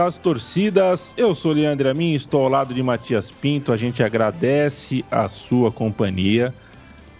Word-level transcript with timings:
das 0.00 0.16
torcidas. 0.16 1.12
Eu 1.14 1.34
sou 1.34 1.52
Leandro 1.52 1.90
Amin, 1.90 2.14
estou 2.14 2.44
ao 2.44 2.48
lado 2.48 2.72
de 2.72 2.82
Matias 2.82 3.30
Pinto. 3.30 3.70
A 3.70 3.76
gente 3.76 4.02
agradece 4.02 5.04
a 5.10 5.28
sua 5.28 5.70
companhia. 5.70 6.54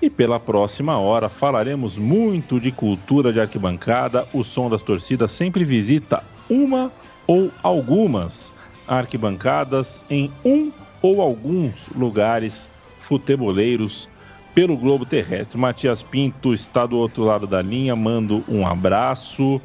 E 0.01 0.09
pela 0.09 0.41
próxima 0.41 0.99
hora 0.99 1.29
falaremos 1.29 1.99
muito 1.99 2.59
de 2.59 2.73
cultura 2.73 3.35
de 3.35 3.39
arquibancada. 3.39 4.27
O 4.33 4.43
som 4.43 4.71
das 4.71 4.81
torcidas 4.81 5.31
sempre 5.31 5.63
visita 5.63 6.25
uma 6.49 6.91
ou 7.27 7.51
algumas 7.63 8.51
arquibancadas 8.89 10.03
em 10.09 10.33
um 10.43 10.73
ou 11.03 11.21
alguns 11.21 11.87
lugares 11.95 12.71
futeboleiros 12.99 14.09
pelo 14.55 14.75
globo 14.75 15.05
terrestre. 15.05 15.59
Matias 15.59 16.03
Pinto 16.03 16.55
está 16.55 16.87
do 16.87 16.97
outro 16.97 17.25
lado 17.25 17.47
da 17.47 17.61
linha, 17.61 17.95
mando 17.95 18.43
um 18.49 18.67
abraço. 18.67 19.61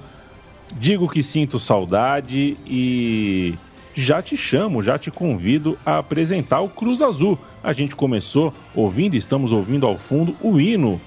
Digo 0.77 1.07
que 1.07 1.23
sinto 1.23 1.57
saudade 1.57 2.57
e 2.67 3.55
já 3.93 4.21
te 4.21 4.35
chamo, 4.35 4.83
já 4.83 4.99
te 4.99 5.09
convido 5.09 5.77
a 5.85 5.99
apresentar 5.99 6.59
o 6.59 6.67
Cruz 6.67 7.01
Azul. 7.01 7.39
A 7.63 7.71
gente 7.71 7.95
começou 7.95 8.53
ouvindo, 8.75 9.15
estamos 9.15 9.53
ouvindo 9.53 9.87
ao 9.87 9.97
fundo 9.97 10.35
o 10.41 10.59
hino 10.59 10.99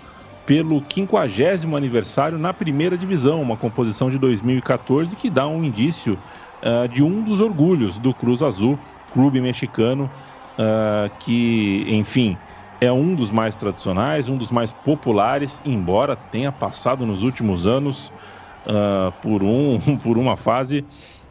pelo 0.47 0.83
50 0.91 1.77
aniversário 1.77 2.39
na 2.39 2.55
primeira 2.55 2.97
divisão, 2.97 3.43
uma 3.43 3.59
composição 3.59 4.11
de 4.11 4.17
2014 4.17 5.15
que 5.15 5.29
dá 5.29 5.47
um 5.47 5.63
indício 5.63 6.19
uh, 6.63 6.89
de 6.89 7.03
um 7.03 7.23
dos 7.23 7.43
orgulhos 7.43 7.99
do 7.99 8.15
Cruz 8.15 8.43
Azul, 8.43 8.79
clube 9.13 9.39
mexicano, 9.39 10.11
uh, 10.55 11.15
que, 11.19 11.85
enfim, 11.91 12.39
é 12.81 12.91
um 12.91 13.15
dos 13.15 13.31
mais 13.31 13.55
tradicionais, 13.55 14.31
um 14.31 14.39
dos 14.39 14.51
mais 14.51 14.73
populares, 14.73 15.61
embora 15.63 16.17
tenha 16.17 16.51
passado 16.51 17.05
nos 17.05 17.23
últimos 17.23 17.67
anos 17.67 18.11
uh, 18.69 19.13
por, 19.23 19.43
um, 19.43 19.81
por 20.03 20.19
uma 20.19 20.37
fase 20.37 20.85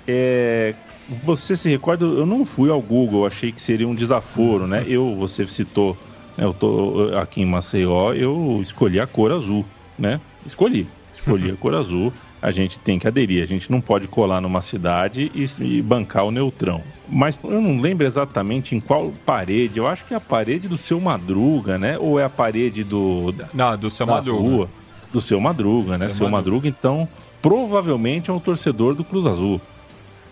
é, 0.06 0.75
você 1.22 1.55
se 1.55 1.69
recorda? 1.69 2.06
Eu 2.06 2.25
não 2.25 2.47
fui 2.47 2.71
ao 2.71 2.81
Google, 2.81 3.27
achei 3.27 3.53
que 3.53 3.61
seria 3.61 3.87
um 3.87 3.94
desaforo, 3.94 4.67
né? 4.67 4.87
Eu, 4.88 5.15
você 5.17 5.47
citou, 5.47 5.94
né, 6.34 6.47
eu 6.47 6.55
tô 6.55 7.11
aqui 7.21 7.43
em 7.43 7.47
Maceió, 7.47 8.15
eu 8.15 8.61
escolhi 8.62 8.99
a 8.99 9.06
cor 9.06 9.33
azul, 9.33 9.67
né? 9.98 10.20
Escolhi, 10.47 10.86
escolhi 11.14 11.50
a 11.50 11.56
cor 11.56 11.75
azul 11.75 12.12
a 12.41 12.50
gente 12.50 12.78
tem 12.78 12.98
que 12.98 13.06
aderir. 13.06 13.42
A 13.42 13.47
gente 13.47 13.70
não 13.70 13.81
pode 13.81 14.06
colar 14.06 14.41
numa 14.41 14.60
cidade 14.60 15.31
e, 15.34 15.47
e, 15.62 15.82
bancar 15.82 16.25
o 16.25 16.31
neutrão. 16.31 16.82
Mas 17.09 17.38
eu 17.42 17.60
não 17.60 17.81
lembro 17.81 18.06
exatamente 18.06 18.75
em 18.75 18.81
qual 18.81 19.12
parede. 19.26 19.78
Eu 19.78 19.87
acho 19.87 20.04
que 20.04 20.14
é 20.14 20.16
a 20.16 20.20
parede 20.20 20.69
do 20.69 20.76
seu 20.76 21.00
Madruga, 21.00 21.78
né? 21.78 21.98
Ou 21.98 22.19
é 22.19 22.25
a 22.25 22.31
parede 22.31 22.84
do. 22.84 23.34
Não, 23.53 23.76
do 23.76 23.91
seu 23.91 24.06
Madruga. 24.06 24.48
Rua, 24.48 24.69
do 25.12 25.20
seu 25.20 25.41
Madruga, 25.41 25.92
né? 25.92 26.08
Seu, 26.08 26.10
seu 26.10 26.28
Madruga. 26.28 26.38
Madruga, 26.38 26.69
então, 26.69 27.08
provavelmente 27.42 28.31
é 28.31 28.32
um 28.32 28.41
torcedor 28.41 28.94
do 28.94 29.04
Cruz 29.04 29.26
Azul. 29.26 29.60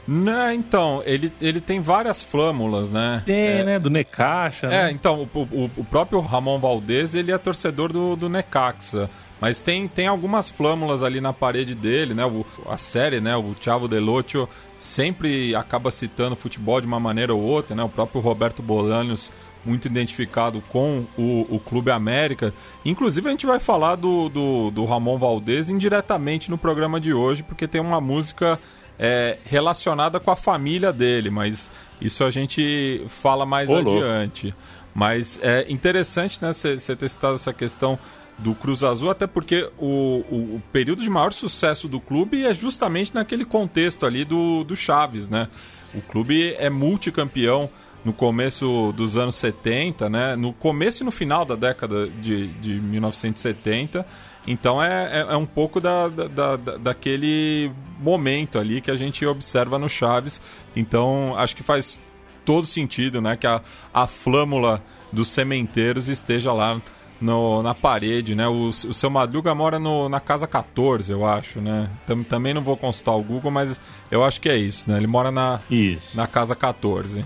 Não, 0.09 0.53
então, 0.53 1.03
ele, 1.05 1.33
ele 1.41 1.61
tem 1.61 1.81
várias 1.81 2.23
flâmulas, 2.23 2.91
né? 2.91 3.25
Tem, 3.27 3.35
é, 3.35 3.65
né? 3.65 3.79
Do 3.81 3.91
Necaxa. 3.91 4.69
É, 4.69 4.85
né? 4.85 4.91
então, 4.93 5.29
o, 5.35 5.39
o, 5.41 5.71
o, 5.79 5.85
próprio 5.85 6.21
Ramon 6.21 6.61
Valdez, 6.61 7.13
ele 7.13 7.33
é 7.33 7.39
torcedor 7.39 7.93
do, 7.93 8.15
do 8.15 8.29
Necaxa. 8.29 9.11
Mas 9.41 9.61
tem, 9.61 9.87
tem 9.87 10.07
algumas 10.07 10.49
flâmulas 10.49 11.03
ali 11.03 11.21
na 11.21 11.33
parede 11.33 11.75
dele, 11.75 12.15
né? 12.15 12.25
O, 12.25 12.45
a 12.69 12.77
série, 12.77 13.21
né? 13.21 13.37
O 13.37 13.55
Thiago 13.55 13.87
Delotio 13.87 14.49
sempre 14.79 15.55
acaba 15.55 15.91
citando 15.91 16.35
futebol 16.35 16.81
de 16.81 16.87
uma 16.87 16.99
maneira 16.99 17.35
ou 17.35 17.43
outra, 17.43 17.75
né? 17.75 17.83
O 17.83 17.89
próprio 17.89 18.21
Roberto 18.21 18.63
Bolanos 18.63 19.31
muito 19.65 19.87
identificado 19.87 20.63
com 20.71 21.05
o, 21.19 21.47
o 21.51 21.59
Clube 21.59 21.91
América. 21.91 22.55
Inclusive 22.85 23.27
a 23.29 23.31
gente 23.31 23.47
vai 23.47 23.59
falar 23.59 23.97
do, 23.97 24.29
do, 24.29 24.71
do 24.71 24.85
Ramon 24.85 25.19
Valdez 25.19 25.69
indiretamente 25.69 26.51
no 26.51 26.57
programa 26.57 27.01
de 27.01 27.13
hoje, 27.13 27.43
porque 27.43 27.67
tem 27.67 27.81
uma 27.81 28.01
música 28.01 28.59
é, 28.99 29.39
relacionada 29.45 30.21
com 30.21 30.31
a 30.31 30.37
família 30.37 30.93
dele, 30.93 31.31
mas 31.31 31.71
isso 32.01 32.25
a 32.25 32.31
gente 32.31 33.05
fala 33.09 33.45
mais 33.45 33.69
Olô. 33.69 33.97
adiante. 33.97 34.55
Mas 34.95 35.39
é 35.43 35.67
interessante, 35.69 36.39
né, 36.41 36.53
você 36.53 36.97
ter 36.97 37.09
citado 37.09 37.35
essa 37.35 37.53
questão 37.53 37.99
do 38.39 38.55
Cruz 38.55 38.83
Azul, 38.83 39.11
até 39.11 39.27
porque 39.27 39.71
o, 39.79 40.25
o, 40.31 40.57
o, 40.57 40.63
período 40.73 41.03
de 41.03 41.09
maior 41.09 41.33
sucesso 41.33 41.89
do 41.89 41.99
clube 41.99 42.45
é 42.45 42.55
justamente 42.55 43.15
naquele 43.15 43.45
contexto 43.45 44.05
ali 44.05 44.25
do, 44.25 44.63
do 44.63 44.77
Chaves, 44.77 45.29
né? 45.29 45.49
O 45.95 46.03
clube 46.03 46.55
é 46.59 46.69
multicampeão 46.69 47.71
no 48.05 48.13
começo 48.13 48.93
dos 48.93 49.17
anos 49.17 49.35
70, 49.37 50.11
né? 50.11 50.37
No 50.37 50.53
começo 50.53 51.03
e 51.03 51.05
no 51.05 51.11
final 51.11 51.45
da 51.45 51.55
década 51.55 52.07
de, 52.07 52.49
de 52.49 52.75
1970. 52.75 54.07
Então 54.47 54.83
é, 54.83 55.23
é, 55.23 55.33
é 55.33 55.37
um 55.37 55.47
pouco 55.47 55.81
da, 55.81 56.07
da, 56.09 56.29
da, 56.29 56.77
daquele 56.77 57.73
momento 57.99 58.59
ali 58.59 58.81
que 58.81 58.91
a 58.91 58.95
gente 58.95 59.25
observa 59.27 59.79
no 59.79 59.89
Chaves. 59.89 60.41
Então 60.75 61.35
acho 61.37 61.57
que 61.57 61.63
faz 61.63 61.99
todo 62.45 62.67
sentido, 62.67 63.21
né? 63.21 63.37
Que 63.37 63.47
a, 63.47 63.61
a 63.93 64.07
flâmula 64.07 64.83
dos 65.11 65.29
sementeiros 65.29 66.09
esteja 66.09 66.53
lá 66.53 66.81
no, 67.21 67.63
na 67.63 67.75
parede, 67.75 68.35
né? 68.35 68.47
O, 68.47 68.69
o 68.69 68.95
seu 68.95 69.11
Madruga 69.11 69.55
mora 69.55 69.79
no, 69.79 70.09
na 70.09 70.21
casa 70.21 70.47
14, 70.47 71.11
eu 71.11 71.27
acho, 71.27 71.61
né? 71.61 71.91
Tam, 72.07 72.23
também 72.23 72.53
não 72.53 72.63
vou 72.63 72.77
consultar 72.77 73.13
o 73.13 73.23
Google, 73.23 73.51
mas 73.51 73.81
eu 74.11 74.25
acho 74.25 74.41
que 74.41 74.49
é 74.49 74.57
isso, 74.57 74.91
né? 74.91 74.97
Ele 74.99 75.07
mora 75.07 75.31
na, 75.31 75.61
isso. 75.71 76.17
na 76.17 76.27
casa 76.27 76.55
14 76.55 77.25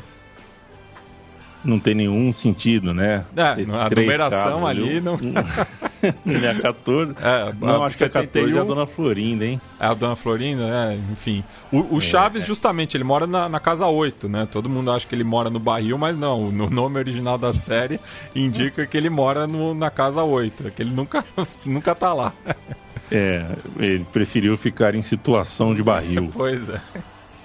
não 1.64 1.78
tem 1.78 1.94
nenhum 1.94 2.32
sentido, 2.32 2.94
né? 2.94 3.24
É, 3.36 3.42
a 3.42 3.90
numeração 3.94 4.66
ali 4.66 5.00
não. 5.00 5.18
é 6.44 6.50
a 6.50 6.54
14. 6.54 7.14
É, 7.20 7.52
não, 7.60 7.84
acho 7.84 7.98
que 7.98 8.04
a 8.04 8.08
14 8.08 8.56
é 8.56 8.60
a 8.60 8.64
Dona 8.64 8.86
Florinda, 8.86 9.44
hein? 9.44 9.60
É 9.78 9.86
a 9.86 9.94
Dona 9.94 10.16
Florinda, 10.16 10.62
é, 10.62 10.98
enfim. 11.12 11.44
O, 11.70 11.96
o 11.96 11.98
é, 11.98 12.00
Chaves, 12.00 12.44
é. 12.44 12.46
justamente, 12.46 12.96
ele 12.96 13.04
mora 13.04 13.26
na, 13.26 13.48
na, 13.48 13.60
casa 13.60 13.86
8, 13.86 14.28
né? 14.28 14.48
Todo 14.50 14.68
mundo 14.68 14.90
acha 14.90 15.06
que 15.06 15.14
ele 15.14 15.24
mora 15.24 15.50
no 15.50 15.58
barril, 15.58 15.98
mas 15.98 16.16
não. 16.16 16.50
No 16.50 16.70
nome 16.70 16.98
original 16.98 17.38
da 17.38 17.52
série 17.52 18.00
indica 18.34 18.86
que 18.86 18.96
ele 18.96 19.10
mora 19.10 19.46
no, 19.46 19.74
na 19.74 19.90
casa 19.90 20.22
8, 20.22 20.70
que 20.70 20.82
ele 20.82 20.90
nunca, 20.90 21.24
nunca 21.64 21.94
tá 21.94 22.12
lá. 22.12 22.32
É, 23.12 23.44
ele 23.80 24.06
preferiu 24.12 24.56
ficar 24.56 24.94
em 24.94 25.02
situação 25.02 25.74
de 25.74 25.82
barril. 25.82 26.30
pois 26.32 26.68
é. 26.68 26.80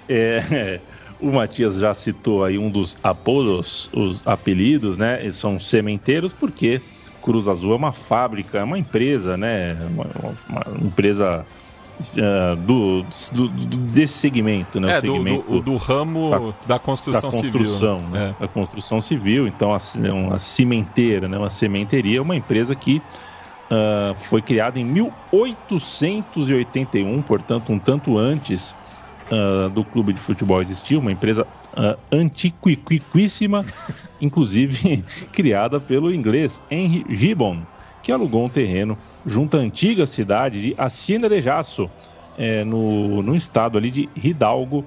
É. 0.08 0.80
O 1.18 1.32
Matias 1.32 1.76
já 1.76 1.94
citou 1.94 2.44
aí 2.44 2.58
um 2.58 2.70
dos 2.70 2.96
apodos, 3.02 3.88
os 3.92 4.22
apelidos, 4.26 4.98
né? 4.98 5.18
Eles 5.22 5.36
são 5.36 5.58
sementeiros 5.58 6.32
porque 6.32 6.80
Cruz 7.26 7.46
Azul 7.48 7.72
é 7.72 7.76
uma 7.76 7.90
fábrica, 7.90 8.58
é 8.58 8.62
uma 8.62 8.78
empresa, 8.78 9.36
né? 9.36 9.76
Uma, 9.90 10.06
uma 10.48 10.62
empresa 10.80 11.44
uh, 12.00 12.54
do, 12.56 13.02
do, 13.32 13.48
do, 13.48 13.76
desse 13.76 14.14
segmento, 14.14 14.78
né? 14.78 14.92
É, 14.92 15.00
segmento 15.00 15.50
do, 15.50 15.60
do, 15.60 15.76
ramo 15.76 16.30
da, 16.30 16.38
da 16.76 16.78
construção, 16.78 17.20
da 17.20 17.30
construção 17.36 17.98
civil. 17.98 18.12
Né? 18.12 18.32
É. 18.38 18.42
Da 18.42 18.48
construção 18.48 19.00
civil. 19.00 19.48
Então, 19.48 19.74
a, 19.74 19.78
uma 20.12 20.38
cimenteira, 20.38 21.26
né? 21.26 21.36
Uma 21.36 21.50
sementeria 21.50 22.18
é 22.18 22.22
uma 22.22 22.36
empresa 22.36 22.76
que 22.76 22.98
uh, 22.98 24.14
foi 24.14 24.40
criada 24.40 24.78
em 24.78 24.84
1881, 24.84 27.22
portanto, 27.22 27.72
um 27.72 27.78
tanto 27.80 28.16
antes 28.16 28.72
uh, 29.32 29.68
do 29.70 29.82
clube 29.82 30.12
de 30.12 30.20
futebol 30.20 30.62
existir, 30.62 30.96
uma 30.96 31.10
empresa 31.10 31.44
uh, 31.76 32.00
antiquíssima, 32.10 33.64
inclusive 34.20 35.04
criada 35.32 35.78
pelo 35.78 36.12
inglês 36.12 36.60
Henry 36.70 37.04
Gibbon, 37.08 37.60
que 38.02 38.10
alugou 38.10 38.44
um 38.44 38.48
terreno 38.48 38.96
junto 39.24 39.56
à 39.56 39.60
antiga 39.60 40.06
cidade 40.06 40.62
de 40.62 40.74
Hacienda 40.78 41.28
de 41.28 41.40
Jasso, 41.40 41.90
é, 42.38 42.64
no, 42.64 43.22
no 43.22 43.34
estado 43.34 43.78
ali 43.78 43.90
de 43.90 44.08
Hidalgo, 44.14 44.84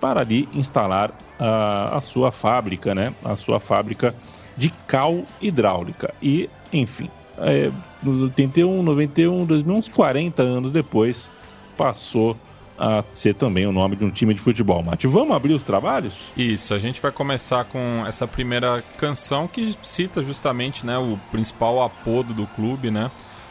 para 0.00 0.20
ali 0.20 0.48
instalar 0.52 1.12
a, 1.38 1.96
a 1.96 2.00
sua 2.00 2.32
fábrica, 2.32 2.94
né? 2.94 3.14
A 3.24 3.36
sua 3.36 3.60
fábrica 3.60 4.14
de 4.56 4.70
cal 4.86 5.24
hidráulica. 5.40 6.12
E, 6.22 6.48
enfim, 6.72 7.08
é, 7.38 7.70
81, 8.04 8.82
91, 8.82 9.44
2000, 9.44 9.74
uns 9.74 9.88
40 9.88 10.42
anos 10.42 10.72
depois, 10.72 11.32
passou 11.76 12.36
a 12.80 13.04
ser 13.12 13.34
também 13.34 13.66
o 13.66 13.72
nome 13.72 13.94
de 13.94 14.04
um 14.04 14.10
time 14.10 14.32
de 14.32 14.40
futebol. 14.40 14.82
Mate, 14.82 15.06
vamos 15.06 15.36
abrir 15.36 15.52
os 15.52 15.62
trabalhos? 15.62 16.14
Isso, 16.34 16.72
a 16.72 16.78
gente 16.78 17.00
vai 17.00 17.12
começar 17.12 17.64
com 17.64 18.04
essa 18.06 18.26
primeira 18.26 18.82
canção 18.96 19.46
que 19.46 19.76
cita 19.82 20.22
justamente 20.22 20.86
né, 20.86 20.96
o 20.96 21.18
principal 21.30 21.82
apodo 21.82 22.32
do 22.32 22.46
clube, 22.46 22.90
né? 22.90 23.10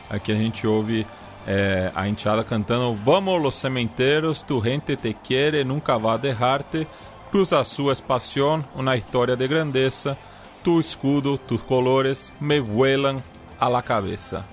Aqui 0.09 0.31
a 0.31 0.35
gente 0.35 0.65
ouve 0.65 1.05
é, 1.45 1.91
a 1.93 2.07
enteada 2.07 2.43
cantando 2.43 2.93
Vamos 3.05 3.39
los 3.39 3.53
cementeros, 3.53 4.41
tu 4.41 4.59
gente 4.63 4.95
te 4.95 5.13
quiere, 5.13 5.63
nunca 5.63 5.95
va 5.97 6.15
a 6.15 6.17
dejarte, 6.17 6.87
Cruz 7.31 7.53
Azul 7.53 7.91
es 7.91 8.01
pasión, 8.01 8.65
una 8.73 8.95
historia 8.95 9.35
de 9.35 9.47
grandeza, 9.47 10.17
tu 10.63 10.79
escudo, 10.79 11.37
tus 11.37 11.61
colores 11.61 12.33
me 12.39 12.59
vuelan 12.59 13.21
a 13.59 13.69
la 13.69 13.83
cabeza. 13.83 14.43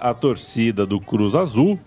A 0.00 0.14
torcida 0.14 0.86
do 0.86 0.98
Cruz 0.98 1.34
Azul, 1.34 1.78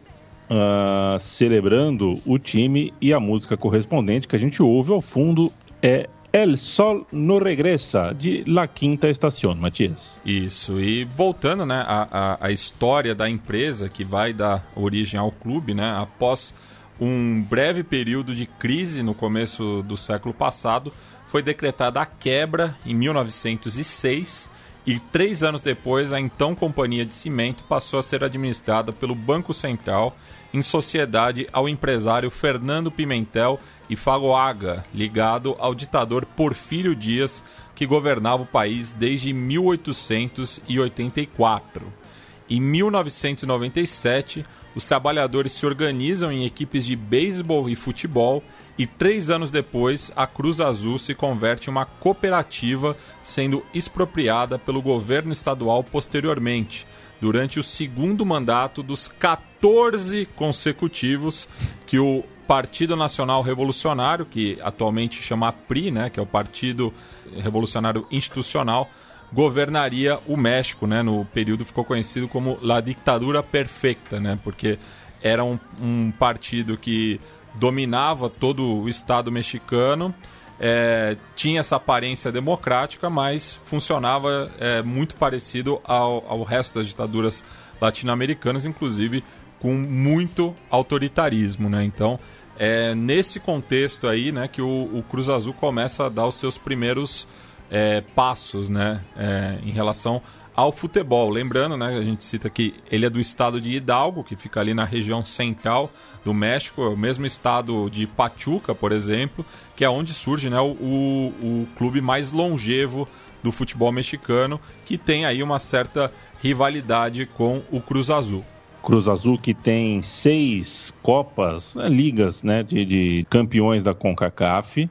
uh, 0.50 1.20
celebrando 1.20 2.22
o 2.25 2.38
time 2.38 2.93
e 3.01 3.12
a 3.12 3.20
música 3.20 3.58
correspondente 3.58 4.27
que 4.27 4.36
a 4.36 4.39
gente 4.39 4.62
ouve 4.62 4.91
ao 4.91 5.01
fundo 5.01 5.51
é 5.82 6.08
El 6.32 6.58
Sol 6.58 7.05
no 7.12 7.38
Regressa, 7.38 8.12
de 8.12 8.43
La 8.48 8.67
Quinta 8.67 9.08
Estación, 9.08 9.55
Matias. 9.55 10.20
Isso, 10.25 10.79
e 10.79 11.03
voltando 11.03 11.65
né, 11.65 11.84
à, 11.88 12.38
à, 12.41 12.51
história 12.51 13.13
da 13.13 13.29
empresa 13.29 13.88
que 13.88 14.03
vai 14.03 14.34
dar 14.34 14.65
origem 14.75 15.20
ao 15.20 15.32
clube, 15.32 15.75
né, 15.75 15.91
após 15.96 16.53
um 17.00 17.41
breve 17.41 17.84
período 17.84 18.34
de 18.34 18.46
crise 18.46 19.03
no 19.03 19.13
começo 19.13 19.84
do 19.84 19.96
século 19.96 20.34
passado, 20.34 20.91
foi 21.27 21.43
decretada 21.43 22.01
a 22.01 22.05
quebra 22.05 22.75
em 22.86 22.96
1906 22.96 24.50
e 24.85 24.99
três 24.99 25.43
anos 25.43 25.61
depois 25.61 26.11
a 26.11 26.19
então 26.19 26.53
Companhia 26.53 27.05
de 27.05 27.15
Cimento 27.15 27.63
passou 27.63 27.99
a 27.99 28.03
ser 28.03 28.21
administrada 28.23 28.91
pelo 28.91 29.15
Banco 29.15 29.53
Central 29.53 30.17
em 30.53 30.61
sociedade 30.61 31.47
ao 31.53 31.69
empresário 31.69 32.29
Fernando 32.29 32.91
Pimentel 32.91 33.57
e 33.89 33.95
Fagoaga, 33.95 34.83
ligado 34.93 35.55
ao 35.57 35.73
ditador 35.73 36.25
Porfírio 36.25 36.93
Dias, 36.95 37.41
que 37.73 37.85
governava 37.85 38.43
o 38.43 38.47
país 38.47 38.91
desde 38.91 39.31
1884. 39.33 42.03
Em 42.49 42.59
1997, 42.59 44.45
os 44.75 44.83
trabalhadores 44.85 45.53
se 45.53 45.65
organizam 45.65 46.29
em 46.31 46.45
equipes 46.45 46.85
de 46.85 46.95
beisebol 46.95 47.69
e 47.69 47.75
futebol 47.75 48.43
e 48.77 48.88
três 48.88 49.30
anos 49.30 49.51
depois 49.51 50.12
a 50.15 50.25
Cruz 50.25 50.60
Azul 50.60 50.98
se 50.98 51.13
converte 51.13 51.70
em 51.70 51.72
uma 51.72 51.86
cooperativa, 51.86 52.98
sendo 53.22 53.63
expropriada 53.74 54.58
pelo 54.58 54.82
governo 54.82 55.32
estadual 55.32 55.84
posteriormente, 55.84 56.88
durante 57.22 57.60
o 57.60 57.63
segundo 57.63 58.25
mandato 58.25 58.82
dos 58.82 59.08
14 59.08 60.27
consecutivos 60.36 61.48
que 61.86 62.00
o 62.00 62.24
Partido 62.48 62.96
Nacional 62.96 63.42
Revolucionário, 63.42 64.25
que 64.25 64.58
atualmente 64.62 65.22
chama 65.22 65.51
PRI, 65.53 65.92
né, 65.92 66.10
que 66.10 66.20
é 66.20 66.24
o 66.24 66.25
Partido 66.25 66.94
Revolucionário 67.38 68.06
Institucional, 68.12 68.89
governaria 69.32 70.20
o 70.27 70.36
México, 70.36 70.86
né, 70.86 71.01
no 71.01 71.25
período 71.25 71.65
ficou 71.65 71.86
conhecido 71.86 72.27
como 72.27 72.60
La 72.62 72.82
Ditadura 72.82 73.42
Perfecta, 73.42 74.20
né, 74.20 74.38
porque 74.44 74.77
era 75.22 75.44
um, 75.44 75.58
um 75.82 76.12
partido 76.12 76.77
que 76.77 77.20
dominava 77.55 78.29
todo 78.29 78.81
o 78.81 78.89
Estado 78.89 79.31
mexicano 79.31 80.13
é, 80.60 81.17
tinha 81.36 81.60
essa 81.60 81.75
aparência 81.75 82.31
democrática, 82.31 83.10
mas 83.10 83.60
funcionava 83.65 84.51
é, 84.60 84.81
muito 84.81 85.15
parecido 85.15 85.81
ao, 85.83 86.24
ao 86.27 86.43
resto 86.43 86.75
das 86.75 86.88
ditaduras 86.88 87.43
latino-americanas, 87.81 88.65
inclusive 88.65 89.24
com 89.60 89.74
muito 89.74 90.55
autoritarismo, 90.69 91.69
né? 91.69 91.83
Então, 91.83 92.19
é 92.57 92.93
nesse 92.93 93.39
contexto 93.39 94.07
aí, 94.07 94.31
né, 94.31 94.48
que 94.48 94.62
o, 94.62 94.89
o 94.93 95.03
Cruz 95.03 95.27
Azul 95.27 95.53
começa 95.53 96.05
a 96.05 96.10
dar 96.10 96.27
os 96.27 96.36
seus 96.36 96.57
primeiros 96.57 97.27
é, 97.72 98.01
passos, 98.15 98.69
né, 98.69 99.01
é, 99.17 99.57
em 99.63 99.72
relação 99.72 100.22
ao 100.55 100.72
futebol. 100.72 101.29
Lembrando, 101.29 101.75
né, 101.77 101.98
a 101.98 102.03
gente 102.03 102.24
cita 102.24 102.50
que 102.50 102.74
ele 102.91 103.05
é 103.05 103.10
do 103.10 103.19
estado 103.19 103.60
de 103.60 103.72
Hidalgo, 103.72 104.24
que 104.24 104.36
fica 104.36 104.60
ali 104.60 104.74
na 104.74 104.86
região 104.86 105.24
central 105.24 105.91
do 106.24 106.33
México, 106.33 106.81
é 106.83 106.89
o 106.89 106.98
mesmo 106.98 107.25
estado 107.25 107.89
de 107.89 108.07
Pachuca, 108.07 108.74
por 108.74 108.91
exemplo, 108.91 109.45
que 109.75 109.83
é 109.83 109.89
onde 109.89 110.13
surge 110.13 110.50
né, 110.50 110.60
o, 110.60 110.72
o, 110.72 111.33
o 111.41 111.67
clube 111.75 112.01
mais 112.01 112.31
longevo 112.31 113.07
do 113.41 113.51
futebol 113.51 113.91
mexicano, 113.91 114.60
que 114.86 114.98
tem 114.98 115.25
aí 115.25 115.43
uma 115.43 115.60
certa 115.60 116.12
rivalidade 116.41 117.25
com 117.25 117.62
o 117.72 117.81
Cruz 117.81 118.10
Azul. 118.10 118.43
Cruz 118.81 119.07
Azul 119.07 119.38
que 119.38 119.53
tem 119.53 120.01
seis 120.01 120.93
copas, 121.01 121.75
né, 121.75 121.88
ligas 121.88 122.43
né, 122.43 122.63
de, 122.63 122.86
de 122.86 123.25
campeões 123.29 123.83
da 123.83 123.93
CONCACAF, 123.93 124.89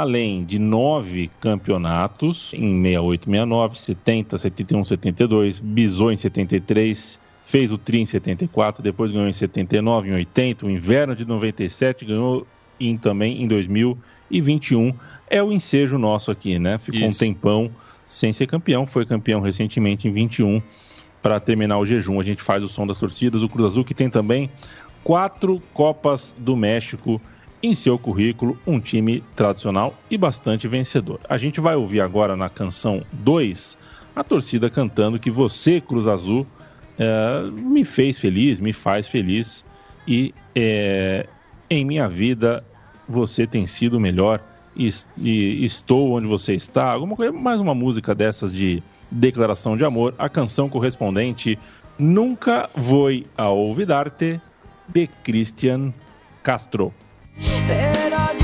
além 0.00 0.44
de 0.44 0.58
nove 0.58 1.30
campeonatos 1.40 2.52
em 2.54 2.82
68, 2.82 3.24
69, 3.24 3.78
70, 3.78 4.38
71, 4.38 4.84
72, 4.84 5.60
bisou 5.60 6.12
em 6.12 6.16
73, 6.16 7.20
fez 7.44 7.70
o 7.70 7.78
tri 7.78 8.00
em 8.00 8.06
74, 8.06 8.82
depois 8.82 9.12
ganhou 9.12 9.28
em 9.28 9.32
79, 9.32 10.08
em 10.08 10.14
80, 10.14 10.66
o 10.66 10.70
inverno 10.70 11.14
de 11.14 11.24
97 11.24 12.04
ganhou 12.04 12.46
em, 12.80 12.96
também 12.96 13.42
em 13.42 13.46
2021. 13.46 14.92
É 15.28 15.42
o 15.42 15.52
ensejo 15.52 15.98
nosso 15.98 16.30
aqui, 16.30 16.58
né? 16.58 16.78
Ficou 16.78 17.00
Isso. 17.00 17.08
um 17.08 17.12
tempão 17.12 17.70
sem 18.04 18.32
ser 18.32 18.46
campeão, 18.46 18.86
foi 18.86 19.06
campeão 19.06 19.40
recentemente 19.40 20.08
em 20.08 20.12
21 20.12 20.60
para 21.22 21.40
terminar 21.40 21.78
o 21.78 21.86
jejum. 21.86 22.20
A 22.20 22.24
gente 22.24 22.42
faz 22.42 22.62
o 22.62 22.68
som 22.68 22.86
das 22.86 22.98
torcidas. 22.98 23.42
O 23.42 23.48
Cruz 23.48 23.72
Azul 23.72 23.84
que 23.84 23.94
tem 23.94 24.10
também 24.10 24.50
quatro 25.02 25.62
Copas 25.72 26.34
do 26.38 26.56
México 26.56 27.20
em 27.64 27.74
seu 27.74 27.98
currículo 27.98 28.58
um 28.66 28.78
time 28.78 29.24
tradicional 29.34 29.94
e 30.10 30.18
bastante 30.18 30.68
vencedor. 30.68 31.18
A 31.26 31.38
gente 31.38 31.62
vai 31.62 31.74
ouvir 31.74 32.02
agora 32.02 32.36
na 32.36 32.50
canção 32.50 33.02
2 33.10 33.78
a 34.14 34.22
torcida 34.22 34.68
cantando 34.68 35.18
que 35.18 35.30
você, 35.30 35.80
Cruz 35.80 36.06
Azul, 36.06 36.46
é, 36.98 37.42
me 37.50 37.82
fez 37.82 38.20
feliz, 38.20 38.60
me 38.60 38.74
faz 38.74 39.08
feliz 39.08 39.64
e 40.06 40.34
é, 40.54 41.26
em 41.70 41.86
minha 41.86 42.06
vida 42.06 42.62
você 43.08 43.46
tem 43.46 43.64
sido 43.64 43.98
melhor 43.98 44.40
e, 44.76 44.90
e, 45.16 45.64
estou 45.64 46.12
onde 46.12 46.26
você 46.26 46.52
está. 46.52 46.92
Alguma 46.92 47.16
coisa, 47.16 47.32
mais 47.32 47.60
uma 47.60 47.74
música 47.74 48.14
dessas 48.14 48.52
de 48.52 48.82
declaração 49.10 49.74
de 49.74 49.86
amor. 49.86 50.14
A 50.18 50.28
canção 50.28 50.68
correspondente 50.68 51.58
Nunca 51.98 52.68
Vou 52.74 53.08
a 53.38 53.48
Olvidarte 53.48 54.38
de 54.86 55.06
Christian 55.22 55.94
Castro. 56.42 56.92
Pero 57.66 58.18
yo 58.38 58.43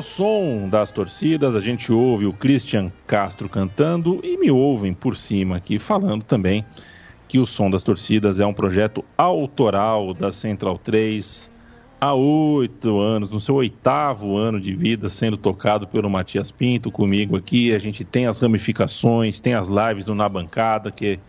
o 0.00 0.02
som 0.02 0.66
das 0.68 0.90
torcidas. 0.90 1.54
A 1.54 1.60
gente 1.60 1.92
ouve 1.92 2.24
o 2.24 2.32
Christian 2.32 2.90
Castro 3.06 3.48
cantando 3.48 4.18
e 4.24 4.36
me 4.38 4.50
ouvem 4.50 4.94
por 4.94 5.16
cima 5.16 5.56
aqui 5.56 5.78
falando 5.78 6.24
também 6.24 6.64
que 7.28 7.38
o 7.38 7.46
som 7.46 7.70
das 7.70 7.82
torcidas 7.82 8.40
é 8.40 8.46
um 8.46 8.52
projeto 8.52 9.04
autoral 9.16 10.14
da 10.14 10.32
Central 10.32 10.78
3 10.78 11.50
há 12.00 12.14
oito 12.14 12.98
anos, 12.98 13.30
no 13.30 13.38
seu 13.38 13.56
oitavo 13.56 14.38
ano 14.38 14.58
de 14.58 14.74
vida, 14.74 15.10
sendo 15.10 15.36
tocado 15.36 15.86
pelo 15.86 16.08
Matias 16.08 16.50
Pinto 16.50 16.90
comigo 16.90 17.36
aqui. 17.36 17.74
A 17.74 17.78
gente 17.78 18.02
tem 18.02 18.26
as 18.26 18.40
ramificações, 18.40 19.38
tem 19.38 19.52
as 19.52 19.68
lives 19.68 20.06
do 20.06 20.14
Na 20.14 20.30
Bancada, 20.30 20.90
que 20.90 21.20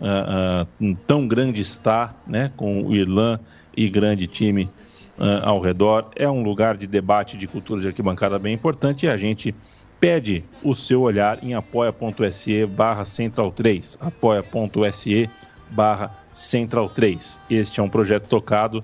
uh, 0.00 0.84
uh, 0.84 0.96
tão 1.06 1.28
grande 1.28 1.60
está, 1.60 2.12
né, 2.26 2.50
com 2.56 2.82
o 2.82 2.94
Irlan 2.94 3.38
e 3.74 3.88
grande 3.88 4.26
time 4.26 4.68
uh, 5.20 5.44
ao 5.44 5.60
redor. 5.60 6.06
É 6.16 6.28
um 6.28 6.42
lugar 6.42 6.76
de 6.76 6.86
debate 6.86 7.36
de 7.36 7.46
cultura 7.46 7.80
de 7.80 7.88
arquibancada 7.88 8.38
bem 8.38 8.54
importante 8.54 9.06
e 9.06 9.08
a 9.08 9.16
gente 9.16 9.54
pede 10.00 10.42
o 10.64 10.74
seu 10.74 11.02
olhar 11.02 11.44
em 11.44 11.54
apoia.se 11.54 12.66
barra 12.66 13.04
central 13.04 13.52
3, 13.52 13.98
apoia.se 14.00 15.28
barra 15.70 16.10
central 16.32 16.88
3. 16.88 17.40
Este 17.50 17.80
é 17.80 17.82
um 17.82 17.88
projeto 17.88 18.26
tocado 18.26 18.82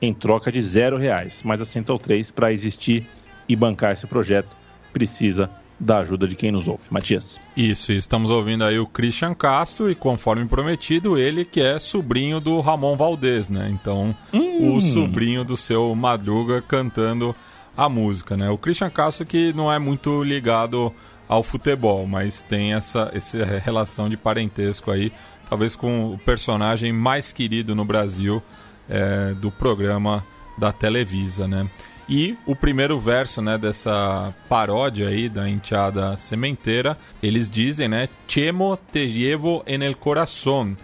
em 0.00 0.14
troca 0.14 0.52
de 0.52 0.62
zero 0.62 0.96
reais, 0.96 1.42
mas 1.44 1.60
a 1.60 1.64
Central 1.64 1.98
3, 1.98 2.30
para 2.30 2.52
existir 2.52 3.06
e 3.48 3.56
bancar 3.56 3.92
esse 3.92 4.06
projeto, 4.06 4.56
precisa 4.92 5.50
da 5.78 5.98
ajuda 5.98 6.26
de 6.26 6.34
quem 6.34 6.50
nos 6.50 6.66
ouve. 6.66 6.82
Matias. 6.90 7.40
Isso, 7.56 7.92
estamos 7.92 8.30
ouvindo 8.30 8.64
aí 8.64 8.78
o 8.78 8.86
Christian 8.86 9.34
Castro 9.34 9.90
e 9.90 9.94
conforme 9.94 10.44
prometido, 10.46 11.16
ele 11.16 11.44
que 11.44 11.60
é 11.60 11.78
sobrinho 11.78 12.40
do 12.40 12.60
Ramon 12.60 12.96
Valdez, 12.96 13.48
né? 13.48 13.70
Então, 13.70 14.14
hum. 14.32 14.76
o 14.76 14.80
sobrinho 14.80 15.44
do 15.44 15.56
seu 15.56 15.94
Madruga 15.94 16.60
cantando 16.60 17.34
a 17.76 17.88
música, 17.88 18.36
né? 18.36 18.50
O 18.50 18.58
Christian 18.58 18.90
Castro 18.90 19.24
que 19.24 19.52
não 19.52 19.72
é 19.72 19.78
muito 19.78 20.22
ligado 20.24 20.92
ao 21.28 21.42
futebol, 21.42 22.06
mas 22.06 22.42
tem 22.42 22.72
essa, 22.72 23.10
essa 23.14 23.44
relação 23.64 24.08
de 24.08 24.16
parentesco 24.16 24.90
aí, 24.90 25.12
talvez 25.48 25.76
com 25.76 26.14
o 26.14 26.18
personagem 26.18 26.92
mais 26.92 27.32
querido 27.32 27.74
no 27.74 27.84
Brasil 27.84 28.42
é, 28.88 29.34
do 29.34 29.50
programa 29.50 30.24
da 30.56 30.72
Televisa, 30.72 31.46
né? 31.46 31.68
E 32.08 32.38
o 32.46 32.56
primeiro 32.56 32.98
verso, 32.98 33.42
né, 33.42 33.58
dessa 33.58 34.34
paródia 34.48 35.08
aí 35.08 35.28
da 35.28 35.46
enteada 35.46 36.16
sementeira, 36.16 36.96
eles 37.22 37.50
dizem, 37.50 37.86
né, 37.86 38.08
Chemo 38.26 38.78
te 38.90 39.06
llevo 39.06 39.62
en 39.66 39.82
el 39.82 39.94
corazón. 39.94 40.74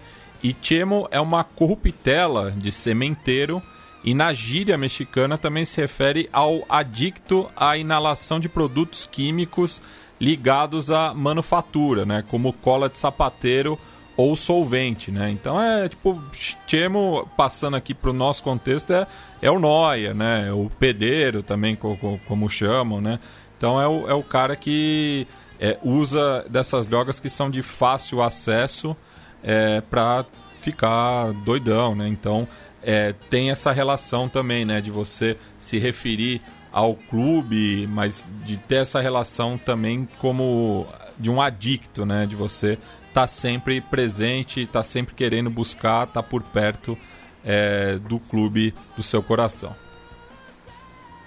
E 0.42 0.54
chemo 0.60 1.08
é 1.10 1.18
uma 1.18 1.42
corruptela 1.42 2.50
de 2.50 2.70
sementeiro 2.70 3.62
e 4.04 4.12
na 4.12 4.34
gíria 4.34 4.76
mexicana 4.76 5.38
também 5.38 5.64
se 5.64 5.80
refere 5.80 6.28
ao 6.30 6.62
adicto 6.68 7.48
à 7.56 7.78
inalação 7.78 8.38
de 8.38 8.46
produtos 8.46 9.08
químicos 9.10 9.80
ligados 10.20 10.90
à 10.90 11.14
manufatura, 11.14 12.04
né, 12.04 12.22
como 12.28 12.52
cola 12.52 12.90
de 12.90 12.98
sapateiro 12.98 13.78
ou 14.16 14.36
solvente, 14.36 15.10
né? 15.10 15.30
Então 15.30 15.60
é 15.60 15.88
tipo, 15.88 16.22
Chemo, 16.66 17.28
passando 17.36 17.76
aqui 17.76 17.92
para 17.92 18.10
o 18.10 18.12
nosso 18.12 18.42
contexto, 18.42 18.92
é, 18.92 19.06
é 19.42 19.50
o 19.50 19.58
noia, 19.58 20.14
né? 20.14 20.52
O 20.52 20.70
pedeiro 20.70 21.42
também, 21.42 21.74
como, 21.74 22.20
como 22.26 22.48
chamam, 22.48 23.00
né? 23.00 23.18
Então 23.56 23.80
é 23.80 23.88
o, 23.88 24.08
é 24.08 24.14
o 24.14 24.22
cara 24.22 24.54
que 24.54 25.26
é, 25.58 25.78
usa 25.82 26.44
dessas 26.48 26.86
drogas 26.86 27.18
que 27.18 27.28
são 27.28 27.50
de 27.50 27.62
fácil 27.62 28.22
acesso 28.22 28.96
é, 29.42 29.80
para 29.80 30.24
ficar 30.58 31.32
doidão, 31.44 31.94
né? 31.94 32.08
Então 32.08 32.46
é, 32.82 33.14
tem 33.30 33.50
essa 33.50 33.72
relação 33.72 34.28
também, 34.28 34.64
né? 34.64 34.80
De 34.80 34.90
você 34.90 35.36
se 35.58 35.78
referir 35.78 36.40
ao 36.70 36.94
clube, 36.94 37.86
mas 37.88 38.30
de 38.44 38.56
ter 38.56 38.76
essa 38.76 39.00
relação 39.00 39.56
também 39.56 40.08
como 40.18 40.86
de 41.18 41.30
um 41.30 41.40
adicto, 41.40 42.04
né? 42.04 42.26
De 42.26 42.36
você 42.36 42.78
tá 43.14 43.28
sempre 43.28 43.80
presente, 43.80 44.66
tá 44.66 44.82
sempre 44.82 45.14
querendo 45.14 45.48
buscar, 45.48 46.06
tá 46.08 46.20
por 46.20 46.42
perto 46.42 46.98
é, 47.44 47.96
do 47.96 48.18
clube 48.18 48.74
do 48.96 49.04
seu 49.04 49.22
coração. 49.22 49.74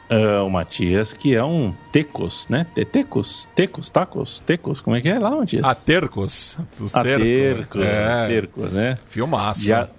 Uh, 0.10 0.46
o 0.46 0.50
Matias, 0.50 1.14
que 1.14 1.34
é 1.34 1.44
um 1.44 1.74
tecos, 1.92 2.48
né? 2.50 2.66
Tecos? 2.92 3.48
Tecos? 3.56 3.90
Tacos? 3.90 4.42
Tecos? 4.42 4.80
Como 4.80 4.96
é 4.96 5.02
que 5.02 5.10
é 5.10 5.20
lá, 5.20 5.32
Matias? 5.32 5.64
Atercos. 5.64 6.58
Dos 6.78 6.96
Atercos, 6.96 7.82
é. 7.84 8.28
tercos, 8.28 8.72
né? 8.72 8.98
Filmaço. 9.08 9.66
Já, 9.66 9.90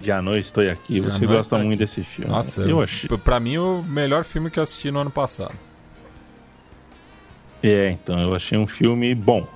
já 0.00 0.22
não 0.22 0.36
estou 0.36 0.66
aqui. 0.70 1.00
Você 1.00 1.26
gosta 1.26 1.58
muito 1.58 1.68
aqui. 1.68 1.78
desse 1.78 2.02
filme. 2.02 2.30
Nossa, 2.30 2.62
eu 2.62 2.82
achei. 2.82 3.08
Pra 3.18 3.38
mim, 3.38 3.58
o 3.58 3.82
melhor 3.82 4.24
filme 4.24 4.50
que 4.50 4.58
eu 4.58 4.62
assisti 4.62 4.90
no 4.90 5.00
ano 5.00 5.10
passado. 5.10 5.54
É, 7.62 7.90
então, 7.90 8.18
eu 8.18 8.34
achei 8.34 8.56
um 8.56 8.66
filme 8.66 9.14
bom. 9.14 9.46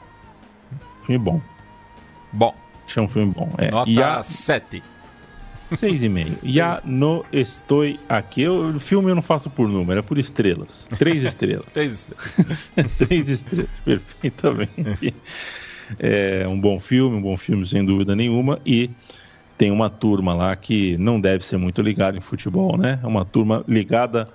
Filme 1.07 1.19
bom. 1.19 1.41
Bom. 2.37 2.55
Achei 2.87 3.03
um 3.03 3.09
filme 3.09 3.33
bom. 3.33 3.51
É. 3.57 3.71
Nota 3.71 4.23
7. 4.23 4.83
Seis 5.73 6.03
e 6.03 6.09
meio. 6.09 6.37
Já 6.45 6.81
no 6.85 7.25
estou 7.33 7.83
aqui. 8.09 8.43
Eu, 8.43 8.69
o 8.69 8.79
filme 8.79 9.11
eu 9.11 9.15
não 9.15 9.23
faço 9.23 9.51
por 9.51 9.69
número, 9.69 9.99
é 9.99 10.03
por 10.03 10.19
estrelas. 10.19 10.87
Três 10.99 11.25
estrelas. 11.25 11.67
Três 11.73 11.93
estrelas. 11.93 12.61
Três 12.99 13.29
estrelas, 13.29 13.71
perfeitamente. 13.85 15.15
É 15.99 16.47
um 16.49 16.61
bom 16.61 16.79
filme, 16.79 17.17
um 17.17 17.23
bom 17.23 17.37
filme 17.37 17.67
sem 17.67 17.85
dúvida 17.85 18.15
nenhuma. 18.15 18.61
E 18.65 18.91
tem 19.57 19.73
uma 19.73 19.89
turma 19.89 20.35
lá 20.35 20.55
que 20.55 20.97
não 20.99 21.21
deve 21.21 21.45
ser 21.45 21.57
muito 21.57 21.81
ligada 21.83 22.17
em 22.17 22.21
futebol, 22.21 22.77
né? 22.77 23.01
É 23.03 23.07
uma 23.07 23.25
turma 23.25 23.65
ligada 23.67 24.29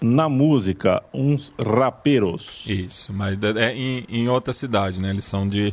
na 0.00 0.28
música, 0.28 1.02
uns 1.12 1.52
raperos. 1.58 2.64
Isso, 2.68 3.12
mas 3.12 3.38
é 3.42 3.74
em, 3.74 4.04
em 4.08 4.28
outra 4.28 4.52
cidade, 4.52 5.00
né? 5.00 5.10
Eles 5.10 5.24
são 5.24 5.46
de 5.46 5.72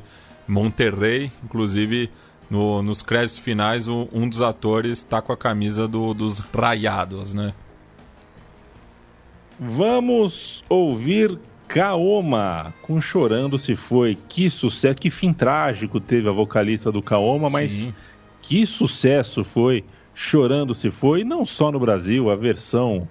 Monterrey, 0.52 1.32
inclusive 1.44 2.10
no, 2.50 2.84
nos 2.84 3.02
créditos 3.02 3.38
finais, 3.38 3.88
o, 3.88 4.10
um 4.12 4.28
dos 4.28 4.42
atores 4.42 5.00
está 5.00 5.22
com 5.22 5.32
a 5.32 5.38
camisa 5.38 5.88
do, 5.88 6.14
dos 6.14 6.40
Raiados, 6.40 7.34
né? 7.34 7.54
Vamos 9.58 10.64
ouvir 10.68 11.40
Kaoma 11.70 12.74
com 12.82 13.00
Chorando 13.00 13.58
Se 13.58 13.76
Foi. 13.76 14.18
Que 14.28 14.50
sucesso, 14.50 14.96
que 14.96 15.10
fim 15.10 15.32
trágico 15.32 16.02
teve 16.02 16.28
a 16.28 16.32
vocalista 16.34 16.92
do 16.92 17.02
Kaoma, 17.02 17.50
mas 17.50 17.88
que 18.42 18.66
sucesso 18.66 19.44
foi 19.46 19.86
Chorando 20.14 20.76
Se 20.76 20.92
Foi, 20.92 21.24
não 21.24 21.46
só 21.46 21.72
no 21.72 21.80
Brasil, 21.80 22.30
a 22.30 22.36
versão 22.36 23.08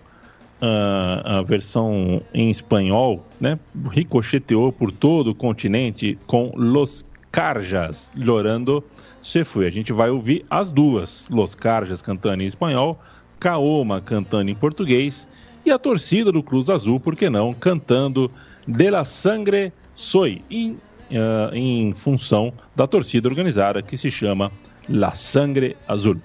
uh, 0.61 1.39
a 1.39 1.43
versão 1.43 2.23
em 2.35 2.51
espanhol, 2.51 3.25
né, 3.41 3.59
ricocheteou 3.91 4.71
por 4.71 4.93
todo 4.93 5.29
o 5.29 5.35
continente 5.35 6.19
com 6.27 6.53
Los 6.55 7.05
Carjas 7.31 8.11
Llorando 8.15 8.85
Se 9.21 9.45
Foi. 9.45 9.67
A 9.67 9.71
gente 9.71 9.93
vai 9.93 10.11
ouvir 10.11 10.45
as 10.51 10.71
duas, 10.71 11.29
Los 11.29 11.55
Carjas 11.55 12.03
cantando 12.03 12.43
em 12.43 12.47
espanhol, 12.47 13.01
Kaoma 13.39 14.01
cantando 14.01 14.51
em 14.51 14.55
português 14.55 15.27
e 15.65 15.71
a 15.71 15.79
torcida 15.79 16.33
do 16.33 16.43
Cruz 16.43 16.69
Azul, 16.71 16.99
por 16.99 17.17
que 17.17 17.29
não, 17.29 17.53
cantando 17.53 18.31
De 18.67 18.91
la 18.91 19.05
Sangre 19.05 19.73
Soy, 19.95 20.43
em, 20.51 20.73
uh, 20.73 21.55
em 21.55 21.93
função 21.95 22.53
da 22.75 22.87
torcida 22.87 23.29
organizada 23.29 23.83
que 23.83 23.97
se 23.97 24.11
chama 24.11 24.51
La 24.89 25.13
Sangre 25.13 25.77
Azul. 25.87 26.17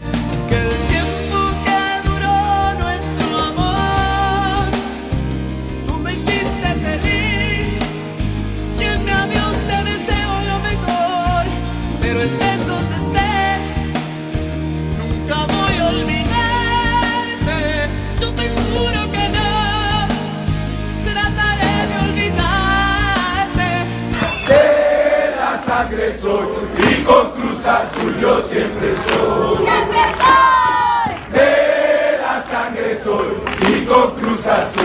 Jesus. 34.46 34.85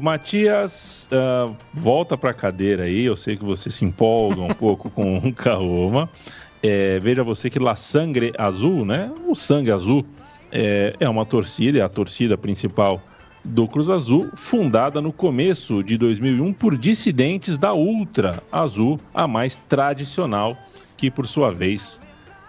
Matias, 0.00 1.08
uh, 1.10 1.54
volta 1.72 2.16
para 2.16 2.30
a 2.30 2.34
cadeira 2.34 2.84
aí. 2.84 3.04
Eu 3.04 3.16
sei 3.16 3.36
que 3.36 3.44
você 3.44 3.70
se 3.70 3.84
empolga 3.84 4.40
um 4.40 4.48
pouco 4.54 4.90
com 4.90 5.18
o 5.18 5.32
Kaoma. 5.32 6.08
É, 6.62 6.98
veja 6.98 7.22
você 7.22 7.50
que 7.50 7.58
La 7.58 7.76
Sangre 7.76 8.32
Azul, 8.38 8.84
né? 8.84 9.12
O 9.26 9.34
Sangue 9.34 9.70
Azul 9.70 10.04
é, 10.50 10.94
é 10.98 11.08
uma 11.08 11.26
torcida, 11.26 11.78
é 11.78 11.82
a 11.82 11.88
torcida 11.88 12.38
principal 12.38 13.02
do 13.44 13.68
Cruz 13.68 13.90
Azul, 13.90 14.30
fundada 14.34 15.00
no 15.00 15.12
começo 15.12 15.82
de 15.82 15.98
2001 15.98 16.54
por 16.54 16.78
dissidentes 16.78 17.58
da 17.58 17.74
Ultra 17.74 18.42
Azul, 18.50 18.98
a 19.12 19.28
mais 19.28 19.58
tradicional, 19.58 20.56
que 20.96 21.10
por 21.10 21.26
sua 21.26 21.50
vez 21.50 22.00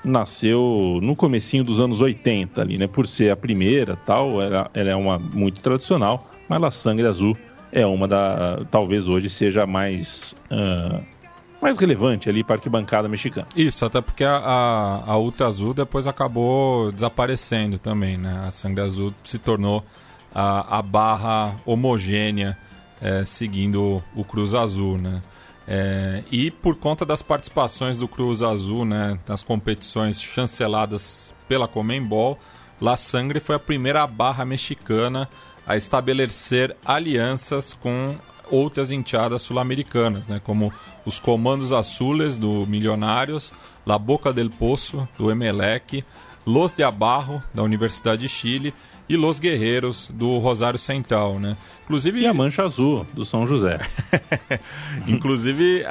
nasceu 0.03 0.99
no 1.01 1.15
comecinho 1.15 1.63
dos 1.63 1.79
anos 1.79 1.99
80 1.99 2.61
ali, 2.61 2.77
né? 2.77 2.87
Por 2.87 3.07
ser 3.07 3.31
a 3.31 3.35
primeira, 3.35 3.97
tal, 3.97 4.41
ela, 4.41 4.69
ela 4.73 4.89
é 4.91 4.95
uma 4.95 5.19
muito 5.19 5.59
tradicional, 5.59 6.29
mas 6.47 6.61
La 6.61 6.71
Sangre 6.71 7.07
Azul 7.07 7.37
é 7.71 7.85
uma 7.85 8.07
da. 8.07 8.63
Talvez 8.71 9.07
hoje 9.07 9.29
seja 9.29 9.65
mais. 9.65 10.35
Uh, 10.51 11.03
mais 11.61 11.77
relevante 11.77 12.29
ali 12.29 12.43
para 12.43 12.55
a 12.55 12.57
arquibancada 12.57 13.07
mexicana. 13.07 13.47
Isso, 13.55 13.85
até 13.85 13.99
porque 13.99 14.23
a, 14.23 14.37
a, 14.37 15.11
a, 15.11 15.17
Ultra 15.17 15.47
Azul 15.47 15.73
depois 15.73 16.05
acabou 16.05 16.91
desaparecendo 16.91 17.79
também, 17.79 18.17
né? 18.17 18.43
A 18.45 18.51
Sangue 18.51 18.81
Azul 18.81 19.13
se 19.23 19.39
tornou 19.39 19.83
a, 20.33 20.77
a 20.77 20.81
barra 20.81 21.55
homogênea 21.65 22.55
é, 23.01 23.25
seguindo 23.25 24.03
o 24.15 24.23
Cruz 24.23 24.53
Azul, 24.53 24.97
né? 24.97 25.21
É, 25.67 26.23
e 26.31 26.51
por 26.51 26.75
conta 26.75 27.05
das 27.05 27.23
participações 27.23 27.97
do 27.97 28.07
Cruz 28.07 28.41
Azul, 28.41 28.85
né, 28.85 29.17
nas 29.27 29.41
competições 29.41 30.21
chanceladas 30.21 31.33
pela 31.47 31.67
Comembol, 31.67 32.37
La 32.79 32.95
Sangre 32.95 33.39
foi 33.39 33.55
a 33.55 33.59
primeira 33.59 34.05
barra 34.05 34.45
mexicana 34.45 35.27
a 35.65 35.75
estabelecer 35.75 36.75
alianças 36.85 37.73
com 37.73 38.15
outras 38.49 38.91
enteadas 38.91 39.41
sul-americanas, 39.41 40.27
né, 40.27 40.39
como 40.43 40.71
os 41.05 41.19
Comandos 41.19 41.71
Azules 41.71 42.37
do 42.37 42.65
Milionários, 42.67 43.53
La 43.85 43.97
Boca 43.97 44.31
del 44.31 44.49
Poço 44.49 45.07
do 45.17 45.31
Emelec, 45.31 46.03
Los 46.45 46.73
de 46.73 46.83
Abarro 46.83 47.43
da 47.53 47.63
Universidade 47.63 48.21
de 48.21 48.29
Chile 48.29 48.73
e 49.07 49.15
Los 49.15 49.39
Guerreiros 49.39 50.09
do 50.13 50.37
Rosário 50.39 50.79
Central, 50.79 51.39
né? 51.39 51.55
Inclusive 51.83 52.21
e 52.21 52.27
a 52.27 52.33
Mancha 52.33 52.63
Azul 52.63 53.05
do 53.13 53.23
São 53.23 53.45
José. 53.45 53.79
Inclusive 55.07 55.83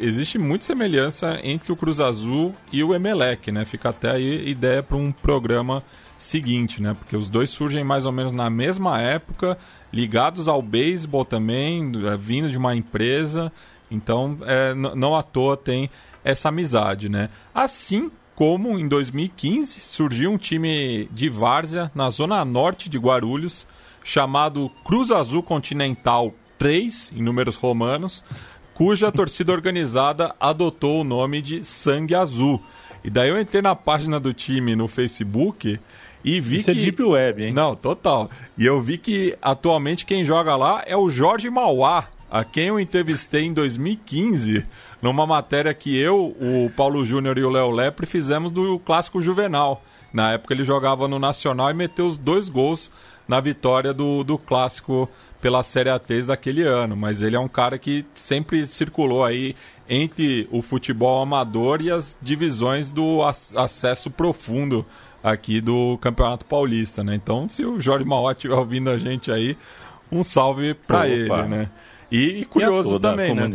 existe 0.00 0.38
muita 0.38 0.64
semelhança 0.64 1.38
entre 1.42 1.70
o 1.70 1.76
Cruz 1.76 2.00
Azul 2.00 2.54
e 2.72 2.82
o 2.82 2.94
Emelec, 2.94 3.52
né? 3.52 3.66
Fica 3.66 3.90
até 3.90 4.10
aí 4.12 4.48
ideia 4.48 4.82
para 4.82 4.96
um 4.96 5.12
programa 5.12 5.82
seguinte, 6.22 6.80
né? 6.80 6.94
Porque 6.94 7.16
os 7.16 7.28
dois 7.28 7.50
surgem 7.50 7.84
mais 7.84 8.06
ou 8.06 8.12
menos 8.12 8.32
na 8.32 8.48
mesma 8.48 9.00
época, 9.00 9.58
ligados 9.92 10.48
ao 10.48 10.62
beisebol 10.62 11.24
também, 11.24 11.92
é, 12.06 12.16
vindo 12.16 12.50
de 12.50 12.56
uma 12.56 12.74
empresa. 12.74 13.52
Então, 13.90 14.38
é, 14.42 14.74
não 14.74 15.14
à 15.14 15.22
toa 15.22 15.56
tem 15.56 15.90
essa 16.24 16.48
amizade, 16.48 17.08
né? 17.08 17.28
Assim 17.54 18.10
como 18.34 18.78
em 18.78 18.88
2015 18.88 19.80
surgiu 19.80 20.32
um 20.32 20.38
time 20.38 21.08
de 21.12 21.28
várzea 21.28 21.90
na 21.94 22.08
zona 22.08 22.44
norte 22.44 22.88
de 22.88 22.98
Guarulhos, 22.98 23.66
chamado 24.02 24.70
Cruz 24.84 25.10
Azul 25.10 25.42
Continental 25.42 26.32
3, 26.58 27.12
em 27.16 27.22
números 27.22 27.56
romanos, 27.56 28.24
cuja 28.74 29.12
torcida 29.12 29.52
organizada 29.52 30.34
adotou 30.40 31.00
o 31.00 31.04
nome 31.04 31.42
de 31.42 31.64
Sangue 31.64 32.14
Azul. 32.14 32.62
E 33.04 33.10
daí 33.10 33.28
eu 33.28 33.40
entrei 33.40 33.60
na 33.60 33.74
página 33.74 34.18
do 34.18 34.32
time 34.32 34.76
no 34.76 34.86
Facebook 34.86 35.78
e 36.24 36.40
vi 36.40 36.58
Isso 36.58 36.70
é 36.70 36.74
que... 36.74 36.80
é 36.80 36.82
Deep 36.84 37.02
Web, 37.02 37.44
hein? 37.44 37.52
Não, 37.52 37.74
total. 37.74 38.30
E 38.56 38.64
eu 38.64 38.80
vi 38.80 38.98
que 38.98 39.36
atualmente 39.42 40.06
quem 40.06 40.24
joga 40.24 40.56
lá 40.56 40.82
é 40.86 40.96
o 40.96 41.08
Jorge 41.08 41.50
Mauá, 41.50 42.06
a 42.30 42.44
quem 42.44 42.68
eu 42.68 42.80
entrevistei 42.80 43.44
em 43.44 43.52
2015, 43.52 44.64
numa 45.00 45.26
matéria 45.26 45.74
que 45.74 45.96
eu, 45.98 46.36
o 46.40 46.70
Paulo 46.76 47.04
Júnior 47.04 47.36
e 47.38 47.44
o 47.44 47.50
Léo 47.50 47.70
Lepre 47.70 48.06
fizemos 48.06 48.50
do 48.50 48.78
Clássico 48.78 49.20
Juvenal. 49.20 49.82
Na 50.12 50.32
época 50.32 50.54
ele 50.54 50.64
jogava 50.64 51.08
no 51.08 51.18
Nacional 51.18 51.70
e 51.70 51.74
meteu 51.74 52.06
os 52.06 52.16
dois 52.16 52.48
gols 52.48 52.90
na 53.26 53.40
vitória 53.40 53.92
do, 53.92 54.22
do 54.22 54.38
Clássico 54.38 55.08
pela 55.40 55.62
Série 55.62 55.90
A3 55.90 56.26
daquele 56.26 56.62
ano. 56.62 56.96
Mas 56.96 57.22
ele 57.22 57.34
é 57.34 57.40
um 57.40 57.48
cara 57.48 57.78
que 57.78 58.04
sempre 58.14 58.66
circulou 58.66 59.24
aí 59.24 59.56
entre 59.88 60.48
o 60.50 60.62
futebol 60.62 61.20
amador 61.20 61.82
e 61.82 61.90
as 61.90 62.16
divisões 62.22 62.92
do 62.92 63.20
acesso 63.56 64.10
profundo 64.10 64.86
aqui 65.22 65.60
do 65.60 65.98
Campeonato 65.98 66.44
Paulista, 66.44 67.04
né? 67.04 67.14
Então, 67.14 67.48
se 67.48 67.64
o 67.64 67.78
Jorge 67.78 68.04
Mauá 68.04 68.32
estiver 68.32 68.54
ouvindo 68.54 68.90
a 68.90 68.98
gente 68.98 69.30
aí, 69.30 69.56
um 70.10 70.22
salve 70.22 70.74
para 70.74 71.08
ele, 71.08 71.30
né? 71.48 71.70
E, 72.10 72.40
e 72.40 72.44
curioso 72.44 72.96
e 72.96 73.00
também, 73.00 73.34
né? 73.34 73.48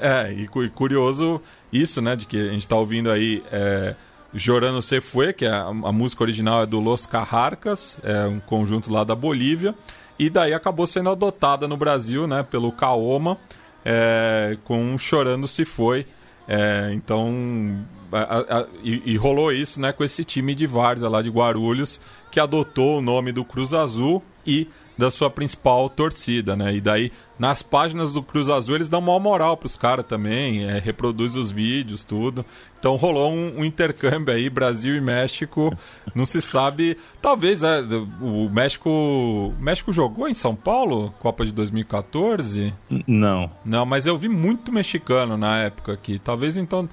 É, 0.00 0.32
e, 0.32 0.44
e, 0.44 0.68
curioso 0.70 1.40
isso, 1.72 2.00
né? 2.00 2.16
De 2.16 2.24
que 2.24 2.36
a 2.48 2.52
gente 2.52 2.62
está 2.62 2.76
ouvindo 2.76 3.10
aí 3.10 3.42
é, 3.52 3.94
Jorano 4.32 4.80
Se 4.80 5.00
Fue, 5.00 5.32
que 5.32 5.44
é 5.44 5.50
a, 5.50 5.66
a, 5.66 5.92
música 5.92 6.22
original 6.22 6.62
é 6.62 6.66
do 6.66 6.80
Los 6.80 7.06
Carrarcas, 7.06 7.98
é 8.02 8.24
um 8.26 8.40
conjunto 8.40 8.90
lá 8.90 9.04
da 9.04 9.14
Bolívia, 9.14 9.74
e 10.18 10.30
daí 10.30 10.54
acabou 10.54 10.86
sendo 10.86 11.10
adotada 11.10 11.68
no 11.68 11.76
Brasil, 11.76 12.26
né? 12.26 12.42
Pelo 12.42 12.72
Kaoma, 12.72 13.36
é, 13.84 14.56
com 14.64 14.96
Chorando 14.96 15.46
Se 15.46 15.66
Foi. 15.66 16.06
É, 16.46 16.90
então, 16.94 17.84
a, 18.12 18.60
a, 18.60 18.66
e, 18.82 19.12
e, 19.12 19.16
rolou 19.16 19.52
isso 19.52 19.80
né, 19.80 19.92
com 19.92 20.04
esse 20.04 20.24
time 20.24 20.54
de 20.54 20.66
Várzea 20.66 21.08
lá 21.08 21.22
de 21.22 21.30
Guarulhos, 21.30 22.00
que 22.30 22.40
adotou 22.40 22.98
o 22.98 23.02
nome 23.02 23.32
do 23.32 23.44
Cruz 23.44 23.74
Azul 23.74 24.22
e 24.46 24.68
da 24.98 25.12
sua 25.12 25.30
principal 25.30 25.88
torcida, 25.88 26.56
né? 26.56 26.74
E 26.74 26.80
daí, 26.80 27.12
nas 27.38 27.62
páginas 27.62 28.12
do 28.12 28.20
Cruz 28.20 28.48
Azul, 28.48 28.74
eles 28.74 28.88
dão 28.88 28.98
uma 28.98 29.20
moral 29.20 29.56
pros 29.56 29.76
caras 29.76 30.04
também, 30.04 30.64
é, 30.64 30.80
reproduz 30.80 31.36
os 31.36 31.52
vídeos, 31.52 32.02
tudo. 32.04 32.44
Então 32.80 32.96
rolou 32.96 33.30
um, 33.32 33.60
um, 33.60 33.64
intercâmbio 33.64 34.34
aí, 34.34 34.50
Brasil 34.50 34.96
e 34.96 35.00
México. 35.00 35.72
Não 36.16 36.26
se 36.26 36.40
sabe. 36.40 36.96
Talvez 37.22 37.62
é, 37.62 37.80
o 38.20 38.48
México. 38.50 38.90
O 38.90 39.62
México 39.62 39.92
jogou 39.92 40.28
em 40.28 40.34
São 40.34 40.56
Paulo, 40.56 41.14
Copa 41.20 41.46
de 41.46 41.52
2014? 41.52 42.74
Não. 43.06 43.48
Não, 43.64 43.86
mas 43.86 44.04
eu 44.04 44.18
vi 44.18 44.28
muito 44.28 44.72
mexicano 44.72 45.36
na 45.36 45.60
época 45.60 45.92
aqui. 45.92 46.18
Talvez 46.18 46.56
então 46.56 46.88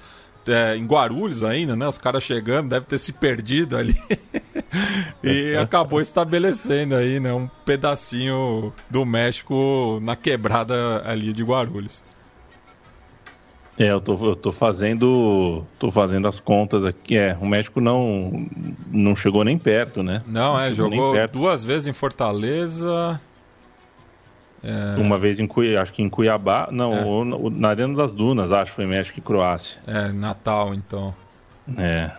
é, 0.46 0.76
em 0.76 0.86
Guarulhos 0.86 1.42
ainda, 1.42 1.76
né? 1.76 1.86
Os 1.88 1.98
caras 1.98 2.22
chegando, 2.22 2.70
deve 2.70 2.86
ter 2.86 2.98
se 2.98 3.12
perdido 3.12 3.76
ali. 3.76 3.96
e 5.22 5.56
acabou 5.56 6.00
estabelecendo 6.00 6.94
aí, 6.94 7.20
né? 7.20 7.32
Um 7.32 7.48
pedacinho 7.64 8.72
do 8.88 9.04
México 9.04 9.98
na 10.02 10.16
quebrada 10.16 11.02
ali 11.04 11.32
de 11.32 11.42
Guarulhos. 11.42 12.02
É, 13.78 13.90
eu 13.90 14.00
tô, 14.00 14.14
eu 14.30 14.34
tô 14.34 14.50
fazendo. 14.50 15.64
tô 15.78 15.90
fazendo 15.90 16.26
as 16.26 16.40
contas 16.40 16.84
aqui. 16.84 17.16
É, 17.16 17.36
o 17.40 17.46
México 17.46 17.80
não, 17.80 18.46
não 18.90 19.14
chegou 19.14 19.44
nem 19.44 19.58
perto, 19.58 20.02
né? 20.02 20.22
Não, 20.26 20.54
não 20.54 20.60
é, 20.60 20.72
jogou 20.72 21.14
duas 21.28 21.62
vezes 21.62 21.86
em 21.86 21.92
Fortaleza. 21.92 23.20
É... 24.66 25.00
Uma 25.00 25.16
vez 25.16 25.38
em 25.38 25.46
Cuiabá, 25.46 25.82
acho 25.82 25.92
que 25.92 26.02
em 26.02 26.08
Cuiabá, 26.08 26.68
não, 26.72 26.92
é. 26.92 27.04
ou, 27.04 27.24
na 27.24 27.68
Arena 27.68 27.94
das 27.94 28.12
Dunas, 28.12 28.50
acho 28.50 28.72
que 28.72 28.76
foi 28.76 28.86
México 28.86 29.20
e 29.20 29.22
Croácia. 29.22 29.80
É, 29.86 30.08
Natal, 30.08 30.74
então. 30.74 31.14
É. 31.78 32.10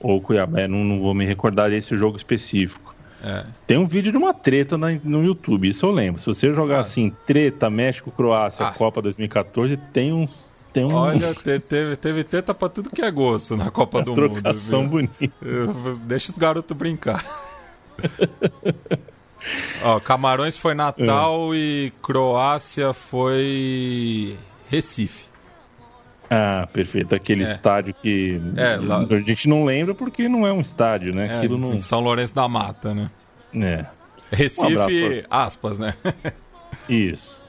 Ou 0.00 0.20
Cuiabá, 0.20 0.66
não, 0.66 0.82
não 0.82 1.00
vou 1.00 1.14
me 1.14 1.24
recordar 1.24 1.70
desse 1.70 1.96
jogo 1.96 2.16
específico. 2.16 2.92
É. 3.22 3.44
Tem 3.68 3.78
um 3.78 3.84
vídeo 3.84 4.10
de 4.10 4.18
uma 4.18 4.34
treta 4.34 4.76
na, 4.76 4.88
no 5.04 5.24
YouTube, 5.24 5.68
isso 5.68 5.86
eu 5.86 5.92
lembro. 5.92 6.20
Se 6.20 6.26
você 6.26 6.52
jogar 6.52 6.78
ah. 6.78 6.80
assim, 6.80 7.14
treta 7.24 7.70
México-Croácia, 7.70 8.66
ah. 8.66 8.72
Copa 8.72 9.00
2014, 9.00 9.76
tem 9.92 10.12
uns. 10.12 10.50
Tem 10.72 10.84
um... 10.84 10.92
Olha, 10.92 11.32
teve, 11.34 11.94
teve 11.94 12.24
treta 12.24 12.52
pra 12.52 12.68
tudo 12.68 12.90
que 12.90 13.02
é 13.02 13.10
gosto 13.12 13.56
na 13.56 13.70
Copa 13.70 14.02
do 14.02 14.16
Mundo. 14.16 14.28
Trocação 14.28 14.88
bonita. 14.88 15.32
Deixa 16.02 16.32
os 16.32 16.38
garotos 16.38 16.76
brincar. 16.76 17.24
Ó, 19.82 20.00
Camarões 20.00 20.56
foi 20.56 20.74
Natal 20.74 21.52
é. 21.52 21.56
e 21.56 21.92
Croácia 22.02 22.92
foi 22.92 24.36
Recife. 24.68 25.26
Ah, 26.30 26.66
perfeito. 26.72 27.14
Aquele 27.14 27.44
é. 27.44 27.46
estádio 27.46 27.94
que 27.94 28.40
é, 28.56 28.76
lá... 28.76 29.00
a 29.00 29.20
gente 29.20 29.48
não 29.48 29.64
lembra 29.64 29.94
porque 29.94 30.28
não 30.28 30.46
é 30.46 30.52
um 30.52 30.60
estádio, 30.60 31.14
né? 31.14 31.26
É, 31.26 31.36
Aquilo 31.36 31.58
não... 31.58 31.78
São 31.78 32.00
Lourenço 32.00 32.34
da 32.34 32.48
Mata, 32.48 32.94
né? 32.94 33.10
É. 33.54 33.84
Recife, 34.30 34.72
um 34.74 35.26
aspas, 35.30 35.78
né? 35.78 35.94
Isso. 36.88 37.42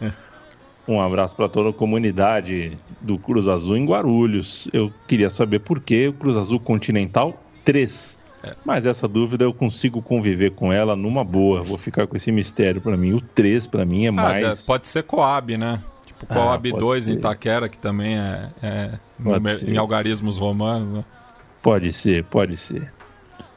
Um 0.86 1.00
abraço 1.02 1.34
para 1.34 1.48
toda 1.48 1.70
a 1.70 1.74
comunidade 1.74 2.78
do 3.00 3.18
Cruz 3.18 3.48
Azul 3.48 3.78
em 3.78 3.86
Guarulhos. 3.86 4.68
Eu 4.74 4.92
queria 5.08 5.30
saber 5.30 5.60
por 5.60 5.80
que 5.80 6.10
o 6.10 6.14
Cruz 6.14 6.36
Azul 6.36 6.60
Continental 6.60 7.42
3 7.64 8.22
é. 8.44 8.56
Mas 8.66 8.86
essa 8.86 9.08
dúvida 9.08 9.46
eu 9.46 9.54
consigo 9.54 10.02
conviver 10.02 10.52
com 10.52 10.72
ela 10.72 10.96
numa 10.96 11.24
boa. 11.24 11.62
Vou 11.62 11.78
ficar 11.78 12.06
com 12.06 12.18
esse 12.18 12.32
mistério 12.32 12.82
para 12.82 12.98
mim. 12.98 13.14
O 13.14 13.22
3 13.22 13.68
para 13.68 13.86
mim 13.86 14.06
é 14.06 14.10
ah, 14.10 14.12
mais. 14.12 14.66
Pode 14.66 14.88
ser 14.88 15.04
Coab, 15.04 15.58
né? 15.58 15.82
Tipo 16.06 16.26
Coab 16.26 16.74
ah, 16.74 16.78
2 16.78 17.06
ser. 17.06 17.12
em 17.12 17.14
Itaquera, 17.14 17.70
que 17.70 17.78
também 17.78 18.18
é, 18.18 18.50
é 18.62 18.90
em 19.66 19.78
algarismos 19.78 20.38
romanos. 20.38 20.98
Né? 20.98 21.06
Pode 21.62 21.94
ser, 21.94 22.26
pode 22.26 22.58
ser. 22.58 22.92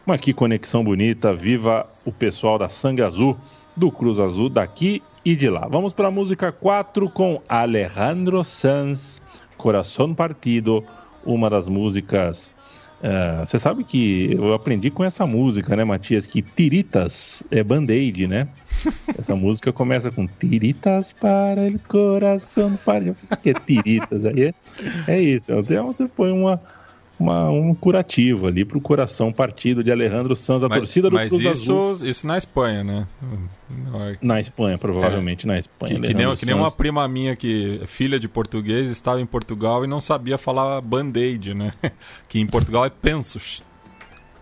Mas 0.07 0.21
que 0.21 0.33
conexão 0.33 0.85
bonita. 0.85 1.35
Viva 1.35 1.85
o 2.05 2.13
pessoal 2.13 2.57
da 2.57 2.69
Sangue 2.69 3.03
Azul, 3.03 3.37
do 3.75 3.91
Cruz 3.91 4.21
Azul, 4.21 4.49
daqui 4.49 5.03
e 5.25 5.35
de 5.35 5.51
lá. 5.51 5.67
Vamos 5.69 5.93
para 5.93 6.07
a 6.07 6.13
música 6.13 6.53
4 6.53 7.11
com 7.11 7.43
Alejandro 7.49 8.45
Sanz, 8.45 9.21
Coração 9.57 10.15
Partido, 10.15 10.85
uma 11.25 11.51
das 11.51 11.69
músicas 11.69 12.55
é, 13.03 13.45
você 13.45 13.59
sabe 13.59 13.85
que 13.85 14.33
eu 14.33 14.55
aprendi 14.55 14.91
com 14.91 15.05
essa 15.05 15.27
música, 15.27 15.77
né, 15.77 15.85
Matias? 15.85 16.27
Que 16.27 16.41
tiritas 16.41 17.43
é 17.51 17.63
band-aid, 17.63 18.27
né? 18.27 18.49
Essa 19.19 19.35
música 19.35 19.73
começa 19.73 20.11
com 20.11 20.27
tiritas 20.27 21.13
para 21.13 21.69
o 21.69 21.79
coração. 21.81 22.77
Para... 22.85 23.11
O 23.31 23.37
que 23.37 23.51
é 23.51 23.55
tiritas? 23.55 24.25
Aí 24.25 24.45
é, 24.45 24.55
é 25.09 25.21
isso. 25.21 25.47
Você 25.55 26.09
põe 26.09 26.31
uma, 26.31 26.61
uma, 27.19 27.49
um 27.51 27.75
curativo 27.75 28.47
ali 28.47 28.65
para 28.65 28.77
o 28.77 28.81
coração 28.81 29.33
partido 29.33 29.83
de 29.83 29.91
Alejandro 29.91 30.37
Sanz, 30.37 30.63
a 30.63 30.69
mas, 30.69 30.79
torcida 30.79 31.09
do 31.09 31.17
mas 31.17 31.29
Cruz 31.29 31.45
isso, 31.45 31.73
Azul. 31.73 32.07
isso 32.07 32.27
na 32.27 32.37
Espanha, 32.37 32.85
né? 32.85 33.07
Na 34.21 34.39
Espanha, 34.39 34.77
provavelmente 34.77 35.47
é. 35.47 35.49
na 35.49 35.59
Espanha. 35.59 35.95
Que, 35.95 36.01
que, 36.09 36.15
nem, 36.15 36.37
que, 36.37 36.47
nem, 36.47 36.55
uma 36.55 36.71
prima 36.71 37.07
minha 37.09 37.35
que, 37.35 37.81
filha 37.87 38.21
de 38.21 38.29
português, 38.29 38.89
estava 38.89 39.21
em 39.21 39.27
Portugal 39.27 39.85
e 39.85 39.87
não 39.87 40.01
sabia 40.01 40.37
falar 40.37 40.81
band-aid, 40.81 41.55
né? 41.55 41.73
Que 42.29 42.39
em 42.39 42.47
Portugal 42.47 42.85
é 42.85 42.91
pensos. 42.91 43.63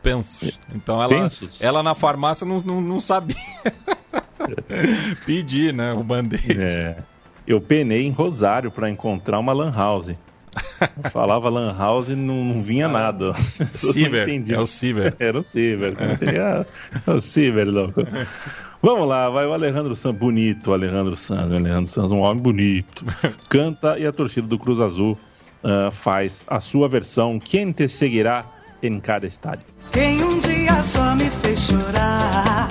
Pensos. 0.03 0.59
Então 0.75 1.03
ela, 1.03 1.29
ela 1.61 1.83
na 1.83 1.95
farmácia 1.95 2.47
não, 2.47 2.59
não, 2.59 2.81
não 2.81 3.01
sabia 3.01 3.37
pedir, 5.25 5.73
né? 5.73 5.93
O 5.93 6.03
band-aid. 6.03 6.61
É. 6.61 6.97
Eu 7.47 7.61
penei 7.61 8.07
em 8.07 8.11
Rosário 8.11 8.71
para 8.71 8.91
encontrar 8.91 9.39
uma 9.39 9.53
lan 9.53 9.73
house. 9.75 10.13
Falava 11.13 11.49
Lan 11.49 11.77
House 11.77 12.09
e 12.09 12.15
não, 12.15 12.45
não 12.45 12.63
vinha 12.63 12.89
nada. 12.89 13.33
Ciber, 13.73 14.29
é 14.49 14.61
o 14.61 14.67
Ciber. 14.67 15.15
Era 15.19 15.39
o 15.39 15.43
Ciber. 15.43 15.95
É, 16.21 17.11
é 17.11 17.15
o 17.15 17.21
Ciber, 17.21 17.69
louco. 17.69 18.03
Vamos 18.83 19.09
lá, 19.09 19.31
vai 19.31 19.47
o 19.47 19.53
Alejandro 19.53 19.97
Sanz, 19.97 20.17
bonito, 20.17 20.71
o 20.71 20.75
Alejandro 20.75 21.17
Sanz, 21.17 21.51
o 21.51 21.57
Alejandro 21.57 21.87
Sanz, 21.87 22.13
um 22.13 22.21
homem 22.21 22.43
bonito. 22.43 23.05
Canta 23.49 23.99
e 23.99 24.07
a 24.07 24.13
torcida 24.13 24.47
do 24.47 24.59
Cruz 24.59 24.81
Azul 24.81 25.19
uh, 25.63 25.91
faz 25.91 26.45
a 26.49 26.61
sua 26.61 26.89
versão. 26.89 27.39
Quem 27.39 27.73
te 27.73 27.89
seguirá 27.89 28.45
em 28.83 29.01
cada 29.01 29.27
estádio? 29.27 29.65
Quem 29.91 30.23
um 30.23 30.39
dia 30.39 30.83
só 30.83 31.15
me 31.15 31.31
fez 31.31 31.61
chorar 31.61 32.69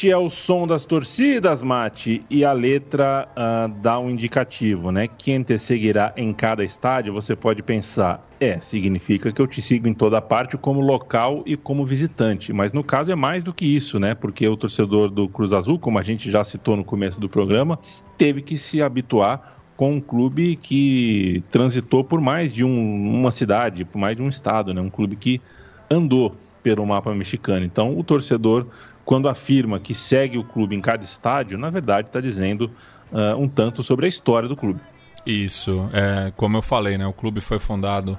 Este 0.00 0.10
é 0.10 0.16
o 0.16 0.30
som 0.30 0.66
das 0.66 0.86
torcidas, 0.86 1.62
Mate, 1.62 2.24
e 2.30 2.42
a 2.42 2.54
letra 2.54 3.28
uh, 3.36 3.68
dá 3.82 3.98
um 3.98 4.08
indicativo, 4.08 4.90
né? 4.90 5.06
Quem 5.06 5.42
te 5.42 5.58
seguirá 5.58 6.14
em 6.16 6.32
cada 6.32 6.64
estádio, 6.64 7.12
você 7.12 7.36
pode 7.36 7.62
pensar, 7.62 8.26
é, 8.40 8.58
significa 8.60 9.30
que 9.30 9.42
eu 9.42 9.46
te 9.46 9.60
sigo 9.60 9.86
em 9.86 9.92
toda 9.92 10.18
parte 10.22 10.56
como 10.56 10.80
local 10.80 11.42
e 11.44 11.54
como 11.54 11.84
visitante. 11.84 12.50
Mas 12.50 12.72
no 12.72 12.82
caso 12.82 13.12
é 13.12 13.14
mais 13.14 13.44
do 13.44 13.52
que 13.52 13.66
isso, 13.66 13.98
né? 13.98 14.14
Porque 14.14 14.48
o 14.48 14.56
torcedor 14.56 15.10
do 15.10 15.28
Cruz 15.28 15.52
Azul, 15.52 15.78
como 15.78 15.98
a 15.98 16.02
gente 16.02 16.30
já 16.30 16.42
citou 16.44 16.78
no 16.78 16.84
começo 16.84 17.20
do 17.20 17.28
programa, 17.28 17.78
teve 18.16 18.40
que 18.40 18.56
se 18.56 18.80
habituar 18.80 19.58
com 19.76 19.96
um 19.96 20.00
clube 20.00 20.56
que 20.56 21.44
transitou 21.50 22.02
por 22.02 22.22
mais 22.22 22.50
de 22.50 22.64
um, 22.64 23.18
uma 23.20 23.30
cidade, 23.30 23.84
por 23.84 23.98
mais 23.98 24.16
de 24.16 24.22
um 24.22 24.30
estado, 24.30 24.72
né? 24.72 24.80
Um 24.80 24.88
clube 24.88 25.14
que 25.14 25.42
andou 25.90 26.34
pelo 26.62 26.86
mapa 26.86 27.14
mexicano. 27.14 27.66
Então, 27.66 27.98
o 27.98 28.02
torcedor 28.02 28.66
quando 29.10 29.28
afirma 29.28 29.80
que 29.80 29.92
segue 29.92 30.38
o 30.38 30.44
clube 30.44 30.76
em 30.76 30.80
cada 30.80 31.02
estádio, 31.02 31.58
na 31.58 31.68
verdade 31.68 32.06
está 32.06 32.20
dizendo 32.20 32.70
uh, 33.10 33.36
um 33.36 33.48
tanto 33.48 33.82
sobre 33.82 34.06
a 34.06 34.08
história 34.08 34.48
do 34.48 34.54
clube. 34.54 34.80
Isso, 35.26 35.90
é, 35.92 36.32
como 36.36 36.56
eu 36.56 36.62
falei, 36.62 36.96
né, 36.96 37.04
o 37.04 37.12
clube 37.12 37.40
foi 37.40 37.58
fundado 37.58 38.16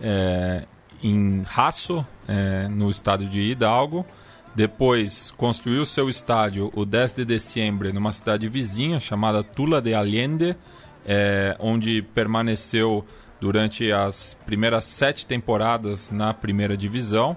é, 0.00 0.64
em 1.02 1.42
Raço, 1.42 2.06
é, 2.28 2.68
no 2.68 2.88
estado 2.88 3.24
de 3.24 3.40
Hidalgo, 3.40 4.06
Depois 4.54 5.32
construiu 5.32 5.84
seu 5.84 6.08
estádio, 6.08 6.70
o 6.72 6.86
10 6.86 7.14
de 7.14 7.24
dezembro, 7.24 7.92
numa 7.92 8.12
cidade 8.12 8.48
vizinha 8.48 9.00
chamada 9.00 9.42
Tula 9.42 9.82
de 9.82 9.92
Allende, 9.92 10.56
é, 11.04 11.56
onde 11.58 12.00
permaneceu 12.14 13.04
durante 13.40 13.90
as 13.90 14.34
primeiras 14.46 14.84
sete 14.84 15.26
temporadas 15.26 16.12
na 16.12 16.32
primeira 16.32 16.76
divisão. 16.76 17.36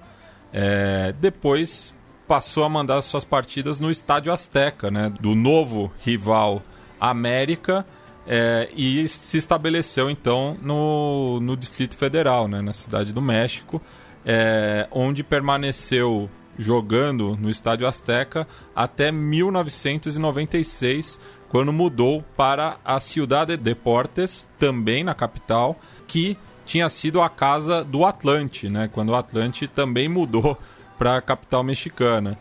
É, 0.54 1.16
depois 1.20 1.96
passou 2.32 2.64
a 2.64 2.70
mandar 2.70 3.02
suas 3.02 3.26
partidas 3.26 3.82
no 3.82 3.92
Estádio 3.92 4.32
Azteca, 4.32 4.90
né, 4.90 5.12
do 5.20 5.36
novo 5.36 5.92
rival 6.00 6.64
América, 6.98 7.86
é, 8.26 8.70
e 8.74 9.06
se 9.10 9.38
estabeleceu 9.38 10.10
então 10.10 10.58
no, 10.62 11.42
no 11.42 11.58
Distrito 11.58 11.98
Federal, 11.98 12.48
né, 12.48 12.62
na 12.62 12.72
cidade 12.72 13.12
do 13.12 13.22
México, 13.22 13.82
é, 14.26 14.88
onde 14.92 15.26
permaneceu 15.26 16.30
jogando 16.58 17.36
no 17.36 17.50
Estádio 17.50 17.86
Azteca 17.86 18.48
até 18.74 19.12
1996, 19.12 21.20
quando 21.50 21.74
mudou 21.74 22.24
para 22.38 22.78
a 22.86 22.98
Ciudad 23.02 23.46
de 23.46 23.58
Deportes, 23.58 24.50
também 24.58 25.04
na 25.04 25.14
capital, 25.14 25.78
que 26.08 26.38
tinha 26.66 26.88
sido 26.88 27.20
a 27.20 27.28
casa 27.28 27.84
do 27.84 28.06
Atlante, 28.06 28.70
né? 28.70 28.88
Quando 28.88 29.10
o 29.10 29.16
Atlante 29.16 29.68
também 29.68 30.08
mudou 30.08 30.58
para 31.02 31.18
a 31.18 31.22
capital 31.22 31.64
mexicana. 31.64 32.38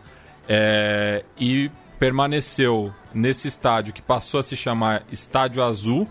É, 0.46 1.24
e 1.38 1.70
permaneceu 1.98 2.92
nesse 3.14 3.48
estádio 3.48 3.94
que 3.94 4.02
passou 4.02 4.38
a 4.38 4.42
se 4.42 4.54
chamar 4.54 5.02
Estádio 5.10 5.62
Azul 5.62 6.06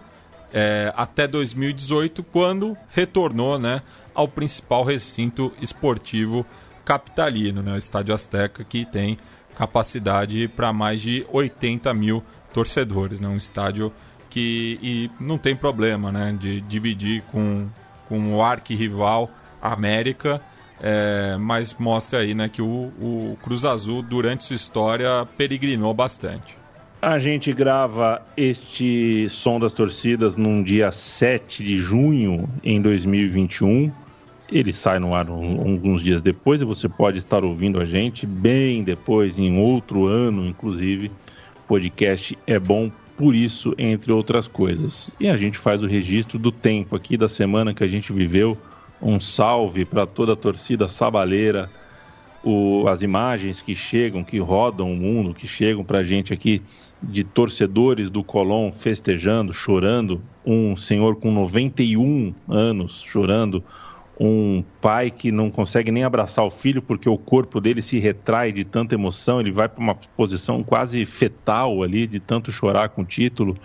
é, 0.51 0.91
até 0.97 1.27
2018, 1.27 2.23
quando 2.23 2.75
retornou 2.89 3.59
né, 3.59 3.83
ao 4.15 4.27
principal 4.27 4.83
recinto 4.83 5.53
esportivo 5.61 6.43
capitalino, 6.83 7.61
né, 7.61 7.73
o 7.73 7.77
Estádio 7.77 8.15
Azteca, 8.15 8.63
que 8.63 8.83
tem 8.83 9.15
capacidade 9.55 10.47
para 10.47 10.73
mais 10.73 11.01
de 11.01 11.27
80 11.31 11.93
mil 11.93 12.23
torcedores. 12.51 13.21
Né, 13.21 13.29
um 13.29 13.37
estádio 13.37 13.93
que 14.27 14.79
e 14.81 15.11
não 15.19 15.37
tem 15.37 15.55
problema 15.55 16.11
né, 16.11 16.35
de 16.39 16.61
dividir 16.61 17.21
com, 17.31 17.69
com 18.07 18.33
o 18.33 18.41
arquirrival 18.41 19.29
América, 19.61 20.41
é, 20.81 21.37
mas 21.37 21.75
mostra 21.77 22.19
aí 22.19 22.33
né, 22.33 22.49
que 22.49 22.61
o, 22.61 22.91
o 22.99 23.37
Cruz 23.43 23.65
Azul, 23.65 24.01
durante 24.01 24.45
sua 24.45 24.55
história, 24.55 25.27
peregrinou 25.37 25.93
bastante. 25.93 26.57
A 27.01 27.17
gente 27.17 27.53
grava 27.53 28.21
este 28.35 29.29
Som 29.29 29.57
das 29.57 29.71
Torcidas 29.71 30.35
num 30.35 30.61
dia 30.61 30.91
7 30.91 31.63
de 31.63 31.77
junho 31.77 32.49
em 32.61 32.81
2021. 32.81 33.89
Ele 34.51 34.73
sai 34.73 34.99
no 34.99 35.13
ar 35.13 35.29
um, 35.29 35.61
alguns 35.61 36.03
dias 36.03 36.21
depois 36.21 36.59
e 36.61 36.65
você 36.65 36.89
pode 36.89 37.17
estar 37.17 37.43
ouvindo 37.43 37.79
a 37.79 37.85
gente 37.85 38.25
bem 38.25 38.83
depois, 38.83 39.39
em 39.39 39.57
outro 39.59 40.07
ano, 40.07 40.45
inclusive. 40.45 41.09
O 41.63 41.67
podcast 41.69 42.37
é 42.45 42.59
bom 42.59 42.91
por 43.15 43.33
isso, 43.33 43.73
entre 43.77 44.11
outras 44.11 44.47
coisas. 44.47 45.13
E 45.19 45.29
a 45.29 45.37
gente 45.37 45.57
faz 45.57 45.81
o 45.81 45.87
registro 45.87 46.37
do 46.37 46.51
tempo 46.51 46.95
aqui, 46.95 47.15
da 47.15 47.29
semana 47.29 47.73
que 47.73 47.83
a 47.83 47.87
gente 47.87 48.11
viveu. 48.11 48.57
Um 49.01 49.19
salve 49.19 49.85
para 49.85 50.05
toda 50.05 50.33
a 50.33 50.35
torcida 50.35 50.87
sabaleira, 50.87 51.69
o, 52.43 52.87
as 52.87 53.01
imagens 53.01 53.61
que 53.61 53.75
chegam, 53.75 54.23
que 54.23 54.39
rodam 54.39 54.91
o 54.91 54.95
mundo, 54.95 55.33
que 55.33 55.47
chegam 55.47 55.83
para 55.83 55.99
a 55.99 56.03
gente 56.03 56.33
aqui 56.33 56.61
de 57.01 57.23
torcedores 57.23 58.09
do 58.09 58.23
Colón 58.23 58.71
festejando, 58.71 59.53
chorando. 59.53 60.21
Um 60.45 60.75
senhor 60.75 61.15
com 61.17 61.31
91 61.31 62.33
anos 62.47 63.01
chorando 63.01 63.63
um 64.19 64.61
pai 64.81 65.09
que 65.09 65.31
não 65.31 65.49
consegue 65.49 65.91
nem 65.91 66.03
abraçar 66.03 66.43
o 66.43 66.51
filho 66.51 66.81
porque 66.81 67.07
o 67.07 67.17
corpo 67.17 67.61
dele 67.61 67.81
se 67.81 67.99
retrai 67.99 68.51
de 68.51 68.65
tanta 68.65 68.93
emoção, 68.93 69.39
ele 69.39 69.51
vai 69.51 69.69
para 69.69 69.81
uma 69.81 69.95
posição 69.95 70.61
quase 70.61 71.05
fetal 71.05 71.81
ali, 71.81 72.05
de 72.05 72.19
tanto 72.19 72.51
chorar 72.51 72.89
com 72.89 73.03
o 73.03 73.05
título. 73.05 73.55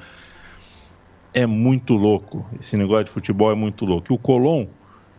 É 1.33 1.45
muito 1.45 1.95
louco. 1.95 2.47
Esse 2.61 2.77
negócio 2.77 3.07
de 3.07 3.11
futebol 3.11 3.51
é 3.51 3.57
muito 3.57 3.85
louco. 3.85 4.13
E 4.13 4.15
o 4.15 4.19
Colón 4.19 4.67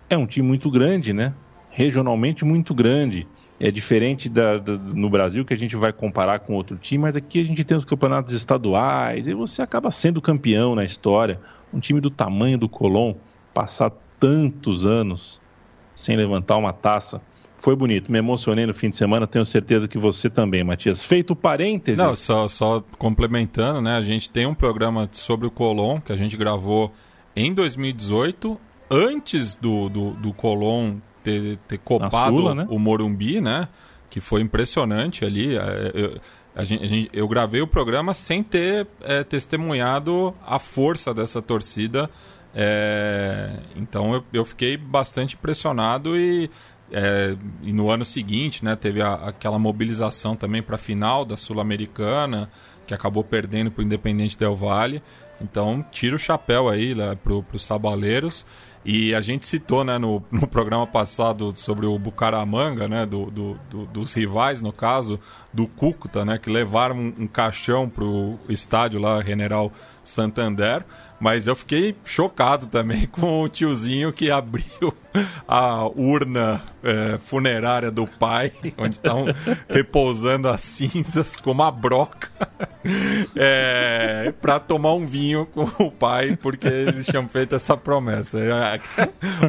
é 0.09 0.17
um 0.17 0.25
time 0.25 0.47
muito 0.47 0.69
grande, 0.69 1.13
né? 1.13 1.33
Regionalmente 1.69 2.45
muito 2.45 2.73
grande. 2.73 3.27
É 3.59 3.71
diferente 3.71 4.27
da, 4.27 4.57
da, 4.57 4.73
no 4.77 5.09
Brasil 5.09 5.45
que 5.45 5.53
a 5.53 5.57
gente 5.57 5.75
vai 5.75 5.93
comparar 5.93 6.39
com 6.39 6.53
outro 6.53 6.77
time, 6.77 7.03
mas 7.03 7.15
aqui 7.15 7.39
a 7.39 7.43
gente 7.43 7.63
tem 7.63 7.77
os 7.77 7.85
campeonatos 7.85 8.33
estaduais 8.33 9.27
e 9.27 9.33
você 9.33 9.61
acaba 9.61 9.89
sendo 9.91 10.21
campeão 10.21 10.75
na 10.75 10.83
história. 10.83 11.39
Um 11.73 11.79
time 11.79 12.01
do 12.01 12.09
tamanho 12.09 12.57
do 12.57 12.67
Colón 12.67 13.15
passar 13.53 13.91
tantos 14.19 14.85
anos 14.85 15.39
sem 15.93 16.17
levantar 16.17 16.57
uma 16.57 16.73
taça. 16.73 17.21
Foi 17.57 17.75
bonito, 17.75 18.11
me 18.11 18.17
emocionei 18.17 18.65
no 18.65 18.73
fim 18.73 18.89
de 18.89 18.97
semana, 18.97 19.25
tenho 19.25 19.45
certeza 19.45 19.87
que 19.87 19.97
você 19.97 20.29
também, 20.29 20.61
Matias. 20.61 21.01
Feito 21.01 21.33
parênteses. 21.33 21.97
Não, 21.97 22.13
só, 22.15 22.49
só 22.49 22.83
complementando, 22.97 23.81
né? 23.81 23.95
A 23.95 24.01
gente 24.01 24.29
tem 24.29 24.45
um 24.45 24.53
programa 24.53 25.07
sobre 25.13 25.47
o 25.47 25.51
Colón 25.51 26.01
que 26.01 26.11
a 26.11 26.17
gente 26.17 26.35
gravou 26.35 26.91
em 27.33 27.53
2018, 27.53 28.59
antes 28.89 29.55
do, 29.55 29.89
do, 29.89 30.11
do 30.11 30.33
Colón 30.33 30.97
ter, 31.23 31.57
ter 31.67 31.77
copado 31.79 32.37
Sula, 32.37 32.55
né? 32.55 32.67
o 32.69 32.79
Morumbi, 32.79 33.41
né? 33.41 33.67
Que 34.09 34.21
foi 34.21 34.41
impressionante 34.41 35.25
ali. 35.25 35.57
É, 35.57 35.91
eu, 35.93 36.19
a 36.55 36.63
gente, 36.63 36.83
a 36.83 36.87
gente, 36.87 37.09
eu 37.11 37.27
gravei 37.27 37.61
o 37.61 37.67
programa 37.67 38.13
sem 38.13 38.41
ter 38.41 38.87
é, 39.01 39.23
testemunhado 39.23 40.33
a 40.45 40.57
força 40.57 41.13
dessa 41.13 41.41
torcida 41.41 42.09
é, 42.57 43.51
então 43.75 44.13
eu, 44.13 44.23
eu, 44.31 44.45
fiquei 44.45 44.77
bastante 44.77 45.35
impressionado 45.35 46.17
e, 46.17 46.49
é, 46.89 47.35
e 47.61 47.73
no 47.73 47.91
ano 47.91 48.05
seguinte 48.05 48.63
né, 48.63 48.77
teve 48.77 49.01
a, 49.01 49.15
aquela 49.15 49.59
mobilização 49.59 50.37
também 50.37 50.63
para 50.63 50.75
a 50.75 50.79
final 50.79 51.25
da 51.25 51.35
Sul-Americana, 51.35 52.49
que 52.87 52.93
acabou 52.93 53.25
perdendo 53.25 53.69
para 53.69 53.81
o 53.81 53.85
Independente 53.85 54.37
Del 54.37 54.55
Valle. 54.55 55.03
Então 55.41 55.85
tira 55.91 56.15
o 56.15 56.19
chapéu 56.19 56.69
aí 56.69 56.95
né, 56.95 57.17
para 57.21 57.33
os 57.33 57.65
sabaleiros. 57.65 58.45
E 58.85 59.15
a 59.15 59.21
gente 59.21 59.47
citou 59.47 59.83
né, 59.83 59.97
no, 59.97 60.23
no 60.31 60.47
programa 60.47 60.85
passado 60.85 61.51
sobre 61.55 61.87
o 61.87 61.97
Bucaramanga, 61.97 62.87
né, 62.87 63.03
do, 63.03 63.31
do, 63.31 63.59
do, 63.67 63.85
dos 63.87 64.13
rivais, 64.13 64.61
no 64.61 64.71
caso, 64.71 65.19
do 65.55 65.65
Cúcuta, 65.67 66.25
né, 66.25 66.37
que 66.37 66.49
levaram 66.49 66.97
um, 66.97 67.13
um 67.19 67.27
caixão 67.27 67.87
para 67.89 68.03
o 68.03 68.37
estádio 68.49 68.99
lá, 68.99 69.23
General 69.23 69.71
Santander. 70.03 70.83
Mas 71.17 71.47
eu 71.47 71.55
fiquei 71.55 71.95
chocado 72.03 72.67
também 72.67 73.07
com 73.09 73.41
o 73.41 73.47
tiozinho 73.47 74.11
que 74.11 74.29
abriu 74.29 74.93
a 75.47 75.87
urna 75.87 76.61
é, 76.83 77.17
funerária 77.17 77.89
do 77.89 78.05
pai, 78.05 78.51
onde 78.77 78.95
estão 78.95 79.25
repousando 79.69 80.49
as 80.49 80.59
cinzas 80.59 81.37
com 81.37 81.51
uma 81.51 81.71
broca, 81.71 82.29
é, 83.33 84.33
para 84.41 84.59
tomar 84.59 84.93
um 84.93 85.05
vinho 85.05 85.45
com 85.45 85.63
o 85.81 85.89
pai, 85.89 86.35
porque 86.35 86.67
eles 86.67 87.05
tinham 87.05 87.29
feito 87.29 87.55
essa 87.55 87.77
promessa. 87.77 88.37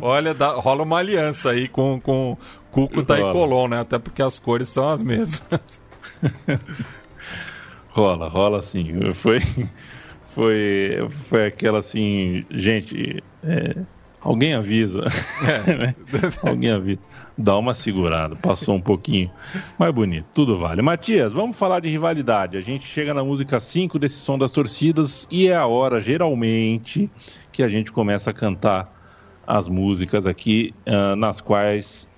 Olha, 0.01 0.33
dá, 0.33 0.53
rola 0.53 0.85
uma 0.85 0.99
aliança 0.99 1.51
aí 1.51 1.67
com, 1.67 2.01
com 2.01 2.39
Cúcuta 2.71 3.19
e 3.19 3.23
Colón, 3.33 3.69
né? 3.69 3.81
Até 3.81 3.99
porque 3.99 4.23
as 4.23 4.39
cores 4.39 4.69
são 4.69 4.89
as 4.89 5.03
mesmas. 5.03 5.83
rola, 7.89 8.29
rola 8.29 8.63
sim. 8.63 9.13
Foi 9.13 9.41
foi, 10.37 11.09
foi 11.31 11.47
aquela 11.47 11.79
assim, 11.79 12.45
gente, 12.51 13.25
é, 13.43 13.75
alguém 14.21 14.53
avisa. 14.53 15.05
É. 15.67 15.95
alguém 16.47 16.71
avisa. 16.71 17.01
Dá 17.39 17.57
uma 17.57 17.73
segurada, 17.73 18.37
passou 18.37 18.75
um 18.75 18.81
pouquinho. 18.81 19.31
Mas 19.79 19.95
bonito, 19.95 20.27
tudo 20.35 20.59
vale. 20.59 20.83
Matias, 20.83 21.33
vamos 21.33 21.59
falar 21.59 21.81
de 21.81 21.89
rivalidade. 21.89 22.59
A 22.59 22.61
gente 22.61 22.87
chega 22.87 23.15
na 23.15 23.25
música 23.25 23.59
5 23.59 23.99
desse 23.99 24.17
som 24.17 24.37
das 24.37 24.53
torcidas 24.53 25.27
e 25.31 25.49
é 25.49 25.57
a 25.57 25.67
hora, 25.67 26.03
geralmente, 26.03 27.11
que 27.51 27.63
a 27.63 27.69
gente 27.69 27.91
começa 27.91 28.29
a 28.29 28.35
cantar 28.35 28.95
as 29.47 29.69
músicas 29.69 30.27
aqui, 30.27 30.75
uh, 30.87 31.17
nas 31.17 31.41
quais 31.41 32.11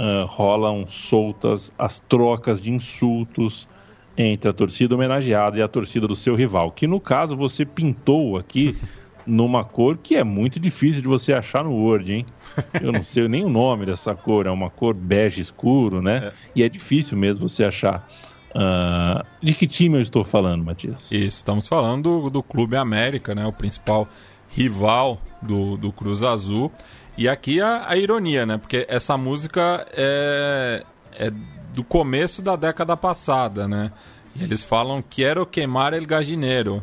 uh, 0.00 0.24
rolam 0.24 0.86
soltas 0.86 1.72
as 1.78 2.00
trocas 2.00 2.60
de 2.60 2.72
insultos 2.72 3.68
entre 4.16 4.50
a 4.50 4.52
torcida 4.52 4.94
homenageada 4.94 5.58
e 5.58 5.62
a 5.62 5.68
torcida 5.68 6.08
do 6.08 6.16
seu 6.16 6.34
rival, 6.34 6.72
que 6.72 6.86
no 6.86 6.98
caso 6.98 7.36
você 7.36 7.64
pintou 7.64 8.36
aqui 8.36 8.76
numa 9.26 9.62
cor 9.62 9.98
que 9.98 10.16
é 10.16 10.24
muito 10.24 10.58
difícil 10.58 11.02
de 11.02 11.08
você 11.08 11.32
achar 11.32 11.62
no 11.62 11.72
Word, 11.72 12.12
hein? 12.12 12.26
Eu 12.80 12.90
não 12.90 13.02
sei 13.02 13.28
nem 13.28 13.44
o 13.44 13.48
nome 13.48 13.86
dessa 13.86 14.14
cor, 14.14 14.46
é 14.46 14.50
uma 14.50 14.70
cor 14.70 14.94
bege 14.94 15.40
escuro, 15.40 16.00
né? 16.00 16.28
É. 16.28 16.32
E 16.56 16.62
é 16.62 16.68
difícil 16.68 17.16
mesmo 17.16 17.48
você 17.48 17.64
achar. 17.64 18.08
Uh, 18.50 19.24
de 19.40 19.54
que 19.54 19.64
time 19.64 19.96
eu 19.96 20.02
estou 20.02 20.24
falando, 20.24 20.64
Matias? 20.64 21.04
Isso, 21.08 21.36
estamos 21.36 21.68
falando 21.68 22.22
do, 22.22 22.30
do 22.30 22.42
Clube 22.42 22.76
América, 22.76 23.32
né? 23.32 23.46
O 23.46 23.52
principal 23.52 24.08
rival 24.48 25.20
do, 25.40 25.76
do 25.76 25.92
Cruz 25.92 26.24
Azul. 26.24 26.72
E 27.16 27.28
aqui 27.28 27.60
a, 27.60 27.84
a 27.88 27.96
ironia, 27.96 28.46
né? 28.46 28.58
Porque 28.58 28.86
essa 28.88 29.16
música 29.16 29.86
é, 29.92 30.84
é 31.12 31.30
do 31.74 31.84
começo 31.84 32.42
da 32.42 32.56
década 32.56 32.96
passada, 32.96 33.68
né? 33.68 33.92
E 34.34 34.44
eles 34.44 34.62
falam 34.62 35.02
quero 35.02 35.44
queimar 35.46 35.92
el 35.92 36.06
gallineiro. 36.06 36.82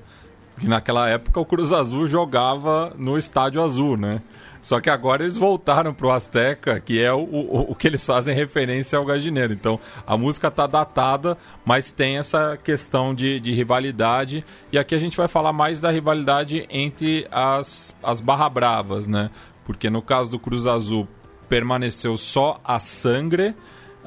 Que 0.60 0.68
naquela 0.68 1.08
época 1.08 1.40
o 1.40 1.46
Cruz 1.46 1.72
Azul 1.72 2.08
jogava 2.08 2.92
no 2.98 3.18
Estádio 3.18 3.64
Azul, 3.64 3.96
né? 3.96 4.22
Só 4.60 4.82
que 4.82 4.90
agora 4.90 5.24
eles 5.24 5.38
voltaram 5.38 5.94
pro 5.94 6.12
Azteca, 6.12 6.80
que 6.80 7.02
é 7.02 7.14
o, 7.14 7.20
o, 7.20 7.72
o 7.72 7.76
que 7.76 7.88
eles 7.88 8.06
fazem 8.06 8.36
referência 8.36 8.98
ao 8.98 9.06
Gagineiro. 9.06 9.54
Então 9.54 9.80
a 10.06 10.18
música 10.18 10.50
tá 10.50 10.66
datada, 10.66 11.38
mas 11.64 11.92
tem 11.92 12.18
essa 12.18 12.58
questão 12.62 13.14
de, 13.14 13.40
de 13.40 13.54
rivalidade. 13.54 14.44
E 14.72 14.78
aqui 14.78 14.96
a 14.96 15.00
gente 15.00 15.16
vai 15.16 15.28
falar 15.28 15.54
mais 15.54 15.80
da 15.80 15.92
rivalidade 15.92 16.66
entre 16.70 17.28
as, 17.32 17.96
as 18.02 18.20
Barra 18.20 18.50
Bravas, 18.50 19.08
né? 19.08 19.30
Porque 19.68 19.90
no 19.90 20.02
caso 20.02 20.32
do 20.32 20.40
Cruz 20.40 20.66
Azul 20.66 21.06
permaneceu 21.50 22.16
só 22.16 22.62
a 22.64 22.80
Sangre, 22.80 23.54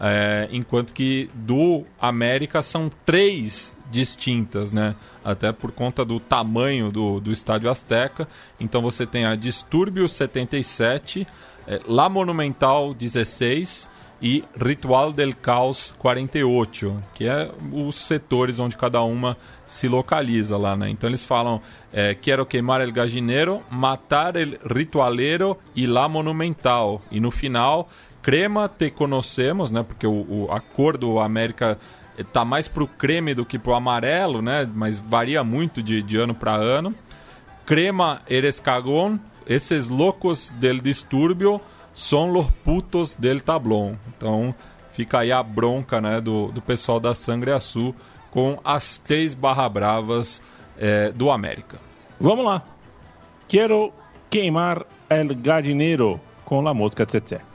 é, 0.01 0.49
enquanto 0.51 0.95
que 0.95 1.29
do 1.35 1.85
América 2.01 2.63
são 2.63 2.91
três 3.05 3.77
distintas, 3.91 4.73
né? 4.73 4.97
Até 5.23 5.53
por 5.53 5.71
conta 5.71 6.03
do 6.03 6.19
tamanho 6.19 6.91
do, 6.91 7.21
do 7.21 7.31
Estádio 7.31 7.71
Azteca. 7.71 8.27
Então 8.59 8.81
você 8.81 9.07
tem 9.07 9.27
a 9.27 9.37
Distúrbio 9.37 10.09
77, 10.09 11.27
é, 11.67 11.81
La 11.87 12.09
Monumental 12.09 12.95
16 12.95 13.91
e 14.23 14.45
Ritual 14.55 15.13
del 15.13 15.35
Caos 15.35 15.95
48, 15.99 17.03
que 17.15 17.27
é 17.27 17.51
os 17.73 17.97
setores 17.97 18.59
onde 18.59 18.77
cada 18.77 19.01
uma 19.03 19.37
se 19.67 19.89
localiza 19.89 20.59
lá, 20.59 20.77
né? 20.77 20.91
Então 20.91 21.09
eles 21.09 21.25
falam 21.25 21.63
é, 21.93 22.15
Quero 22.15 22.45
queimar 22.45 22.83
el 22.83 22.93
gallinero, 22.93 23.63
matar 23.71 24.37
el 24.37 24.59
ritualero 24.65 25.59
e 25.75 25.87
La 25.87 26.09
Monumental. 26.09 27.01
E 27.11 27.19
no 27.19 27.31
final, 27.31 27.89
Crema 28.23 28.69
te 28.69 28.91
conhecemos, 28.91 29.71
né? 29.71 29.83
Porque 29.83 30.07
o, 30.07 30.27
o 30.29 30.53
a 30.53 30.61
cor 30.61 30.99
do 30.99 31.19
América 31.19 31.79
tá 32.33 32.45
mais 32.45 32.69
pro 32.69 32.87
creme 32.87 33.35
do 33.35 33.47
que 33.47 33.59
pro 33.59 33.75
amarelo, 33.75 34.43
né? 34.43 34.69
Mas 34.75 35.01
varia 35.01 35.43
muito 35.43 35.83
de, 35.83 36.03
de 36.03 36.19
ano 36.19 36.35
para 36.35 36.55
ano. 36.55 36.95
Crema 37.65 38.21
eres 38.29 38.61
cagón, 38.61 39.19
esses 39.47 39.89
loucos 39.89 40.55
del 40.61 40.83
distúrbio 40.83 41.63
são 42.01 42.33
los 42.33 42.51
putos 42.65 43.15
del 43.15 43.43
tablón. 43.43 43.97
Então 44.17 44.55
fica 44.91 45.19
aí 45.19 45.31
a 45.31 45.43
bronca 45.43 46.01
né, 46.01 46.21
do, 46.21 46.51
do 46.51 46.63
pessoal 46.63 46.99
da 46.99 47.15
Sangre 47.15 47.53
Azul 47.53 47.95
com 48.31 48.59
as 48.65 48.97
três 48.97 49.35
barra 49.35 49.69
bravas 49.69 50.43
é, 50.79 51.13
do 51.13 51.31
América. 51.31 51.79
Vamos 52.19 52.45
lá. 52.45 52.63
Quero 53.47 53.93
queimar 54.31 54.87
el 55.11 55.35
gallinero 55.35 56.19
com 56.45 56.63
la 56.63 56.73
mosca 56.73 57.05
tsetse. 57.05 57.50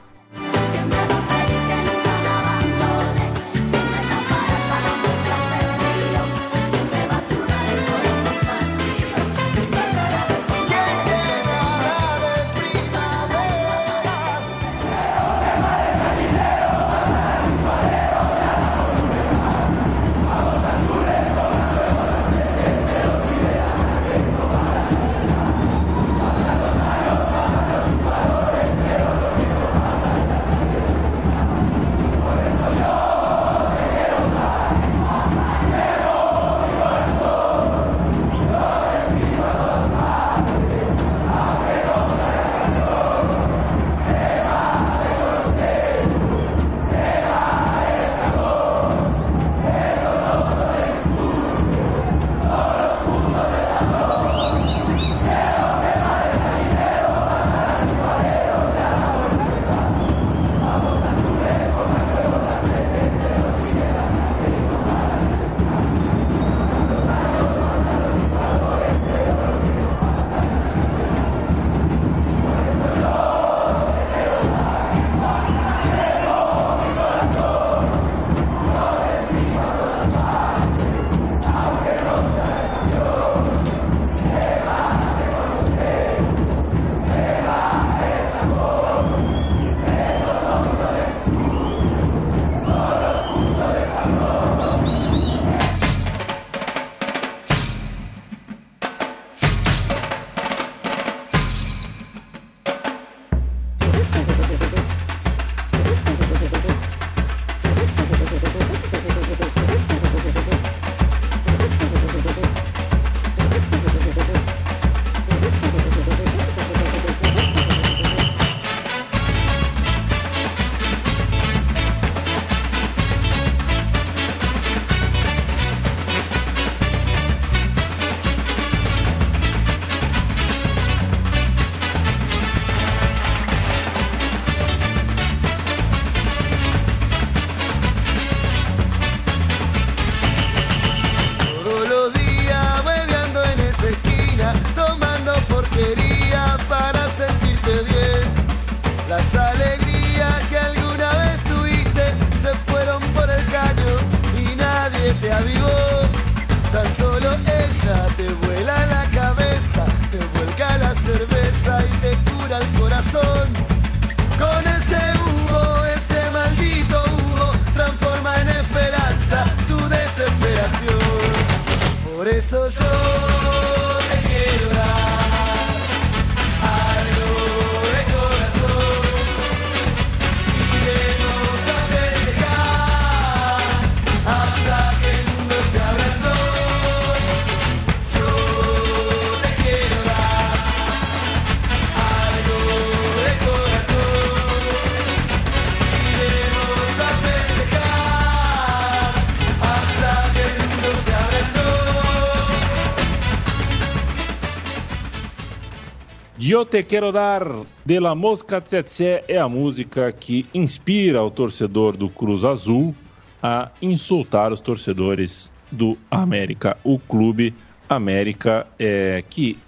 Eu 206.56 206.64
Te 206.64 206.82
Quero 206.82 207.12
Dar 207.12 207.46
de 207.84 208.00
La 208.00 208.14
Mosca 208.14 208.62
Tsetse 208.62 209.22
é 209.28 209.36
a 209.36 209.46
música 209.46 210.10
que 210.10 210.46
inspira 210.54 211.22
o 211.22 211.30
torcedor 211.30 211.98
do 211.98 212.08
Cruz 212.08 212.46
Azul 212.46 212.94
a 213.42 213.68
insultar 213.82 214.50
os 214.50 214.60
torcedores 214.62 215.52
do 215.70 215.98
América, 216.10 216.78
o 216.82 216.98
clube 216.98 217.54
América, 217.86 218.66
é, 218.78 219.22
que 219.28 219.58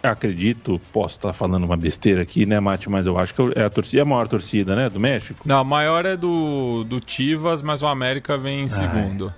acredito, 0.00 0.80
posso 0.92 1.16
estar 1.16 1.32
falando 1.32 1.64
uma 1.64 1.76
besteira 1.76 2.22
aqui, 2.22 2.46
né, 2.46 2.60
Mate? 2.60 2.88
Mas 2.88 3.08
eu 3.08 3.18
acho 3.18 3.34
que 3.34 3.42
é 3.56 3.64
a 3.64 3.70
torcida, 3.70 4.02
é 4.02 4.02
a 4.02 4.04
maior 4.04 4.28
torcida, 4.28 4.76
né, 4.76 4.88
do 4.88 5.00
México. 5.00 5.40
Não, 5.44 5.58
a 5.58 5.64
maior 5.64 6.06
é 6.06 6.16
do, 6.16 6.84
do 6.84 7.00
Tivas, 7.00 7.60
mas 7.60 7.82
o 7.82 7.88
América 7.88 8.38
vem 8.38 8.62
em 8.62 8.68
segundo. 8.68 9.34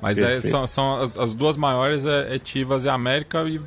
Mas 0.00 0.16
é, 0.16 0.40
são, 0.40 0.66
são 0.66 1.02
as, 1.02 1.18
as, 1.18 1.34
duas 1.34 1.58
maiores 1.58 2.06
é, 2.06 2.34
é 2.34 2.38
Tivas 2.38 2.86
e 2.86 2.88
América 2.88 3.42
e 3.42 3.60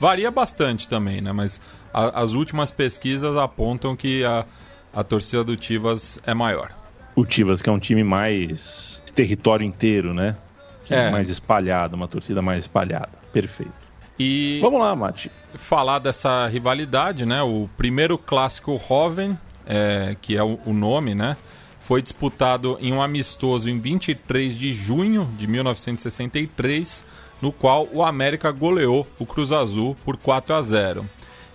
varia 0.00 0.30
bastante 0.30 0.88
também, 0.88 1.20
né? 1.20 1.30
Mas 1.30 1.60
a, 1.94 2.22
as 2.22 2.32
últimas 2.32 2.72
pesquisas 2.72 3.36
apontam 3.36 3.94
que 3.94 4.24
a, 4.24 4.44
a 4.92 5.04
torcida 5.04 5.44
do 5.44 5.56
Tivas 5.56 6.18
é 6.26 6.34
maior. 6.34 6.72
O 7.14 7.24
Tivas, 7.24 7.62
que 7.62 7.70
é 7.70 7.72
um 7.72 7.78
time 7.78 8.02
mais 8.02 9.00
território 9.14 9.64
inteiro, 9.64 10.12
né? 10.12 10.36
É. 10.90 11.10
Mais 11.10 11.30
espalhado, 11.30 11.94
uma 11.94 12.08
torcida 12.08 12.42
mais 12.42 12.64
espalhada. 12.64 13.12
Perfeito. 13.32 13.72
E 14.18 14.58
Vamos 14.60 14.80
lá, 14.80 14.94
Mati. 14.94 15.30
Falar 15.54 16.00
dessa 16.00 16.46
rivalidade, 16.46 17.24
né? 17.24 17.42
O 17.42 17.68
primeiro 17.76 18.18
clássico 18.18 18.74
Roven, 18.76 19.38
é, 19.66 20.16
que 20.20 20.36
é 20.36 20.42
o, 20.42 20.58
o 20.66 20.72
nome, 20.72 21.14
né? 21.14 21.36
Foi 21.80 22.02
disputado 22.02 22.76
em 22.80 22.92
um 22.92 23.02
amistoso 23.02 23.68
em 23.68 23.78
23 23.78 24.56
de 24.56 24.72
junho 24.72 25.28
de 25.36 25.46
1963, 25.46 27.06
no 27.40 27.52
qual 27.52 27.88
o 27.92 28.02
América 28.02 28.50
goleou 28.50 29.06
o 29.18 29.26
Cruz 29.26 29.52
Azul 29.52 29.96
por 30.04 30.16
4 30.16 30.54
a 30.54 30.62
0. 30.62 31.08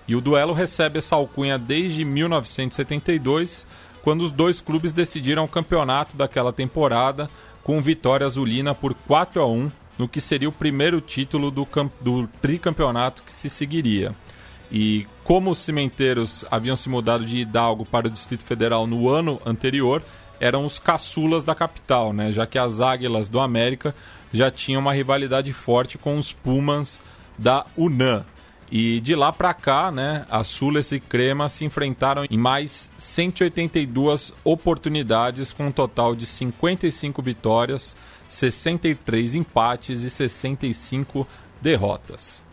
E 0.09 0.15
o 0.15 0.21
duelo 0.21 0.53
recebe 0.53 0.97
essa 0.97 1.15
alcunha 1.15 1.55
desde 1.55 2.03
1972, 2.03 3.67
quando 4.01 4.21
os 4.21 4.31
dois 4.31 4.59
clubes 4.59 4.91
decidiram 4.91 5.43
o 5.43 5.47
campeonato 5.47 6.17
daquela 6.17 6.51
temporada 6.51 7.29
com 7.63 7.79
vitória 7.79 8.25
azulina 8.25 8.73
por 8.73 8.95
4 8.95 9.39
a 9.39 9.47
1 9.47 9.71
no 9.99 10.07
que 10.07 10.19
seria 10.19 10.49
o 10.49 10.51
primeiro 10.51 10.99
título 10.99 11.51
do, 11.51 11.67
do 12.01 12.27
tricampeonato 12.41 13.21
que 13.21 13.31
se 13.31 13.51
seguiria. 13.51 14.15
E 14.71 15.05
como 15.23 15.51
os 15.51 15.59
cimenteiros 15.59 16.43
haviam 16.49 16.75
se 16.75 16.89
mudado 16.89 17.23
de 17.23 17.37
Hidalgo 17.37 17.85
para 17.85 18.07
o 18.07 18.09
Distrito 18.09 18.43
Federal 18.43 18.87
no 18.87 19.09
ano 19.09 19.39
anterior, 19.45 20.01
eram 20.39 20.65
os 20.65 20.79
caçulas 20.79 21.43
da 21.43 21.53
capital, 21.53 22.13
né? 22.13 22.31
já 22.31 22.47
que 22.47 22.57
as 22.57 22.81
Águilas 22.81 23.29
do 23.29 23.39
América 23.39 23.93
já 24.33 24.49
tinham 24.49 24.81
uma 24.81 24.93
rivalidade 24.93 25.53
forte 25.53 25.99
com 25.99 26.17
os 26.17 26.33
Pumas 26.33 26.99
da 27.37 27.63
UNAM. 27.77 28.25
E 28.71 28.99
de 28.99 29.15
lá 29.15 29.33
para 29.33 29.53
cá, 29.53 29.91
né, 29.91 30.25
a 30.29 30.43
Sules 30.43 30.91
e 30.91 30.99
Crema 30.99 31.49
se 31.49 31.65
enfrentaram 31.65 32.23
em 32.29 32.37
mais 32.37 32.91
182 32.97 34.33
oportunidades, 34.43 35.51
com 35.51 35.67
um 35.67 35.71
total 35.71 36.15
de 36.15 36.27
55 36.27 37.21
vitórias, 37.21 37.97
63 38.27 39.33
empates 39.33 40.03
e 40.03 40.09
65 40.09 41.27
derrotas. 41.59 42.43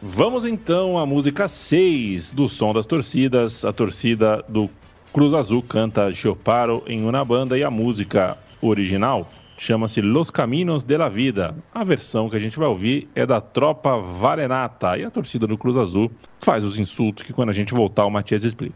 Vamos 0.00 0.44
então 0.44 0.98
à 0.98 1.06
música 1.06 1.48
6 1.48 2.34
do 2.34 2.48
Som 2.48 2.74
das 2.74 2.84
Torcidas. 2.84 3.64
A 3.64 3.72
torcida 3.72 4.44
do 4.48 4.68
Cruz 5.12 5.32
Azul 5.32 5.62
canta 5.62 6.12
Choparo 6.12 6.82
em 6.86 7.02
uma 7.08 7.24
banda 7.24 7.56
e 7.56 7.62
a 7.62 7.70
música 7.70 8.36
original 8.60 9.30
chama-se 9.56 10.00
Los 10.00 10.30
Caminos 10.30 10.84
de 10.84 10.96
la 10.96 11.08
Vida. 11.08 11.54
A 11.74 11.84
versão 11.84 12.28
que 12.28 12.36
a 12.36 12.38
gente 12.38 12.58
vai 12.58 12.68
ouvir 12.68 13.08
é 13.14 13.26
da 13.26 13.40
Tropa 13.40 13.98
Varenata 13.98 14.98
e 14.98 15.04
a 15.04 15.10
torcida 15.10 15.46
do 15.46 15.58
Cruz 15.58 15.76
Azul 15.76 16.10
faz 16.40 16.64
os 16.64 16.78
insultos 16.78 17.24
que 17.24 17.32
quando 17.32 17.50
a 17.50 17.52
gente 17.52 17.72
voltar 17.72 18.04
o 18.04 18.10
Matias 18.10 18.44
explica. 18.44 18.74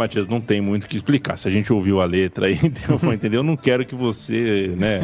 Matias, 0.00 0.26
não 0.26 0.40
tem 0.40 0.60
muito 0.60 0.84
o 0.84 0.88
que 0.88 0.96
explicar. 0.96 1.36
Se 1.36 1.46
a 1.46 1.50
gente 1.50 1.72
ouviu 1.72 2.00
a 2.00 2.04
letra 2.04 2.46
aí, 2.46 2.58
entendeu? 3.14 3.40
Eu 3.40 3.44
não 3.44 3.56
quero 3.56 3.84
que 3.84 3.94
você, 3.94 4.74
né, 4.76 5.00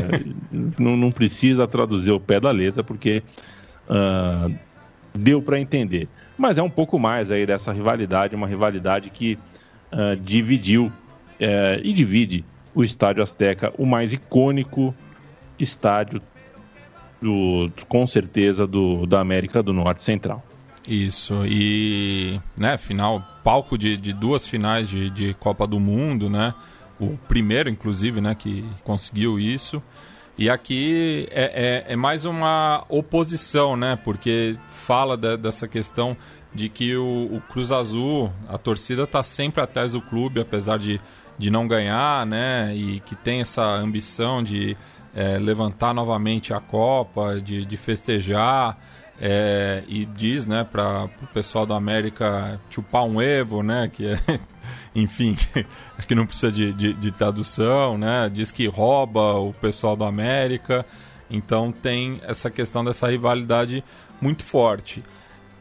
não, 0.79 0.97
não 0.97 1.11
precisa 1.13 1.67
traduzir 1.67 2.11
o 2.11 2.21
pé 2.21 2.41
da 2.41 2.51
letra, 2.51 2.83
porque 2.83 3.23
uh, 3.89 4.55
deu 5.15 5.41
para 5.43 5.61
entender. 5.61 6.09
Mas 6.37 6.59
é 6.59 6.63
um 6.63 6.71
pouco 6.71 6.99
mais 6.99 7.31
aí 7.31 7.47
dessa 7.47 7.73
rivalidade, 7.73 8.35
uma 8.35 8.47
rivalidade 8.47 9.11
que 9.11 9.39
uh, 9.93 10.17
dividiu 10.17 10.87
uh, 10.87 11.81
e 11.83 11.93
divide 11.93 12.45
o 12.75 12.85
Estádio 12.85 13.23
Azteca, 13.23 13.73
o 13.79 13.87
mais 13.87 14.13
icônico 14.13 14.95
estádio, 15.59 16.21
do, 17.21 17.71
com 17.89 18.07
certeza, 18.07 18.67
do, 18.67 19.07
da 19.07 19.21
América 19.21 19.63
do 19.63 19.73
Norte 19.73 20.03
Central. 20.03 20.45
Isso, 20.87 21.45
e, 21.47 22.39
né, 22.57 22.77
final, 22.77 23.23
palco 23.47 23.79
de, 23.79 23.97
de 23.97 24.13
duas 24.13 24.45
finais 24.45 24.89
de, 24.89 25.09
de 25.09 25.33
Copa 25.35 25.69
do 25.69 25.79
Mundo, 25.79 26.29
né? 26.29 26.53
O 26.99 27.17
primeiro, 27.29 27.71
inclusive, 27.71 28.21
né, 28.21 28.35
que 28.35 28.69
conseguiu 28.83 29.39
isso. 29.39 29.81
E 30.37 30.51
aqui 30.51 31.29
é, 31.31 31.85
é, 31.87 31.93
é 31.93 31.97
mais 31.97 32.25
uma 32.25 32.85
oposição, 32.89 33.77
né? 33.77 33.97
Porque 34.03 34.59
fala 34.67 35.17
de, 35.17 35.37
dessa 35.37 35.69
questão 35.69 36.17
de 36.53 36.69
que 36.69 36.97
o, 36.97 37.37
o, 37.37 37.41
Cruz 37.43 37.71
Azul, 37.71 38.33
a 38.49 38.59
torcida 38.59 39.05
está 39.05 39.23
sempre 39.23 39.63
atrás 39.63 39.93
do 39.93 40.01
clube, 40.01 40.41
apesar 40.41 40.77
de, 40.77 41.01
de 41.39 41.49
não 41.49 41.69
ganhar, 41.69 42.27
né? 42.27 42.75
E 42.75 42.99
que 42.99 43.15
tem 43.15 43.43
essa 43.43 43.63
ambição 43.65 44.43
de 44.43 44.77
é, 45.15 45.39
levantar 45.39 45.95
novamente 45.95 46.53
a 46.53 46.59
Copa, 46.59 47.41
de, 47.41 47.65
de 47.65 47.77
festejar. 47.77 48.77
É, 49.19 49.83
e 49.89 50.05
diz 50.05 50.47
né, 50.47 50.63
para 50.63 51.05
o 51.05 51.27
pessoal 51.29 51.65
da 51.65 51.75
América 51.75 52.61
chupar 52.69 53.05
um 53.05 53.21
Evo, 53.21 53.63
né, 53.63 53.91
que 53.91 54.07
é, 54.07 54.21
enfim, 54.95 55.35
acho 55.97 56.07
que 56.07 56.15
não 56.15 56.27
precisa 56.27 56.53
de, 56.53 56.73
de, 56.75 56.93
de, 56.93 57.11
tradução, 57.11 57.97
né, 57.97 58.31
diz 58.31 58.51
que 58.51 58.67
rouba 58.67 59.35
o 59.39 59.55
pessoal 59.55 59.97
da 59.97 60.07
América, 60.07 60.85
então 61.31 61.73
tem 61.73 62.21
essa 62.25 62.51
questão 62.51 62.85
dessa 62.85 63.09
rivalidade 63.09 63.83
muito 64.21 64.45
forte, 64.45 65.03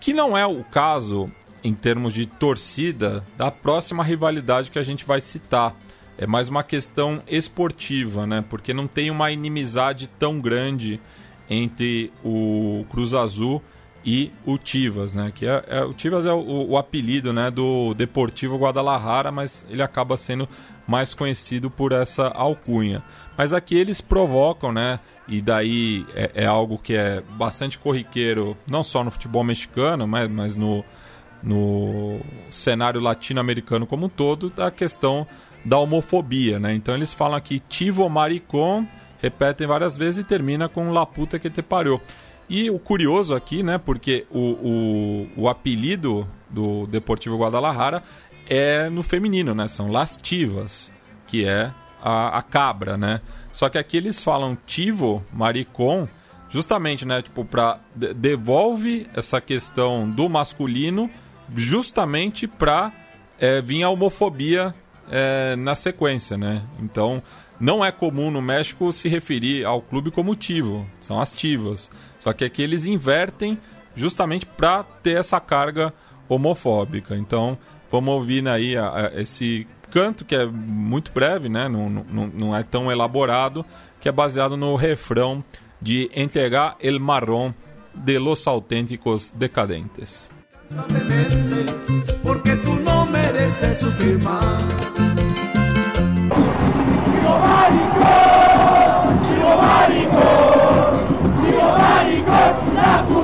que 0.01 0.11
não 0.11 0.37
é 0.37 0.45
o 0.45 0.61
caso 0.65 1.31
em 1.63 1.73
termos 1.73 2.13
de 2.13 2.25
torcida 2.25 3.23
da 3.37 3.49
próxima 3.49 4.03
rivalidade 4.03 4.69
que 4.69 4.77
a 4.77 4.83
gente 4.83 5.05
vai 5.05 5.21
citar, 5.21 5.73
é 6.17 6.25
mais 6.25 6.47
uma 6.47 6.63
questão 6.63 7.21
esportiva, 7.27 8.25
né? 8.25 8.43
Porque 8.49 8.73
não 8.73 8.87
tem 8.87 9.11
uma 9.11 9.31
inimizade 9.31 10.07
tão 10.19 10.39
grande 10.39 10.99
entre 11.49 12.11
o 12.23 12.85
Cruz 12.89 13.13
Azul 13.13 13.61
e 14.05 14.31
o 14.45 14.57
Tivas, 14.57 15.15
né? 15.15 15.31
Que 15.33 15.47
é, 15.47 15.63
é 15.67 15.83
o 15.83 15.93
Tivas 15.93 16.25
é 16.25 16.31
o, 16.31 16.69
o, 16.69 16.77
apelido, 16.77 17.33
né, 17.33 17.49
do 17.49 17.93
Deportivo 17.95 18.57
Guadalajara, 18.57 19.31
mas 19.31 19.65
ele 19.69 19.81
acaba 19.81 20.15
sendo 20.15 20.47
mais 20.87 21.15
conhecido 21.15 21.71
por 21.71 21.91
essa 21.91 22.27
alcunha. 22.27 23.01
Mas 23.35 23.51
aqui 23.51 23.75
eles 23.75 24.01
provocam, 24.01 24.71
né? 24.71 24.99
E 25.27 25.41
daí 25.41 26.05
é, 26.13 26.31
é 26.35 26.45
algo 26.45 26.77
que 26.77 26.93
é 26.93 27.23
bastante 27.31 27.79
corriqueiro, 27.79 28.55
não 28.69 28.83
só 28.83 29.03
no 29.03 29.09
futebol 29.09 29.43
mexicano, 29.43 30.07
mas, 30.07 30.29
mas 30.29 30.55
no, 30.55 30.85
no 31.41 32.19
cenário 32.51 33.01
latino-americano 33.01 33.87
como 33.87 34.05
um 34.05 34.09
todo, 34.09 34.51
da 34.51 34.69
questão 34.69 35.25
da 35.65 35.79
homofobia, 35.79 36.59
né? 36.59 36.75
Então 36.75 36.93
eles 36.93 37.11
falam 37.11 37.35
aqui 37.35 37.59
tivo 37.67 38.07
maricon, 38.07 38.85
repetem 39.21 39.67
várias 39.67 39.97
vezes 39.97 40.19
e 40.19 40.23
termina 40.23 40.67
com 40.69 40.91
la 40.91 41.05
puta 41.05 41.39
que 41.39 41.49
te 41.49 41.61
pariu. 41.61 42.01
E 42.47 42.69
o 42.69 42.77
curioso 42.77 43.33
aqui, 43.33 43.63
né, 43.63 43.77
porque 43.77 44.25
o, 44.29 44.39
o, 44.39 45.43
o 45.43 45.49
apelido 45.49 46.27
do 46.49 46.85
Deportivo 46.87 47.37
Guadalajara 47.37 48.03
é 48.47 48.89
no 48.89 49.01
feminino, 49.01 49.55
né? 49.55 49.67
São 49.67 49.91
lastivas, 49.91 50.93
que 51.27 51.45
é 51.45 51.71
a, 52.01 52.37
a 52.37 52.41
cabra, 52.43 52.95
né? 52.95 53.21
Só 53.51 53.67
que 53.67 53.77
aqui 53.77 53.97
eles 53.97 54.23
falam 54.23 54.55
tivo, 54.65 55.23
maricon, 55.33 56.07
justamente, 56.49 57.05
né, 57.05 57.21
tipo, 57.21 57.43
para 57.43 57.79
devolve 57.95 59.07
essa 59.13 59.41
questão 59.41 60.09
do 60.09 60.29
masculino 60.29 61.09
justamente 61.55 62.47
para 62.47 62.91
é, 63.39 63.61
vir 63.61 63.83
a 63.83 63.89
homofobia 63.89 64.73
é, 65.09 65.55
na 65.55 65.75
sequência, 65.75 66.37
né? 66.37 66.63
Então, 66.79 67.21
não 67.59 67.83
é 67.83 67.91
comum 67.91 68.29
no 68.29 68.41
México 68.41 68.91
se 68.91 69.07
referir 69.07 69.65
ao 69.65 69.81
clube 69.81 70.11
como 70.11 70.35
tivo, 70.35 70.85
são 70.99 71.19
as 71.19 71.31
tivas. 71.31 71.89
Só 72.19 72.33
que 72.33 72.43
aqui 72.43 72.61
eles 72.61 72.85
invertem 72.85 73.57
justamente 73.95 74.45
para 74.45 74.83
ter 74.83 75.17
essa 75.17 75.39
carga 75.39 75.93
homofóbica. 76.27 77.15
Então, 77.15 77.57
vamos 77.91 78.13
ouvir 78.13 78.47
aí 78.47 78.75
a, 78.75 79.07
a, 79.07 79.21
esse 79.21 79.67
canto 79.91 80.25
que 80.25 80.35
é 80.35 80.45
muito 80.45 81.11
breve, 81.11 81.47
né? 81.47 81.69
Não, 81.69 81.89
não, 81.89 82.27
não 82.27 82.55
é 82.55 82.63
tão 82.63 82.91
elaborado, 82.91 83.65
que 84.01 84.09
é 84.09 84.11
baseado 84.11 84.57
no 84.57 84.75
refrão 84.75 85.43
de 85.81 86.09
Entregar 86.13 86.75
el 86.79 86.99
marrón 86.99 87.53
de 87.93 88.19
los 88.19 88.47
auténticos 88.47 89.33
decadentes. 89.37 90.29
Porque 92.23 92.55
tú 92.57 92.75
no 92.83 93.05
mereces 93.05 93.77
sufrir 93.77 94.21
más. 94.21 95.04
Chivo 97.25 97.39
maricón, 97.39 99.17
chivo 101.41 103.14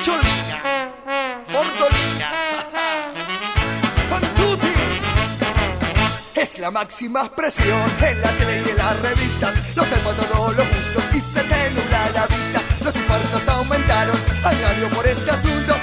Chicholina, 0.00 0.92
Bordolina, 1.52 2.30
con. 4.08 4.36
Es 6.34 6.58
la 6.58 6.70
máxima 6.70 7.22
expresión 7.22 7.80
en 8.02 8.20
la 8.20 8.30
tele 8.38 8.62
y 8.66 8.70
en 8.70 8.76
las 8.76 9.00
revistas. 9.00 9.54
Lo 9.74 9.82
hacemos 9.82 10.16
todo 10.16 10.52
lo 10.52 10.64
justo 10.64 11.16
y 11.16 11.20
se 11.20 11.42
te 11.42 11.70
la 12.12 12.26
vista. 12.26 12.60
Los 12.84 12.96
infartos 12.96 13.48
aumentaron 13.48 14.16
a 14.44 14.50
diario 14.52 14.88
por 14.90 15.06
este 15.06 15.30
asunto. 15.30 15.75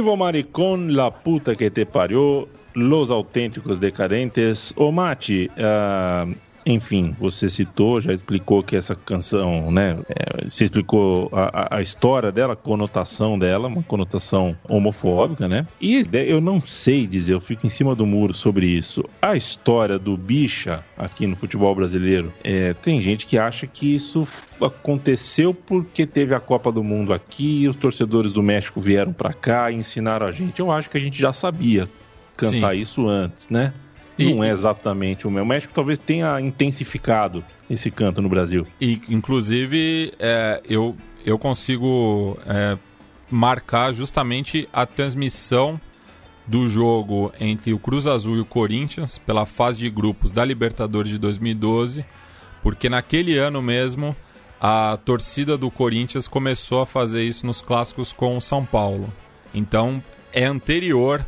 Chivo 0.00 0.16
Maricón, 0.16 0.96
La 0.96 1.10
Puta 1.10 1.54
Que 1.54 1.70
Te 1.70 1.84
Parió, 1.84 2.48
Los 2.72 3.10
Autênticos 3.10 3.78
Decadentes. 3.78 4.72
Ô 4.78 4.90
Mate, 4.90 5.50
ah, 5.58 6.24
enfim, 6.66 7.14
você 7.18 7.48
citou, 7.48 8.00
já 8.00 8.12
explicou 8.12 8.62
que 8.62 8.76
essa 8.76 8.94
canção, 8.94 9.70
né? 9.70 9.98
é, 10.08 10.48
você 10.48 10.64
explicou 10.64 11.30
a, 11.32 11.76
a- 11.76 11.82
história 11.82 12.30
dela, 12.30 12.52
a 12.52 12.56
conotação 12.56 13.38
dela, 13.38 13.68
uma 13.68 13.82
conotação 13.82 14.56
homofóbica, 14.68 15.48
né? 15.48 15.66
E 15.80 16.04
eu 16.12 16.40
não 16.40 16.60
sei 16.62 17.06
dizer, 17.06 17.32
eu 17.32 17.40
fico 17.40 17.66
em 17.66 17.70
cima 17.70 17.94
do 17.94 18.06
muro 18.06 18.34
sobre 18.34 18.66
isso. 18.66 19.02
A 19.22 19.36
história 19.36 19.98
do 19.98 20.16
bicha 20.16 20.84
aqui 20.96 21.26
no 21.26 21.34
futebol 21.36 21.74
brasileiro, 21.74 22.32
é, 22.44 22.74
tem 22.74 23.00
gente 23.00 23.26
que 23.26 23.38
acha 23.38 23.66
que 23.66 23.94
isso 23.94 24.26
aconteceu 24.60 25.52
porque 25.54 26.06
teve 26.06 26.34
a 26.34 26.40
Copa 26.40 26.70
do 26.70 26.82
Mundo 26.84 27.12
aqui, 27.12 27.66
os 27.68 27.76
torcedores 27.76 28.32
do 28.32 28.42
México 28.42 28.80
vieram 28.80 29.12
pra 29.12 29.32
cá 29.32 29.70
e 29.70 29.76
ensinaram 29.76 30.26
a 30.26 30.32
gente. 30.32 30.60
Eu 30.60 30.70
acho 30.70 30.90
que 30.90 30.96
a 30.96 31.00
gente 31.00 31.18
já 31.18 31.32
sabia 31.32 31.88
cantar 32.36 32.74
Sim. 32.74 32.80
isso 32.80 33.08
antes, 33.08 33.48
né? 33.48 33.72
E- 34.22 34.34
Não 34.34 34.44
é 34.44 34.50
exatamente 34.50 35.26
o 35.26 35.30
meu. 35.30 35.44
O 35.44 35.46
México 35.46 35.72
talvez 35.74 35.98
tenha 35.98 36.40
intensificado 36.40 37.44
esse 37.68 37.90
canto 37.90 38.20
no 38.20 38.28
Brasil. 38.28 38.66
E, 38.80 39.00
inclusive, 39.08 40.12
é, 40.18 40.60
eu, 40.68 40.96
eu 41.24 41.38
consigo 41.38 42.38
é, 42.46 42.76
marcar 43.30 43.92
justamente 43.92 44.68
a 44.72 44.84
transmissão 44.84 45.80
do 46.46 46.68
jogo 46.68 47.32
entre 47.38 47.72
o 47.72 47.78
Cruz 47.78 48.06
Azul 48.06 48.36
e 48.36 48.40
o 48.40 48.44
Corinthians 48.44 49.18
pela 49.18 49.46
fase 49.46 49.78
de 49.78 49.88
grupos 49.88 50.32
da 50.32 50.44
Libertadores 50.44 51.12
de 51.12 51.18
2012, 51.18 52.04
porque 52.62 52.88
naquele 52.88 53.38
ano 53.38 53.62
mesmo 53.62 54.16
a 54.60 54.98
torcida 55.04 55.56
do 55.56 55.70
Corinthians 55.70 56.26
começou 56.28 56.82
a 56.82 56.86
fazer 56.86 57.22
isso 57.22 57.46
nos 57.46 57.62
clássicos 57.62 58.12
com 58.12 58.36
o 58.36 58.40
São 58.40 58.64
Paulo. 58.64 59.10
Então 59.54 60.02
é 60.32 60.44
anterior 60.44 61.24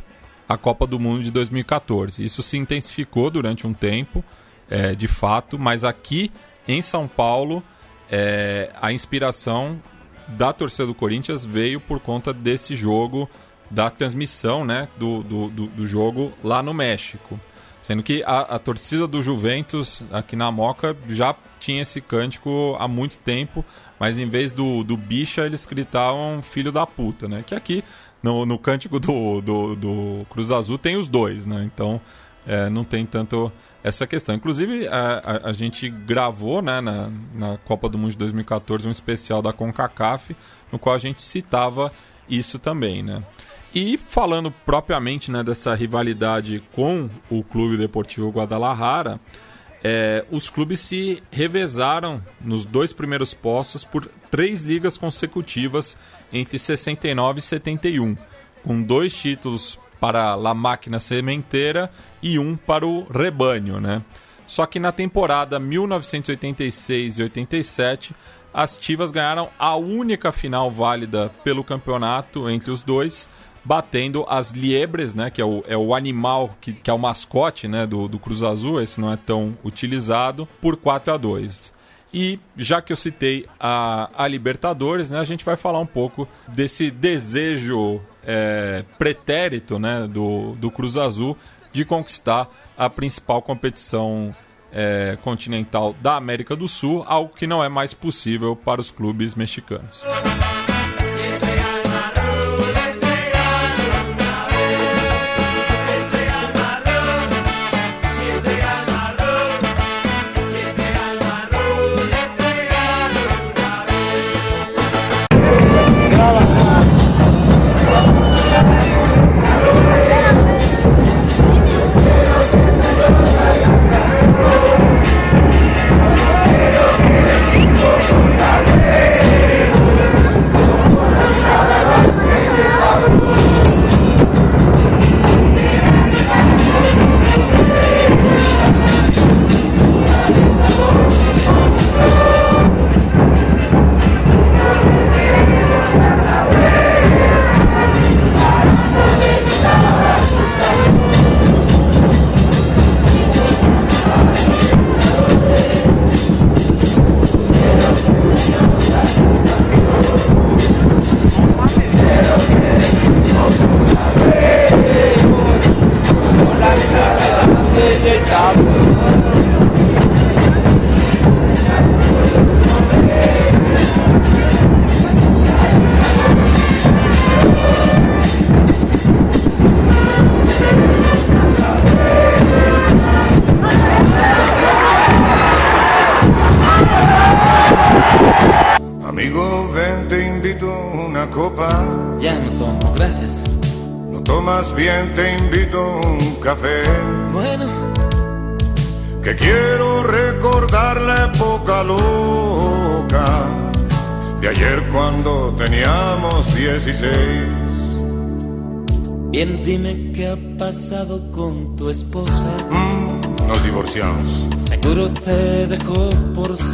à 0.47 0.57
Copa 0.57 0.85
do 0.85 0.99
Mundo 0.99 1.23
de 1.23 1.31
2014. 1.31 2.23
Isso 2.23 2.41
se 2.41 2.57
intensificou 2.57 3.29
durante 3.29 3.65
um 3.65 3.73
tempo, 3.73 4.23
é, 4.69 4.95
de 4.95 5.07
fato, 5.07 5.57
mas 5.57 5.83
aqui 5.83 6.31
em 6.67 6.81
São 6.81 7.07
Paulo 7.07 7.63
é, 8.09 8.69
a 8.81 8.91
inspiração 8.91 9.81
da 10.27 10.53
torcida 10.53 10.85
do 10.85 10.93
Corinthians 10.93 11.43
veio 11.43 11.79
por 11.79 11.99
conta 11.99 12.33
desse 12.33 12.75
jogo, 12.75 13.29
da 13.69 13.89
transmissão 13.89 14.63
né, 14.63 14.87
do, 14.97 15.23
do, 15.23 15.49
do, 15.49 15.67
do 15.67 15.87
jogo 15.87 16.31
lá 16.43 16.61
no 16.61 16.73
México. 16.73 17.39
Sendo 17.81 18.01
que 18.01 18.23
a, 18.23 18.39
a 18.41 18.59
torcida 18.59 19.05
do 19.05 19.21
Juventus 19.21 20.03
aqui 20.09 20.37
na 20.37 20.49
Moca 20.49 20.95
já 21.09 21.35
tinha 21.59 21.81
esse 21.81 21.99
cântico 21.99 22.77
há 22.79 22.87
muito 22.87 23.17
tempo, 23.17 23.65
mas 23.99 24.17
em 24.17 24.29
vez 24.29 24.53
do, 24.53 24.85
do 24.85 24.95
bicha 24.95 25.45
eles 25.45 25.65
gritavam 25.65 26.41
filho 26.41 26.71
da 26.71 26.87
puta, 26.87 27.27
né? 27.27 27.43
Que 27.45 27.53
aqui 27.53 27.83
no, 28.23 28.45
no 28.45 28.57
cântico 28.57 28.99
do, 28.99 29.41
do, 29.41 29.75
do 29.75 30.25
Cruz 30.29 30.49
Azul 30.49 30.77
tem 30.77 30.95
os 30.95 31.09
dois, 31.09 31.45
né? 31.45 31.69
Então 31.71 31.99
é, 32.47 32.69
não 32.69 32.85
tem 32.85 33.05
tanto 33.05 33.51
essa 33.83 34.07
questão. 34.07 34.33
Inclusive, 34.33 34.87
a, 34.87 35.17
a, 35.17 35.49
a 35.49 35.53
gente 35.53 35.89
gravou 35.89 36.61
né, 36.61 36.79
na, 36.79 37.11
na 37.35 37.57
Copa 37.57 37.89
do 37.89 37.97
Mundo 37.97 38.11
de 38.11 38.17
2014 38.17 38.87
um 38.87 38.91
especial 38.91 39.41
da 39.41 39.51
CONCACAF, 39.51 40.35
no 40.71 40.79
qual 40.79 40.95
a 40.95 40.99
gente 40.99 41.21
citava 41.21 41.91
isso 42.29 42.57
também, 42.57 43.03
né? 43.03 43.21
E 43.75 43.97
falando 43.97 44.51
propriamente 44.51 45.31
né, 45.31 45.43
dessa 45.43 45.73
rivalidade 45.73 46.63
com 46.73 47.09
o 47.29 47.43
Clube 47.43 47.75
Deportivo 47.75 48.29
Guadalajara, 48.29 49.19
é, 49.83 50.23
os 50.31 50.49
clubes 50.49 50.79
se 50.79 51.21
revezaram 51.31 52.21
nos 52.39 52.65
dois 52.65 52.93
primeiros 52.93 53.33
postos 53.33 53.83
por 53.83 54.07
três 54.31 54.61
ligas 54.61 54.97
consecutivas 54.97 55.97
entre 56.33 56.57
69 56.57 57.39
e 57.39 57.41
71, 57.41 58.17
com 58.63 58.81
dois 58.81 59.15
títulos 59.15 59.79
para 59.99 60.35
La 60.35 60.53
Máquina 60.53 60.99
Sementeira 60.99 61.89
e 62.21 62.37
um 62.39 62.57
para 62.57 62.85
o 62.85 63.03
Rebanho. 63.03 63.79
Né? 63.79 64.01
Só 64.47 64.65
que 64.65 64.79
na 64.79 64.91
temporada 64.91 65.59
1986 65.59 67.19
e 67.19 67.23
87, 67.23 68.15
as 68.53 68.75
Tivas 68.75 69.11
ganharam 69.11 69.49
a 69.57 69.75
única 69.75 70.31
final 70.31 70.69
válida 70.69 71.31
pelo 71.43 71.63
campeonato 71.63 72.49
entre 72.49 72.69
os 72.69 72.83
dois, 72.83 73.29
batendo 73.63 74.25
as 74.27 74.51
liebres, 74.51 75.15
né, 75.15 75.29
que 75.29 75.41
é 75.41 75.45
o, 75.45 75.63
é 75.67 75.77
o 75.77 75.95
animal 75.95 76.55
que, 76.59 76.73
que 76.73 76.89
é 76.89 76.93
o 76.93 76.99
mascote 76.99 77.67
né, 77.67 77.87
do, 77.87 78.07
do 78.07 78.19
Cruz 78.19 78.43
Azul, 78.43 78.81
esse 78.81 78.99
não 78.99 79.11
é 79.11 79.15
tão 79.15 79.57
utilizado, 79.63 80.47
por 80.61 80.75
4 80.75 81.13
a 81.13 81.17
2 81.17 81.72
e 82.13 82.39
já 82.55 82.81
que 82.81 82.93
eu 82.93 82.97
citei 82.97 83.45
a, 83.59 84.09
a 84.15 84.27
Libertadores, 84.27 85.09
né, 85.09 85.19
a 85.19 85.25
gente 85.25 85.43
vai 85.43 85.55
falar 85.55 85.79
um 85.79 85.85
pouco 85.85 86.27
desse 86.47 86.91
desejo 86.91 87.99
é, 88.25 88.83
pretérito 88.97 89.79
né, 89.79 90.07
do, 90.07 90.53
do 90.53 90.69
Cruz 90.69 90.95
Azul 90.95 91.37
de 91.71 91.83
conquistar 91.83 92.47
a 92.77 92.89
principal 92.89 93.41
competição 93.41 94.33
é, 94.71 95.17
continental 95.23 95.95
da 96.01 96.15
América 96.15 96.55
do 96.55 96.67
Sul, 96.67 97.03
algo 97.07 97.33
que 97.35 97.47
não 97.47 97.63
é 97.63 97.69
mais 97.69 97.93
possível 97.93 98.55
para 98.55 98.79
os 98.79 98.91
clubes 98.91 99.35
mexicanos. 99.35 100.03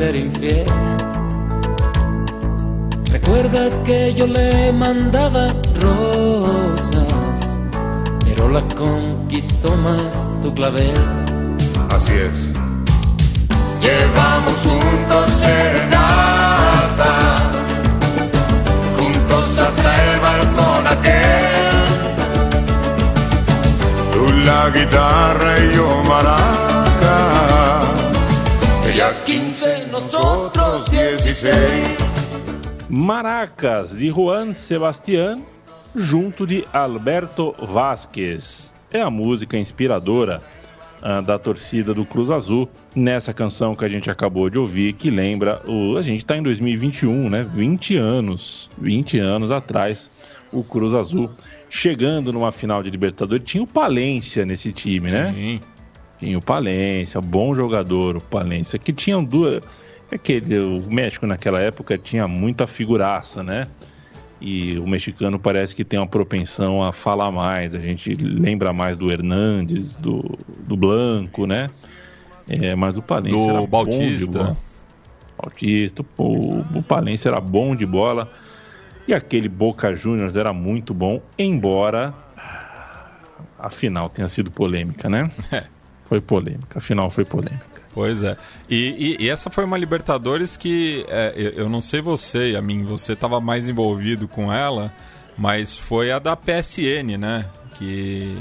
Ser 0.09 0.15
infiel. 0.15 0.65
¿Recuerdas 3.11 3.73
que 3.85 4.13
yo 4.13 4.25
le 4.25 4.71
mandaba 4.73 5.53
rosas? 5.81 7.39
Pero 8.25 8.49
la 8.49 8.61
conquistó 8.75 9.75
más 9.77 10.13
tu 10.41 10.53
clavel. 10.53 10.99
Así 11.95 12.13
es. 12.13 12.49
Llevamos 13.81 14.57
juntos 14.65 15.25
serenata 15.43 17.11
hasta 19.67 19.89
el 20.05 20.19
balcón 20.21 20.87
aquel. 20.87 21.87
Tú 24.13 24.23
la 24.45 24.69
guitarra 24.69 25.51
y 25.59 25.75
yo 25.75 26.03
maraca. 26.03 26.68
15, 29.99 30.13
nosotros 30.13 30.85
16. 30.85 31.51
Maracas 32.89 33.97
de 33.97 34.09
Juan 34.09 34.53
Sebastián 34.53 35.43
junto 35.93 36.47
de 36.47 36.65
Alberto 36.71 37.53
Vasquez. 37.59 38.73
É 38.91 39.01
a 39.01 39.09
música 39.09 39.57
inspiradora 39.57 40.41
uh, 41.01 41.21
da 41.21 41.37
torcida 41.37 41.93
do 41.93 42.05
Cruz 42.05 42.31
Azul 42.31 42.69
nessa 42.95 43.33
canção 43.33 43.75
que 43.75 43.83
a 43.83 43.89
gente 43.89 44.09
acabou 44.09 44.49
de 44.49 44.57
ouvir, 44.57 44.93
que 44.93 45.11
lembra 45.11 45.61
o 45.67 45.97
a 45.97 46.01
gente 46.01 46.19
está 46.19 46.37
em 46.37 46.43
2021, 46.43 47.29
né? 47.29 47.41
20 47.41 47.97
anos, 47.97 48.69
20 48.77 49.19
anos 49.19 49.51
atrás, 49.51 50.09
o 50.51 50.63
Cruz 50.63 50.93
Azul 50.93 51.29
chegando 51.69 52.31
numa 52.31 52.53
final 52.53 52.81
de 52.81 52.89
Libertadores, 52.89 53.43
tinha 53.45 53.63
o 53.63 53.67
Palência 53.67 54.45
nesse 54.45 54.71
time, 54.71 55.11
né? 55.11 55.31
Sim. 55.33 55.59
Tinha 56.19 56.37
o 56.37 56.41
Palência, 56.41 57.19
bom 57.21 57.53
jogador, 57.53 58.17
o 58.17 58.21
Palência, 58.21 58.79
que 58.79 58.91
tinham 58.91 59.23
duas 59.23 59.61
é 60.11 60.17
que 60.17 60.41
o 60.57 60.91
México 60.91 61.27
naquela 61.27 61.59
época 61.59 61.97
tinha 61.97 62.27
muita 62.27 62.65
figuraça, 62.67 63.43
né? 63.43 63.67
e 64.41 64.79
o 64.79 64.87
mexicano 64.87 65.37
parece 65.37 65.75
que 65.75 65.83
tem 65.83 65.99
uma 65.99 66.07
propensão 66.07 66.83
a 66.83 66.93
falar 66.93 67.31
mais. 67.31 67.75
A 67.75 67.79
gente 67.79 68.13
lembra 68.15 68.71
mais 68.71 68.97
do 68.97 69.11
Hernandes, 69.11 69.97
do, 69.97 70.37
do 70.65 70.77
Blanco, 70.77 71.45
né? 71.45 71.69
É, 72.47 72.73
mas 72.73 72.97
o 72.97 73.01
Palense 73.01 73.35
do 73.35 73.49
era 73.49 73.67
Bautista. 73.67 73.99
bom 73.99 74.17
de 74.17 74.25
bola. 74.31 74.57
Bautista, 75.37 76.05
o, 76.17 76.59
o 76.59 77.27
era 77.27 77.41
bom 77.41 77.75
de 77.75 77.85
bola. 77.85 78.31
E 79.07 79.13
aquele 79.13 79.49
Boca 79.49 79.93
Juniors 79.93 80.35
era 80.35 80.53
muito 80.53 80.93
bom, 80.93 81.21
embora 81.37 82.13
a 83.57 83.69
final 83.69 84.07
tenha 84.09 84.27
sido 84.27 84.51
polêmica, 84.51 85.09
né? 85.09 85.29
É. 85.51 85.63
Foi 86.03 86.21
polêmica, 86.21 86.79
a 86.79 86.81
final 86.81 87.09
foi 87.09 87.23
polêmica. 87.23 87.68
Pois 87.99 88.23
é. 88.23 88.37
E, 88.69 89.17
e, 89.19 89.25
e, 89.25 89.29
essa 89.29 89.49
foi 89.49 89.65
uma 89.65 89.77
Libertadores 89.77 90.55
que 90.55 91.05
é, 91.09 91.33
eu, 91.35 91.49
eu, 91.49 91.69
não 91.69 91.81
sei 91.81 91.99
você, 91.99 92.55
a 92.57 92.61
mim, 92.61 92.85
você 92.85 93.11
estava 93.11 93.41
mais 93.41 93.67
envolvido 93.67 94.25
com 94.25 94.53
ela, 94.53 94.89
mas 95.37 95.75
foi 95.75 96.09
a 96.09 96.17
da 96.17 96.33
PSN, 96.33 97.17
né? 97.19 97.45
Que 97.75 98.37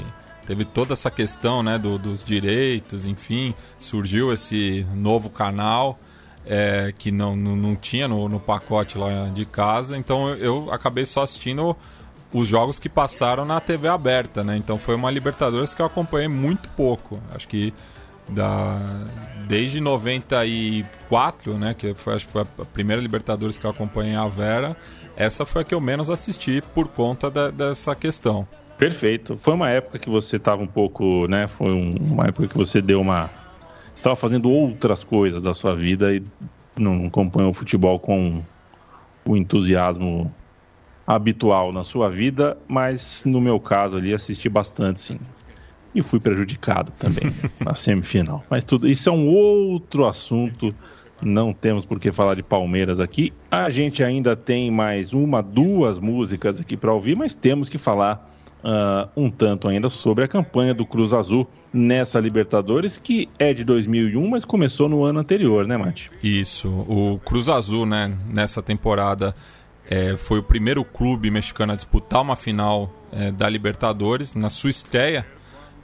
teve 0.47 0.63
toda 0.63 0.93
essa 0.93 1.11
questão 1.11 1.61
né, 1.61 1.77
do, 1.77 1.97
dos 1.97 2.23
direitos, 2.23 3.05
enfim, 3.05 3.53
surgiu 3.81 4.31
esse 4.31 4.87
novo 4.95 5.29
canal. 5.29 5.99
É, 6.45 6.93
que 6.97 7.11
não, 7.11 7.35
não, 7.35 7.55
não 7.55 7.75
tinha 7.75 8.07
no, 8.07 8.29
no 8.29 8.39
pacote 8.39 8.97
lá 8.97 9.25
de 9.25 9.45
casa, 9.45 9.97
então 9.97 10.29
eu 10.35 10.71
acabei 10.71 11.05
só 11.05 11.21
assistindo 11.21 11.75
os 12.33 12.47
jogos 12.47 12.79
que 12.79 12.87
passaram 12.87 13.43
na 13.43 13.59
TV 13.59 13.89
aberta, 13.89 14.41
né? 14.41 14.55
Então 14.55 14.77
foi 14.77 14.95
uma 14.95 15.11
Libertadores 15.11 15.73
que 15.73 15.81
eu 15.81 15.85
acompanhei 15.85 16.29
muito 16.29 16.69
pouco. 16.69 17.19
Acho 17.35 17.47
que 17.47 17.73
da 18.31 18.77
desde 19.47 19.81
94, 19.81 21.57
né, 21.57 21.73
que 21.73 21.95
foi, 21.95 22.13
acho 22.13 22.27
que 22.27 22.31
foi 22.31 22.43
a 22.43 22.65
primeira 22.65 23.01
Libertadores 23.01 23.57
que 23.57 23.65
eu 23.65 23.71
acompanhei 23.71 24.15
a 24.15 24.27
Vera, 24.27 24.77
essa 25.17 25.43
foi 25.43 25.63
a 25.63 25.65
que 25.65 25.73
eu 25.73 25.81
menos 25.81 26.11
assisti 26.11 26.61
por 26.75 26.87
conta 26.87 27.31
da, 27.31 27.49
dessa 27.49 27.95
questão. 27.95 28.47
Perfeito. 28.77 29.37
Foi 29.37 29.55
uma 29.55 29.69
época 29.69 29.97
que 29.97 30.09
você 30.09 30.37
estava 30.37 30.61
um 30.61 30.67
pouco, 30.67 31.27
né? 31.27 31.47
Foi 31.47 31.73
um, 31.73 31.95
uma 31.99 32.27
época 32.27 32.47
que 32.47 32.55
você 32.55 32.81
deu 32.81 33.01
uma. 33.01 33.29
Estava 33.93 34.15
fazendo 34.15 34.49
outras 34.49 35.03
coisas 35.03 35.41
da 35.41 35.53
sua 35.53 35.75
vida 35.75 36.13
e 36.13 36.23
não 36.77 37.07
acompanhou 37.07 37.49
o 37.49 37.53
futebol 37.53 37.99
com 37.99 38.41
o 39.25 39.35
entusiasmo 39.35 40.33
habitual 41.05 41.73
na 41.73 41.83
sua 41.83 42.09
vida, 42.09 42.57
mas 42.67 43.25
no 43.25 43.41
meu 43.41 43.59
caso 43.59 43.97
ali 43.97 44.13
assisti 44.13 44.47
bastante, 44.47 45.01
sim. 45.01 45.19
E 45.93 46.01
fui 46.03 46.19
prejudicado 46.19 46.91
também 46.97 47.33
na 47.59 47.73
semifinal. 47.73 48.43
Mas 48.49 48.63
tudo 48.63 48.87
isso 48.87 49.09
é 49.09 49.11
um 49.11 49.27
outro 49.27 50.05
assunto. 50.05 50.73
Não 51.21 51.53
temos 51.53 51.83
por 51.83 51.99
que 51.99 52.11
falar 52.11 52.35
de 52.35 52.43
Palmeiras 52.43 52.99
aqui. 52.99 53.33
A 53.51 53.69
gente 53.69 54.03
ainda 54.03 54.35
tem 54.35 54.71
mais 54.71 55.13
uma, 55.13 55.41
duas 55.41 55.99
músicas 55.99 56.59
aqui 56.59 56.77
para 56.77 56.93
ouvir, 56.93 57.17
mas 57.17 57.35
temos 57.35 57.67
que 57.67 57.77
falar 57.77 58.29
uh, 58.63 59.09
um 59.15 59.29
tanto 59.29 59.67
ainda 59.67 59.89
sobre 59.89 60.23
a 60.23 60.27
campanha 60.27 60.73
do 60.73 60.85
Cruz 60.85 61.13
Azul 61.13 61.47
nessa 61.73 62.19
Libertadores, 62.19 62.97
que 62.97 63.29
é 63.37 63.53
de 63.53 63.63
2001, 63.63 64.27
mas 64.29 64.45
começou 64.45 64.89
no 64.89 65.03
ano 65.03 65.19
anterior, 65.19 65.67
né, 65.67 65.77
Mate? 65.77 66.09
Isso. 66.23 66.67
O 66.67 67.19
Cruz 67.19 67.49
Azul, 67.49 67.85
né, 67.85 68.15
nessa 68.33 68.61
temporada, 68.61 69.33
é, 69.89 70.15
foi 70.15 70.39
o 70.39 70.43
primeiro 70.43 70.83
clube 70.83 71.29
mexicano 71.29 71.73
a 71.73 71.75
disputar 71.75 72.21
uma 72.21 72.35
final 72.35 72.93
é, 73.11 73.31
da 73.31 73.47
Libertadores, 73.49 74.35
na 74.35 74.49
sua 74.49 74.69
estreia 74.69 75.25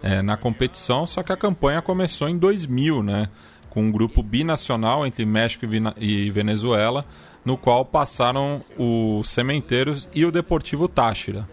é, 0.05 0.21
na 0.21 0.37
competição, 0.37 1.07
só 1.07 1.23
que 1.23 1.33
a 1.33 1.35
campanha 1.35 1.81
começou 1.81 2.29
em 2.29 2.37
2000, 2.37 3.01
né? 3.01 3.27
Com 3.71 3.85
um 3.85 3.91
grupo 3.91 4.21
binacional 4.21 5.05
entre 5.05 5.25
México 5.25 5.65
e 5.97 6.29
Venezuela, 6.29 7.03
no 7.43 7.57
qual 7.57 7.83
passaram 7.83 8.61
os 8.77 9.27
Sementeiros 9.27 10.07
e 10.13 10.23
o 10.23 10.31
Deportivo 10.31 10.87
Táchira. 10.87 11.49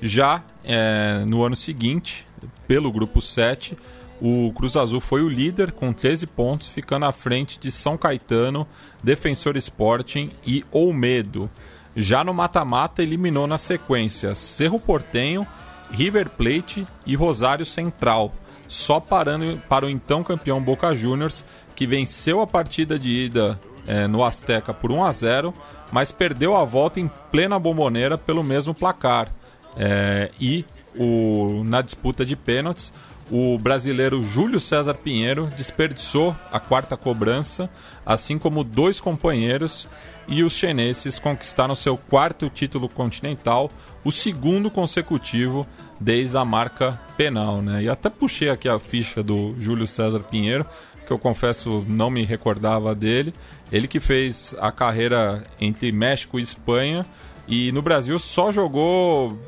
Já 0.00 0.44
é, 0.62 1.24
no 1.26 1.42
ano 1.42 1.56
seguinte, 1.56 2.24
pelo 2.68 2.92
grupo 2.92 3.20
7, 3.20 3.76
o 4.22 4.52
Cruz 4.54 4.76
Azul 4.76 5.00
foi 5.00 5.22
o 5.22 5.28
líder 5.28 5.72
com 5.72 5.92
13 5.92 6.28
pontos, 6.28 6.68
ficando 6.68 7.06
à 7.06 7.12
frente 7.12 7.58
de 7.58 7.72
São 7.72 7.98
Caetano, 7.98 8.68
Defensor 9.02 9.56
Sporting 9.56 10.30
e 10.46 10.64
Olmedo. 10.70 11.50
Já 11.96 12.22
no 12.22 12.32
mata-mata, 12.32 13.02
eliminou 13.02 13.48
na 13.48 13.58
sequência 13.58 14.32
Cerro 14.36 14.78
Portenho 14.78 15.44
River 15.90 16.28
Plate 16.30 16.86
e 17.04 17.14
Rosário 17.14 17.66
Central, 17.66 18.32
só 18.68 19.00
parando 19.00 19.60
para 19.68 19.86
o 19.86 19.90
então 19.90 20.22
campeão 20.22 20.60
Boca 20.60 20.94
Juniors, 20.94 21.44
que 21.74 21.86
venceu 21.86 22.40
a 22.40 22.46
partida 22.46 22.98
de 22.98 23.10
ida 23.10 23.60
é, 23.86 24.06
no 24.06 24.24
Azteca 24.24 24.74
por 24.74 24.90
1 24.90 25.04
a 25.04 25.12
0, 25.12 25.54
mas 25.92 26.10
perdeu 26.10 26.56
a 26.56 26.64
volta 26.64 26.98
em 26.98 27.10
plena 27.30 27.58
bomboneira 27.58 28.18
pelo 28.18 28.42
mesmo 28.42 28.74
placar. 28.74 29.32
É, 29.76 30.30
e 30.40 30.64
o, 30.98 31.62
na 31.64 31.82
disputa 31.82 32.24
de 32.24 32.34
pênaltis, 32.34 32.92
o 33.30 33.58
brasileiro 33.58 34.22
Júlio 34.22 34.60
César 34.60 34.94
Pinheiro 34.94 35.50
desperdiçou 35.56 36.34
a 36.50 36.60
quarta 36.60 36.96
cobrança, 36.96 37.68
assim 38.04 38.38
como 38.38 38.62
dois 38.62 39.00
companheiros, 39.00 39.88
e 40.28 40.42
os 40.42 40.54
chineses 40.54 41.18
conquistaram 41.18 41.74
seu 41.74 41.96
quarto 41.96 42.48
título 42.50 42.88
continental, 42.88 43.70
o 44.04 44.10
segundo 44.10 44.70
consecutivo 44.70 45.66
desde 46.00 46.36
a 46.36 46.44
marca 46.44 47.00
penal. 47.16 47.62
Né? 47.62 47.84
E 47.84 47.88
até 47.88 48.10
puxei 48.10 48.50
aqui 48.50 48.68
a 48.68 48.78
ficha 48.78 49.22
do 49.22 49.54
Júlio 49.58 49.86
César 49.86 50.20
Pinheiro, 50.20 50.66
que 51.06 51.12
eu 51.12 51.18
confesso 51.18 51.84
não 51.88 52.10
me 52.10 52.24
recordava 52.24 52.94
dele. 52.94 53.32
Ele 53.70 53.86
que 53.86 54.00
fez 54.00 54.54
a 54.60 54.72
carreira 54.72 55.44
entre 55.60 55.92
México 55.92 56.38
e 56.38 56.42
Espanha 56.42 57.06
e 57.48 57.70
no 57.72 57.80
Brasil 57.82 58.18
só 58.18 58.50
jogou 58.50 59.38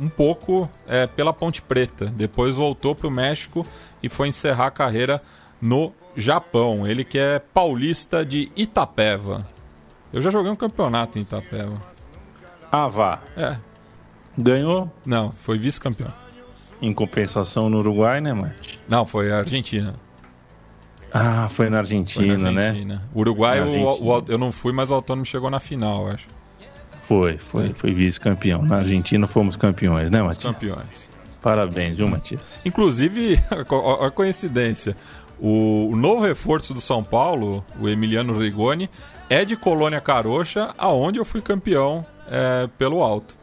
um 0.00 0.08
pouco 0.08 0.68
é, 0.86 1.06
pela 1.06 1.32
Ponte 1.32 1.62
Preta. 1.62 2.06
Depois 2.06 2.54
voltou 2.56 2.94
para 2.94 3.06
o 3.06 3.10
México 3.10 3.64
e 4.02 4.08
foi 4.08 4.28
encerrar 4.28 4.66
a 4.66 4.70
carreira 4.70 5.22
no 5.60 5.92
Japão. 6.16 6.86
Ele 6.86 7.04
que 7.04 7.18
é 7.18 7.38
paulista 7.38 8.24
de 8.24 8.50
Itapeva. 8.56 9.46
Eu 10.12 10.20
já 10.22 10.30
joguei 10.30 10.50
um 10.50 10.56
campeonato 10.56 11.18
em 11.18 11.22
Itapeva. 11.22 11.80
Ah, 12.70 12.88
vá. 12.88 13.20
É. 13.36 13.56
Ganhou? 14.36 14.90
Não, 15.04 15.32
foi 15.32 15.56
vice-campeão. 15.58 16.12
Em 16.82 16.92
compensação 16.92 17.70
no 17.70 17.78
Uruguai, 17.78 18.20
né, 18.20 18.34
Mate? 18.34 18.80
Não, 18.88 19.06
foi 19.06 19.32
a 19.32 19.38
Argentina. 19.38 19.94
Ah, 21.12 21.48
foi 21.48 21.70
na 21.70 21.78
Argentina, 21.78 22.34
Foi 22.34 22.36
na 22.42 22.50
né? 22.50 22.68
Argentina. 22.68 23.02
Uruguai, 23.14 23.60
Na 23.60 23.66
o- 23.66 23.68
Argentina. 23.68 24.10
o- 24.12 24.24
eu 24.28 24.36
não 24.38 24.52
fui, 24.52 24.72
mas 24.72 24.90
o 24.90 24.94
Autônomo 24.94 25.24
chegou 25.24 25.48
na 25.48 25.58
final, 25.60 26.08
eu 26.08 26.12
acho. 26.14 26.26
Foi, 27.06 27.38
foi, 27.38 27.72
foi 27.72 27.94
vice-campeão. 27.94 28.62
Na 28.62 28.78
Argentina 28.78 29.28
fomos 29.28 29.54
campeões, 29.54 30.10
né, 30.10 30.20
Matias? 30.20 30.42
campeões. 30.42 31.10
Parabéns, 31.40 31.96
viu, 31.96 32.08
Matias? 32.08 32.60
Inclusive, 32.64 33.38
a 33.48 34.10
coincidência, 34.10 34.96
o, 35.38 35.90
o 35.92 35.96
novo 35.96 36.22
reforço 36.22 36.74
do 36.74 36.80
São 36.80 37.04
Paulo, 37.04 37.64
o 37.80 37.88
Emiliano 37.88 38.36
Rigoni, 38.36 38.90
é 39.30 39.44
de 39.44 39.56
Colônia 39.56 40.00
Carocha, 40.00 40.74
aonde 40.76 41.20
eu 41.20 41.24
fui 41.24 41.40
campeão 41.40 42.04
é, 42.28 42.68
pelo 42.76 43.00
alto. 43.00 43.38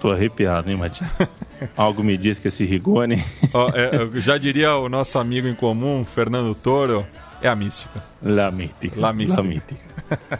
Tô 0.00 0.12
arrepiado, 0.12 0.70
hein, 0.70 0.76
Matias? 0.76 1.10
Algo 1.76 2.04
me 2.04 2.16
diz 2.16 2.38
que 2.38 2.48
esse 2.48 2.64
Rigoni 2.64 3.22
Ó, 3.52 3.68
é, 3.70 4.08
já 4.20 4.38
diria 4.38 4.76
o 4.76 4.88
nosso 4.88 5.18
amigo 5.18 5.48
em 5.48 5.54
comum, 5.54 6.04
Fernando 6.04 6.54
Toro, 6.54 7.04
é 7.42 7.48
a 7.48 7.56
mística. 7.56 8.00
La 8.22 8.50
mítica. 8.52 9.00
La 9.00 9.12
mística. 9.12 9.42
mítica. 9.42 9.80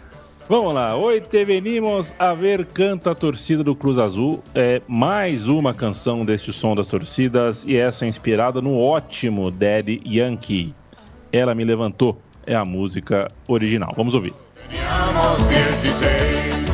Vamos 0.50 0.74
lá, 0.74 0.96
hoje 0.96 1.20
te 1.20 1.44
venimos 1.44 2.12
a 2.18 2.34
ver 2.34 2.66
Canta 2.66 3.12
a 3.12 3.14
Torcida 3.14 3.62
do 3.62 3.72
Cruz 3.72 3.98
Azul. 3.98 4.42
É 4.52 4.82
mais 4.88 5.46
uma 5.46 5.72
canção 5.72 6.24
deste 6.24 6.52
som 6.52 6.74
das 6.74 6.88
torcidas 6.88 7.64
e 7.64 7.76
essa 7.76 8.04
é 8.04 8.08
inspirada 8.08 8.60
no 8.60 8.76
ótimo 8.76 9.48
Daddy 9.48 10.02
Yankee. 10.04 10.74
Ela 11.30 11.54
me 11.54 11.64
levantou, 11.64 12.20
é 12.44 12.56
a 12.56 12.64
música 12.64 13.28
original. 13.46 13.92
Vamos 13.96 14.12
ouvir. 14.12 14.34
Teníamos 14.68 15.40
16. 15.44 16.69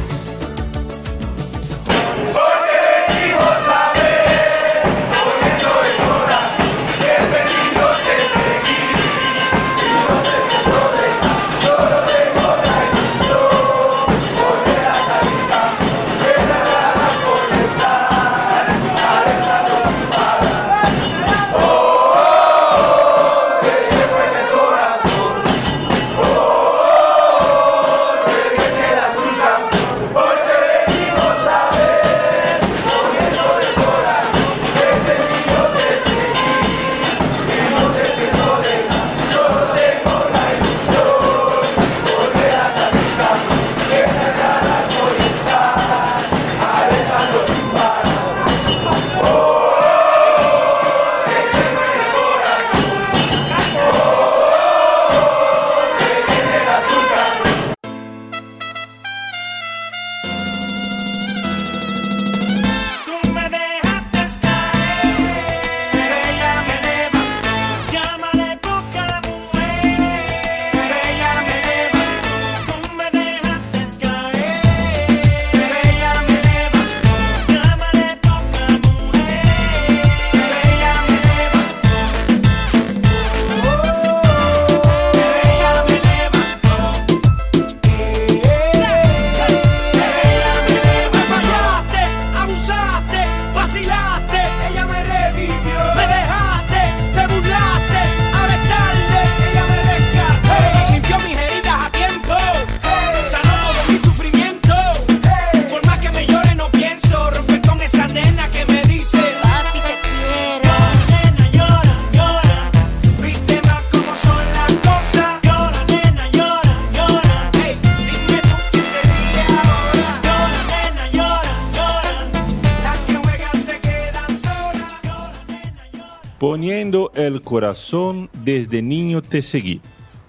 Te 129.37 129.43
seguí. 129.43 129.81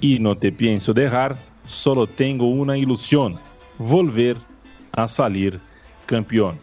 Y 0.01 0.19
no 0.19 0.35
te 0.35 0.51
pienso 0.51 0.93
dejar, 0.93 1.37
solo 1.65 2.07
tengo 2.07 2.47
una 2.47 2.77
ilusión, 2.77 3.35
volver 3.77 4.35
a 4.91 5.07
salir 5.07 5.59
campeón. 6.05 6.57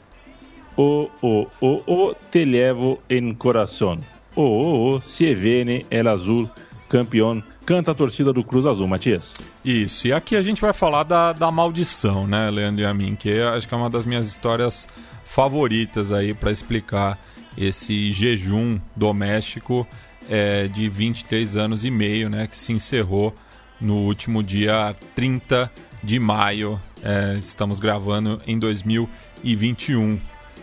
Oh, 0.77 1.09
oh, 1.23 1.49
oh, 1.61 1.83
oh, 1.87 2.15
te 2.31 2.45
levo 2.45 3.01
en 3.09 3.35
coração. 3.35 3.99
Oh, 4.35 4.43
oh, 4.45 4.95
oh, 4.95 5.01
se 5.01 5.35
viene 5.35 5.87
el 5.89 6.07
azul 6.07 6.51
campeão. 6.89 7.43
Canta 7.65 7.93
a 7.93 7.95
torcida 7.95 8.31
do 8.31 8.45
Cruz 8.45 8.67
Azul, 8.67 8.87
Matias. 8.87 9.39
Isso, 9.65 10.07
e 10.07 10.13
aqui 10.13 10.37
a 10.37 10.43
gente 10.43 10.61
vai 10.61 10.75
falar 10.75 11.05
da, 11.05 11.33
da 11.33 11.51
maldição, 11.51 12.27
né, 12.27 12.51
Leandro 12.51 12.83
e 12.83 12.87
a 12.87 12.93
mim, 12.93 13.17
que 13.17 13.41
acho 13.41 13.67
que 13.67 13.73
é 13.73 13.77
uma 13.77 13.89
das 13.89 14.05
minhas 14.05 14.27
histórias 14.27 14.87
favoritas 15.25 16.13
aí 16.13 16.35
para 16.35 16.53
explicar 16.53 17.19
esse 17.57 18.13
jejum 18.13 18.79
doméstico 18.95 19.87
é, 20.29 20.69
de 20.69 20.89
23 20.89 21.57
anos 21.57 21.85
e 21.85 21.91
meio, 21.91 22.31
né, 22.31 22.47
que 22.47 22.57
se 22.59 22.73
encerrou 22.73 23.35
no 23.81 23.97
último 23.97 24.41
dia 24.43 24.95
30 25.15 25.71
de 26.03 26.19
maio. 26.19 26.81
É, 27.03 27.37
estamos 27.39 27.79
gravando 27.81 28.43
em 28.47 28.59
2021, 28.59 30.19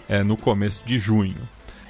é, 0.10 0.24
no 0.24 0.38
começo 0.38 0.84
de 0.86 1.00
junho. 1.00 1.38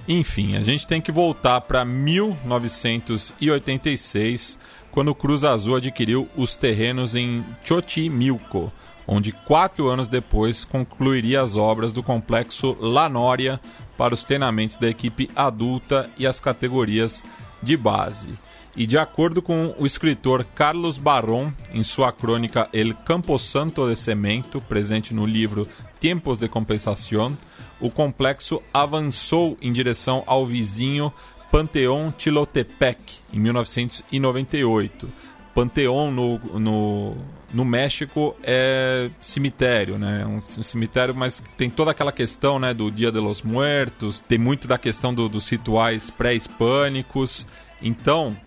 Enfim, 0.07 0.55
a 0.55 0.63
gente 0.63 0.88
tem 0.88 0.99
que 0.99 1.11
voltar 1.11 1.61
para 1.61 1.86
1986, 1.86 4.57
quando 4.91 5.09
o 5.09 5.15
Cruz 5.15 5.43
Azul 5.43 5.76
adquiriu 5.76 6.28
os 6.36 6.57
terrenos 6.57 7.13
em 7.15 7.45
Xochimilco, 7.63 8.74
onde 9.07 9.32
quatro 9.32 9.88
anos 9.88 10.09
depois 10.09 10.65
concluiria 10.65 11.41
as 11.41 11.55
obras 11.55 11.93
do 11.93 12.03
complexo 12.03 12.76
La 12.80 13.07
Noria 13.07 13.59
para 13.97 14.13
os 14.13 14.24
treinamentos 14.24 14.78
da 14.78 14.89
equipe 14.89 15.30
adulta 15.36 16.09
e 16.17 16.26
as 16.26 16.39
categorias 16.39 17.24
de 17.62 17.78
base. 17.78 18.30
E 18.76 18.88
de 18.88 18.97
acordo 18.97 19.41
com 19.41 19.76
o 19.78 19.86
escritor 19.86 20.45
Carlos 20.55 20.97
Barron, 20.97 21.51
em 21.74 21.84
sua 21.84 22.12
crônica 22.12 22.70
El 22.72 22.93
Camposanto 22.93 23.88
de 23.88 23.95
Cemento, 23.97 24.62
presente 24.62 25.14
no 25.14 25.26
livro 25.26 25.68
Tempos 25.99 26.39
de 26.39 26.47
Compensação, 26.47 27.38
o 27.82 27.89
complexo 27.89 28.62
avançou 28.74 29.57
em 29.62 29.74
direção 29.74 30.24
ao 30.26 30.45
vizinho 30.45 31.12
Panteão 31.51 32.14
Chilotepec, 32.18 32.97
em 33.34 33.39
1998. 33.39 35.09
Panteão 35.53 36.09
no, 36.09 36.38
no, 36.57 37.18
no 37.53 37.65
México 37.65 38.35
é 38.43 39.09
cemitério, 39.19 39.97
né? 39.97 40.25
Um 40.25 40.41
cemitério, 40.41 41.13
mas 41.13 41.43
tem 41.57 41.69
toda 41.69 41.91
aquela 41.91 42.11
questão 42.11 42.57
né, 42.59 42.73
do 42.73 42.89
Dia 42.89 43.11
de 43.11 43.19
los 43.19 43.41
Muertos, 43.41 44.19
tem 44.19 44.37
muito 44.37 44.67
da 44.67 44.77
questão 44.77 45.13
do, 45.13 45.27
dos 45.27 45.49
rituais 45.49 46.09
pré-hispânicos. 46.09 47.45
Então, 47.81 48.37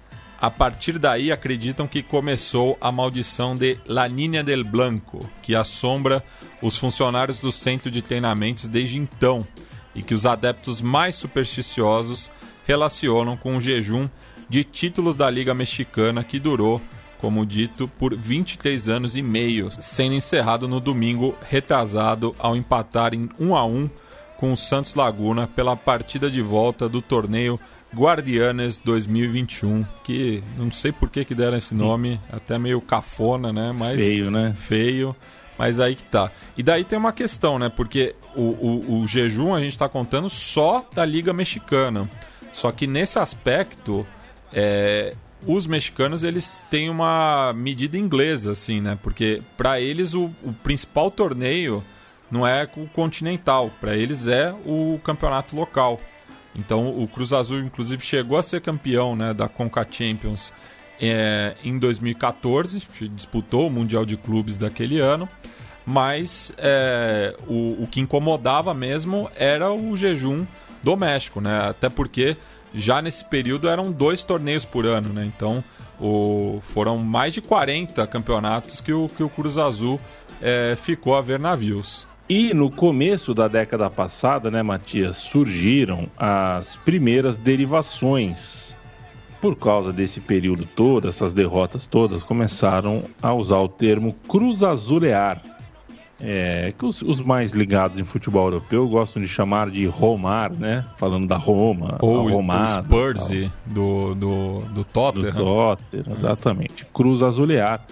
a 0.40 0.50
partir 0.50 0.98
daí 0.98 1.30
acreditam 1.30 1.86
que 1.86 2.02
começou 2.02 2.76
a 2.80 2.90
maldição 2.90 3.54
de 3.54 3.78
La 3.86 4.08
Niña 4.08 4.42
del 4.42 4.64
Blanco, 4.64 5.28
que 5.42 5.54
assombra 5.54 6.22
os 6.62 6.76
funcionários 6.76 7.40
do 7.40 7.52
centro 7.52 7.90
de 7.90 8.02
treinamentos 8.02 8.68
desde 8.68 8.98
então, 8.98 9.46
e 9.94 10.02
que 10.02 10.14
os 10.14 10.26
adeptos 10.26 10.80
mais 10.80 11.14
supersticiosos 11.14 12.30
relacionam 12.66 13.36
com 13.36 13.56
o 13.56 13.60
jejum 13.60 14.08
de 14.48 14.64
títulos 14.64 15.16
da 15.16 15.30
Liga 15.30 15.54
Mexicana 15.54 16.24
que 16.24 16.38
durou, 16.38 16.80
como 17.24 17.46
dito, 17.46 17.88
por 17.88 18.14
23 18.14 18.86
anos 18.86 19.16
e 19.16 19.22
meio, 19.22 19.70
sendo 19.80 20.14
encerrado 20.14 20.68
no 20.68 20.78
domingo 20.78 21.34
retrasado 21.48 22.36
ao 22.38 22.54
empatar 22.54 23.14
em 23.14 23.30
1 23.40 23.56
a 23.56 23.64
1 23.64 23.88
com 24.36 24.52
o 24.52 24.56
Santos 24.58 24.94
Laguna 24.94 25.46
pela 25.46 25.74
partida 25.74 26.30
de 26.30 26.42
volta 26.42 26.86
do 26.86 27.00
torneio 27.00 27.58
Guardianes 27.94 28.78
2021, 28.78 29.86
que 30.04 30.44
não 30.58 30.70
sei 30.70 30.92
por 30.92 31.08
que, 31.08 31.24
que 31.24 31.34
deram 31.34 31.56
esse 31.56 31.74
nome, 31.74 32.20
até 32.30 32.58
meio 32.58 32.78
cafona, 32.82 33.50
né? 33.54 33.72
Mas 33.72 33.98
feio, 33.98 34.30
né? 34.30 34.54
Feio, 34.54 35.16
mas 35.58 35.80
aí 35.80 35.94
que 35.94 36.04
tá. 36.04 36.30
E 36.58 36.62
daí 36.62 36.84
tem 36.84 36.98
uma 36.98 37.12
questão, 37.12 37.58
né? 37.58 37.70
Porque 37.74 38.14
o, 38.36 38.42
o, 38.42 39.00
o 39.00 39.06
jejum 39.06 39.54
a 39.54 39.60
gente 39.60 39.72
está 39.72 39.88
contando 39.88 40.28
só 40.28 40.86
da 40.94 41.06
Liga 41.06 41.32
Mexicana. 41.32 42.06
Só 42.52 42.70
que 42.70 42.86
nesse 42.86 43.18
aspecto, 43.18 44.06
é, 44.52 45.14
os 45.46 45.66
mexicanos 45.66 46.24
eles 46.24 46.64
têm 46.70 46.88
uma 46.88 47.52
medida 47.54 47.98
inglesa, 47.98 48.52
assim, 48.52 48.80
né? 48.80 48.98
Porque 49.02 49.42
para 49.56 49.80
eles 49.80 50.14
o, 50.14 50.30
o 50.42 50.52
principal 50.62 51.10
torneio 51.10 51.82
não 52.30 52.46
é 52.46 52.68
o 52.76 52.86
continental, 52.86 53.70
para 53.80 53.96
eles 53.96 54.26
é 54.26 54.52
o 54.64 54.98
campeonato 55.04 55.54
local. 55.54 56.00
Então 56.56 56.88
o 56.88 57.06
Cruz 57.08 57.32
Azul, 57.32 57.60
inclusive, 57.60 58.02
chegou 58.02 58.38
a 58.38 58.42
ser 58.42 58.60
campeão 58.60 59.16
né, 59.16 59.34
da 59.34 59.48
Conca 59.48 59.86
Champions 59.88 60.52
é, 61.00 61.54
em 61.64 61.78
2014, 61.78 62.82
disputou 63.10 63.66
o 63.66 63.70
Mundial 63.70 64.04
de 64.04 64.16
Clubes 64.16 64.56
daquele 64.56 65.00
ano, 65.00 65.28
mas 65.84 66.52
é, 66.56 67.36
o, 67.46 67.82
o 67.82 67.88
que 67.90 68.00
incomodava 68.00 68.72
mesmo 68.72 69.30
era 69.36 69.72
o 69.72 69.96
jejum 69.96 70.46
doméstico, 70.82 71.40
né? 71.40 71.68
Até 71.68 71.88
porque 71.88 72.36
já 72.74 73.00
nesse 73.00 73.24
período 73.24 73.68
eram 73.68 73.92
dois 73.92 74.24
torneios 74.24 74.64
por 74.64 74.86
ano, 74.86 75.10
né? 75.10 75.24
Então 75.24 75.62
o, 76.00 76.60
foram 76.60 76.98
mais 76.98 77.32
de 77.32 77.40
40 77.40 78.06
campeonatos 78.06 78.80
que 78.80 78.92
o, 78.92 79.08
que 79.08 79.22
o 79.22 79.28
Cruz 79.28 79.58
Azul 79.58 80.00
é, 80.42 80.76
ficou 80.76 81.14
a 81.16 81.20
ver 81.20 81.38
navios. 81.38 82.06
E 82.28 82.54
no 82.54 82.70
começo 82.70 83.34
da 83.34 83.48
década 83.48 83.90
passada, 83.90 84.50
né, 84.50 84.62
Matias, 84.62 85.18
surgiram 85.18 86.08
as 86.16 86.74
primeiras 86.76 87.36
derivações. 87.36 88.74
Por 89.42 89.56
causa 89.56 89.92
desse 89.92 90.20
período 90.20 90.64
todo, 90.64 91.06
essas 91.06 91.34
derrotas 91.34 91.86
todas, 91.86 92.22
começaram 92.22 93.02
a 93.20 93.34
usar 93.34 93.58
o 93.58 93.68
termo 93.68 94.14
cruz 94.26 94.62
azulear. 94.62 95.42
É, 96.26 96.72
que 96.78 96.86
os, 96.86 97.02
os, 97.02 97.20
mais 97.20 97.52
ligados 97.52 97.98
em 97.98 98.04
futebol 98.04 98.46
europeu 98.46 98.88
gostam 98.88 99.20
de 99.20 99.28
chamar 99.28 99.68
de 99.68 99.84
Romar, 99.84 100.50
né? 100.50 100.82
Falando 100.96 101.28
da 101.28 101.36
Roma, 101.36 101.98
Ou 102.00 102.40
o 102.40 102.42
Spurs 102.66 103.28
do, 103.66 104.14
do, 104.14 104.60
do 104.72 104.84
Tottenham. 104.84 105.32
Do 105.32 105.44
Tottenham, 105.44 106.14
exatamente. 106.14 106.86
Cruz 106.94 107.22
azulear 107.22 107.84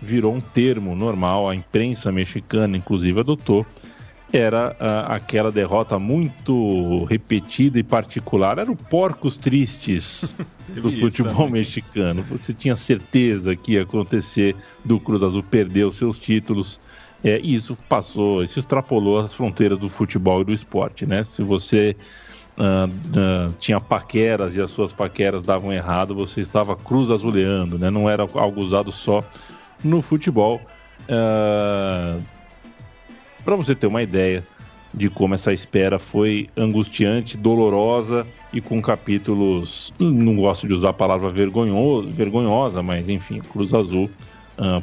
virou 0.00 0.34
um 0.34 0.40
termo 0.40 0.94
normal, 0.94 1.48
a 1.48 1.54
imprensa 1.54 2.12
mexicana, 2.12 2.76
inclusive, 2.76 3.20
adotou. 3.20 3.66
Era 4.32 4.72
uh, 4.72 5.12
aquela 5.12 5.52
derrota 5.52 5.98
muito 5.98 7.04
repetida 7.04 7.78
e 7.78 7.84
particular. 7.84 8.58
Era 8.58 8.70
o 8.70 8.74
porcos 8.76 9.36
tristes 9.36 10.34
do 10.74 10.90
futebol 10.90 11.48
mexicano. 11.48 12.24
Você 12.30 12.52
tinha 12.52 12.74
certeza 12.74 13.54
que 13.54 13.72
ia 13.72 13.82
acontecer 13.82 14.56
do 14.84 14.98
Cruz 14.98 15.22
Azul 15.22 15.42
perder 15.42 15.86
os 15.86 15.96
seus 15.96 16.18
títulos. 16.18 16.80
É, 17.24 17.40
e 17.42 17.54
isso 17.54 17.74
passou, 17.88 18.44
isso 18.44 18.58
extrapolou 18.58 19.18
as 19.18 19.32
fronteiras 19.32 19.78
do 19.78 19.88
futebol 19.88 20.42
e 20.42 20.44
do 20.44 20.52
esporte, 20.52 21.06
né? 21.06 21.24
Se 21.24 21.42
você 21.42 21.96
Uh, 22.56 22.86
uh, 22.86 23.52
tinha 23.58 23.80
paqueras 23.80 24.54
e 24.54 24.60
as 24.60 24.70
suas 24.70 24.92
paqueras 24.92 25.42
davam 25.42 25.72
errado, 25.72 26.14
você 26.14 26.40
estava 26.40 26.76
cruz 26.76 27.10
azuleando, 27.10 27.76
né? 27.76 27.90
Não 27.90 28.08
era 28.08 28.22
algo 28.22 28.60
usado 28.60 28.92
só 28.92 29.24
no 29.82 30.00
futebol. 30.00 30.60
Uh, 31.08 32.22
Para 33.44 33.56
você 33.56 33.74
ter 33.74 33.88
uma 33.88 34.04
ideia 34.04 34.44
de 34.94 35.10
como 35.10 35.34
essa 35.34 35.52
espera 35.52 35.98
foi 35.98 36.48
angustiante, 36.56 37.36
dolorosa 37.36 38.24
e 38.52 38.60
com 38.60 38.80
capítulos. 38.80 39.92
Não 39.98 40.36
gosto 40.36 40.68
de 40.68 40.74
usar 40.74 40.90
a 40.90 40.92
palavra 40.92 41.30
vergonhoso, 41.30 42.08
vergonhosa, 42.10 42.84
mas 42.84 43.08
enfim, 43.08 43.40
Cruz 43.40 43.74
Azul 43.74 44.08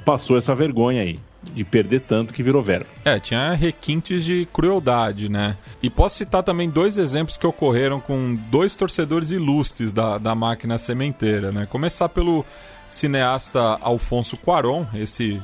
passou 0.03 0.37
essa 0.37 0.53
vergonha 0.53 1.03
aí 1.03 1.17
de 1.43 1.63
perder 1.63 2.01
tanto 2.01 2.33
que 2.33 2.43
virou 2.43 2.61
verbo. 2.61 2.87
É, 3.03 3.19
tinha 3.19 3.53
requintes 3.53 4.23
de 4.23 4.47
crueldade, 4.53 5.27
né? 5.27 5.57
E 5.81 5.89
posso 5.89 6.17
citar 6.17 6.43
também 6.43 6.69
dois 6.69 6.97
exemplos 6.97 7.37
que 7.37 7.47
ocorreram 7.47 7.99
com 7.99 8.35
dois 8.49 8.75
torcedores 8.75 9.31
ilustres 9.31 9.91
da, 9.91 10.17
da 10.17 10.35
máquina 10.35 10.77
sementeira, 10.77 11.51
né? 11.51 11.65
Começar 11.65 12.09
pelo 12.09 12.45
cineasta 12.85 13.59
Alfonso 13.81 14.37
Cuarón, 14.37 14.85
esse 14.93 15.41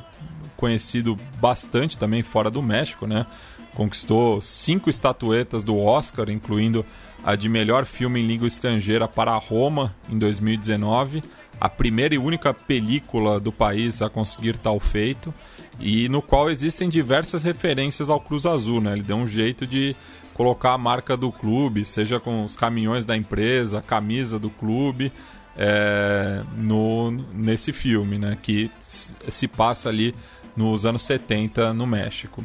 conhecido 0.56 1.16
bastante 1.40 1.96
também 1.96 2.22
fora 2.22 2.50
do 2.50 2.62
México, 2.62 3.06
né? 3.06 3.26
Conquistou 3.74 4.40
cinco 4.40 4.90
estatuetas 4.90 5.62
do 5.62 5.78
Oscar, 5.78 6.28
incluindo 6.28 6.84
a 7.24 7.36
de 7.36 7.48
melhor 7.48 7.84
filme 7.84 8.20
em 8.20 8.26
língua 8.26 8.46
estrangeira 8.48 9.06
para 9.06 9.36
Roma 9.36 9.94
em 10.08 10.18
2019, 10.18 11.22
a 11.60 11.68
primeira 11.68 12.14
e 12.14 12.18
única 12.18 12.54
película 12.54 13.40
do 13.40 13.52
país 13.52 14.02
a 14.02 14.08
conseguir 14.08 14.56
tal 14.56 14.78
feito, 14.78 15.32
e 15.80 16.08
no 16.08 16.20
qual 16.20 16.50
existem 16.50 16.88
diversas 16.88 17.42
referências 17.42 18.08
ao 18.10 18.20
Cruz 18.20 18.46
Azul, 18.46 18.80
né? 18.80 18.92
Ele 18.92 19.02
deu 19.02 19.16
um 19.16 19.26
jeito 19.26 19.66
de 19.66 19.94
colocar 20.34 20.72
a 20.72 20.78
marca 20.78 21.16
do 21.16 21.32
clube, 21.32 21.84
seja 21.84 22.20
com 22.20 22.44
os 22.44 22.56
caminhões 22.56 23.04
da 23.04 23.16
empresa, 23.16 23.78
a 23.78 23.82
camisa 23.82 24.38
do 24.38 24.50
clube, 24.50 25.12
é, 25.56 26.42
no, 26.56 27.10
nesse 27.10 27.72
filme, 27.72 28.18
né? 28.18 28.38
Que 28.40 28.70
se 28.80 29.48
passa 29.48 29.88
ali 29.88 30.14
nos 30.56 30.86
anos 30.86 31.02
70 31.02 31.72
no 31.72 31.86
México. 31.86 32.44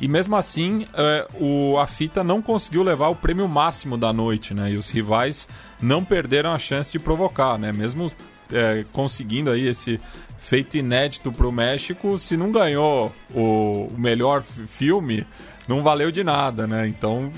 E 0.00 0.08
mesmo 0.08 0.34
assim, 0.36 0.86
é, 0.92 1.26
o, 1.40 1.78
a 1.78 1.86
fita 1.86 2.24
não 2.24 2.42
conseguiu 2.42 2.82
levar 2.82 3.08
o 3.08 3.16
prêmio 3.16 3.48
máximo 3.48 3.96
da 3.96 4.12
noite, 4.12 4.52
né? 4.52 4.72
E 4.72 4.76
os 4.76 4.90
rivais 4.90 5.48
não 5.80 6.04
perderam 6.04 6.52
a 6.52 6.58
chance 6.58 6.90
de 6.90 6.98
provocar, 6.98 7.58
né? 7.58 7.72
Mesmo 7.72 8.10
é, 8.52 8.84
conseguindo 8.92 9.50
aí 9.50 9.66
esse 9.66 10.00
feito 10.44 10.76
inédito 10.76 11.32
para 11.32 11.48
o 11.48 11.52
México, 11.52 12.18
se 12.18 12.36
não 12.36 12.52
ganhou 12.52 13.10
o, 13.34 13.88
o 13.90 13.98
melhor 13.98 14.42
filme, 14.42 15.26
não 15.66 15.82
valeu 15.82 16.12
de 16.12 16.22
nada, 16.22 16.66
né? 16.66 16.86
Então 16.86 17.32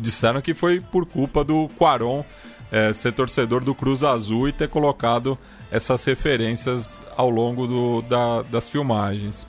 disseram 0.00 0.42
que 0.42 0.52
foi 0.52 0.80
por 0.80 1.06
culpa 1.06 1.44
do 1.44 1.68
Quaron 1.78 2.24
é, 2.72 2.92
ser 2.92 3.12
torcedor 3.12 3.62
do 3.62 3.76
Cruz 3.76 4.02
Azul 4.02 4.48
e 4.48 4.52
ter 4.52 4.68
colocado 4.68 5.38
essas 5.70 6.04
referências 6.04 7.00
ao 7.16 7.30
longo 7.30 7.66
do, 7.66 8.02
da, 8.02 8.42
das 8.42 8.68
filmagens. 8.68 9.46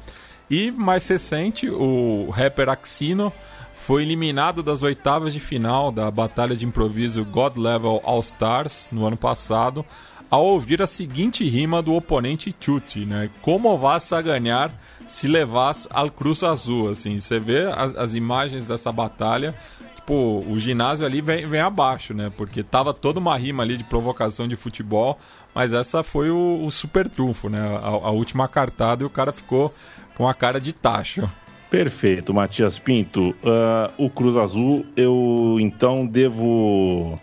E 0.48 0.70
mais 0.70 1.08
recente, 1.08 1.68
o 1.68 2.30
rapper 2.30 2.70
Axino 2.70 3.34
foi 3.74 4.04
eliminado 4.04 4.62
das 4.62 4.84
oitavas 4.84 5.34
de 5.34 5.40
final 5.40 5.92
da 5.92 6.12
batalha 6.12 6.56
de 6.56 6.66
improviso 6.66 7.26
God 7.26 7.58
Level 7.58 8.00
All 8.04 8.20
Stars 8.20 8.90
no 8.92 9.06
ano 9.08 9.18
passado, 9.18 9.84
ao 10.30 10.46
ouvir 10.46 10.82
a 10.82 10.88
seguinte 10.88 11.48
rima 11.48 11.82
do 11.82 11.94
oponente 11.94 12.54
Chuti, 12.60 13.06
né? 13.06 13.30
Como 13.42 13.78
vas 13.78 14.12
a 14.12 14.22
ganhar 14.22 14.72
se 15.08 15.28
levas 15.28 15.88
al 15.92 16.10
Cruz 16.10 16.44
Azul, 16.44 16.90
assim. 16.90 17.20
Você 17.20 17.40
vê 17.40 17.66
as, 17.66 17.96
as 17.96 18.14
imagens 18.16 18.66
dessa 18.66 18.92
batalha, 18.92 19.56
tipo, 19.96 20.44
o 20.48 20.60
ginásio 20.60 21.06
ali 21.06 21.22
vem, 21.22 21.48
vem 21.48 21.62
abaixo, 21.62 22.14
né? 22.14 22.32
Porque 22.36 22.64
tava 22.64 22.94
toda 22.94 23.20
uma 23.20 23.38
rima 23.38 23.64
ali 23.64 23.78
de 23.78 23.84
provocação 23.84 24.48
de 24.48 24.56
futebol, 24.56 25.20
mas 25.54 25.74
essa 25.74 26.04
foi 26.04 26.30
o, 26.30 26.64
o 26.64 26.72
super 26.72 27.10
trunfo, 27.10 27.50
né? 27.50 27.60
A, 27.60 27.88
a, 27.88 28.12
última 28.12 28.48
cartada 28.48 29.04
e 29.04 29.06
o 29.06 29.10
cara 29.10 29.32
ficou 29.32 29.74
com 30.16 30.28
a 30.28 30.34
cara 30.34 30.60
de 30.60 30.74
tacho. 30.74 31.30
Perfeito, 31.70 32.34
Matias 32.34 32.80
Pinto. 32.80 33.30
Uh, 33.30 33.92
o 33.98 34.10
Cruz 34.10 34.38
Azul, 34.38 34.86
eu 34.96 35.58
então 35.60 36.06
devo 36.06 37.20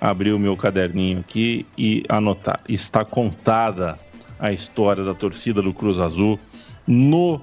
abrir 0.00 0.32
o 0.32 0.38
meu 0.38 0.56
caderninho 0.56 1.20
aqui 1.20 1.66
e 1.76 2.04
anotar. 2.08 2.60
Está 2.68 3.04
contada 3.04 3.96
a 4.38 4.52
história 4.52 5.02
da 5.02 5.14
torcida 5.14 5.62
do 5.62 5.72
Cruz 5.72 5.98
Azul 5.98 6.38
no 6.86 7.40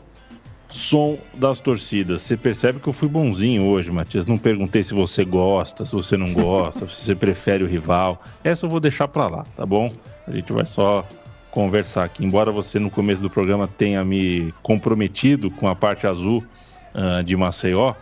som 0.70 1.18
das 1.34 1.60
torcidas. 1.60 2.24
Você 2.24 2.36
percebe 2.36 2.80
que 2.80 2.88
eu 2.88 2.94
fui 2.94 3.08
bonzinho 3.08 3.66
hoje, 3.66 3.92
Matias. 3.92 4.26
Não 4.26 4.38
perguntei 4.38 4.84
se 4.84 4.94
você 4.94 5.24
gosta, 5.24 5.86
se 5.86 5.94
você 5.94 6.18
não 6.18 6.34
gosta, 6.34 6.88
se 6.90 7.06
você 7.06 7.16
prefere 7.16 7.64
o 7.64 7.68
rival. 7.68 8.22
Essa 8.44 8.66
eu 8.66 8.70
vou 8.70 8.80
deixar 8.80 9.08
para 9.08 9.28
lá, 9.28 9.44
tá 9.56 9.66
bom? 9.66 9.92
A 10.28 10.32
gente 10.34 10.52
vai 10.52 10.66
só 10.66 11.08
conversar 11.52 12.06
aqui. 12.06 12.26
Embora 12.26 12.52
você 12.52 12.80
no 12.80 12.90
começo 12.90 13.22
do 13.22 13.30
programa 13.30 13.68
tenha 13.68 14.04
me 14.04 14.52
comprometido 14.64 15.52
com 15.52 15.68
a 15.68 15.76
parte 15.76 16.08
azul 16.08 16.44
uh, 16.96 17.24
de 17.24 17.36
Maceió, 17.36 17.94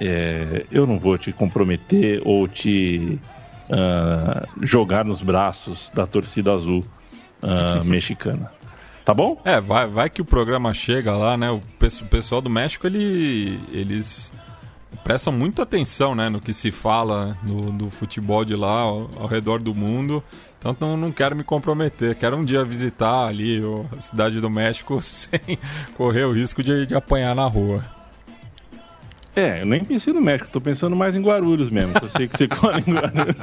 é, 0.00 0.64
eu 0.70 0.86
não 0.86 0.98
vou 0.98 1.18
te 1.18 1.32
comprometer 1.32 2.22
ou 2.24 2.46
te 2.46 3.18
uh, 3.70 4.48
jogar 4.62 5.04
nos 5.04 5.22
braços 5.22 5.90
da 5.94 6.06
torcida 6.06 6.52
azul 6.52 6.84
uh, 7.42 7.82
mexicana. 7.86 8.52
Tá 9.04 9.14
bom? 9.14 9.40
É, 9.44 9.60
vai, 9.60 9.86
vai 9.86 10.10
que 10.10 10.20
o 10.20 10.24
programa 10.24 10.74
chega 10.74 11.16
lá, 11.16 11.36
né? 11.36 11.50
O 11.50 11.60
pessoal 12.10 12.40
do 12.40 12.50
México, 12.50 12.86
ele, 12.86 13.58
eles 13.72 14.30
prestam 15.02 15.32
muita 15.32 15.62
atenção 15.62 16.14
né, 16.14 16.28
no 16.28 16.40
que 16.40 16.52
se 16.52 16.70
fala 16.70 17.36
no, 17.42 17.72
no 17.72 17.90
futebol 17.90 18.44
de 18.44 18.54
lá 18.54 18.80
ao, 18.80 19.10
ao, 19.16 19.26
redor 19.26 19.58
do 19.58 19.74
mundo. 19.74 20.22
Então 20.58 20.76
não, 20.78 20.96
não 20.96 21.10
quero 21.10 21.34
me 21.34 21.42
comprometer. 21.42 22.14
Quero 22.14 22.36
um 22.36 22.44
dia 22.44 22.64
visitar 22.64 23.26
ali 23.26 23.62
a 23.96 24.00
cidade 24.00 24.40
do 24.40 24.50
México 24.50 25.00
sem 25.02 25.40
correr 25.96 26.24
o 26.24 26.32
risco 26.32 26.62
de, 26.62 26.86
de 26.86 26.94
apanhar 26.94 27.34
na 27.34 27.46
rua. 27.46 27.84
É, 29.34 29.62
eu 29.62 29.66
nem 29.66 29.84
pensei 29.84 30.12
no 30.12 30.20
México, 30.20 30.50
tô 30.50 30.60
pensando 30.60 30.96
mais 30.96 31.14
em 31.14 31.22
Guarulhos 31.22 31.70
mesmo. 31.70 31.92
Eu 32.02 32.08
sei 32.08 32.26
que 32.26 32.36
você 32.36 32.48
come 32.48 32.82
em 32.86 32.94
Guarulhos. 32.94 33.36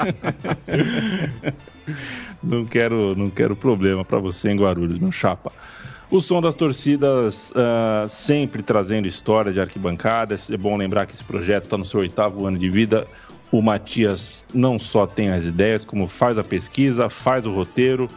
não 2.43 2.65
quero, 2.65 3.15
não 3.15 3.29
quero 3.29 3.55
problema 3.55 4.03
para 4.03 4.19
você 4.19 4.51
em 4.51 4.57
Guarulhos, 4.57 4.99
meu 4.99 5.11
chapa. 5.11 5.51
O 6.09 6.21
som 6.21 6.41
das 6.41 6.55
torcidas 6.55 7.51
uh, 7.51 8.07
sempre 8.09 8.61
trazendo 8.63 9.07
história 9.07 9.51
de 9.51 9.59
arquibancadas. 9.59 10.49
É 10.49 10.57
bom 10.57 10.75
lembrar 10.77 11.05
que 11.05 11.13
esse 11.13 11.23
projeto 11.23 11.65
está 11.65 11.77
no 11.77 11.85
seu 11.85 12.01
oitavo 12.01 12.45
ano 12.45 12.57
de 12.57 12.69
vida. 12.69 13.07
O 13.51 13.61
Matias 13.61 14.45
não 14.53 14.77
só 14.77 15.07
tem 15.07 15.29
as 15.29 15.45
ideias, 15.45 15.85
como 15.85 16.07
faz 16.07 16.37
a 16.37 16.43
pesquisa, 16.43 17.09
faz 17.09 17.45
o 17.45 17.51
roteiro, 17.51 18.09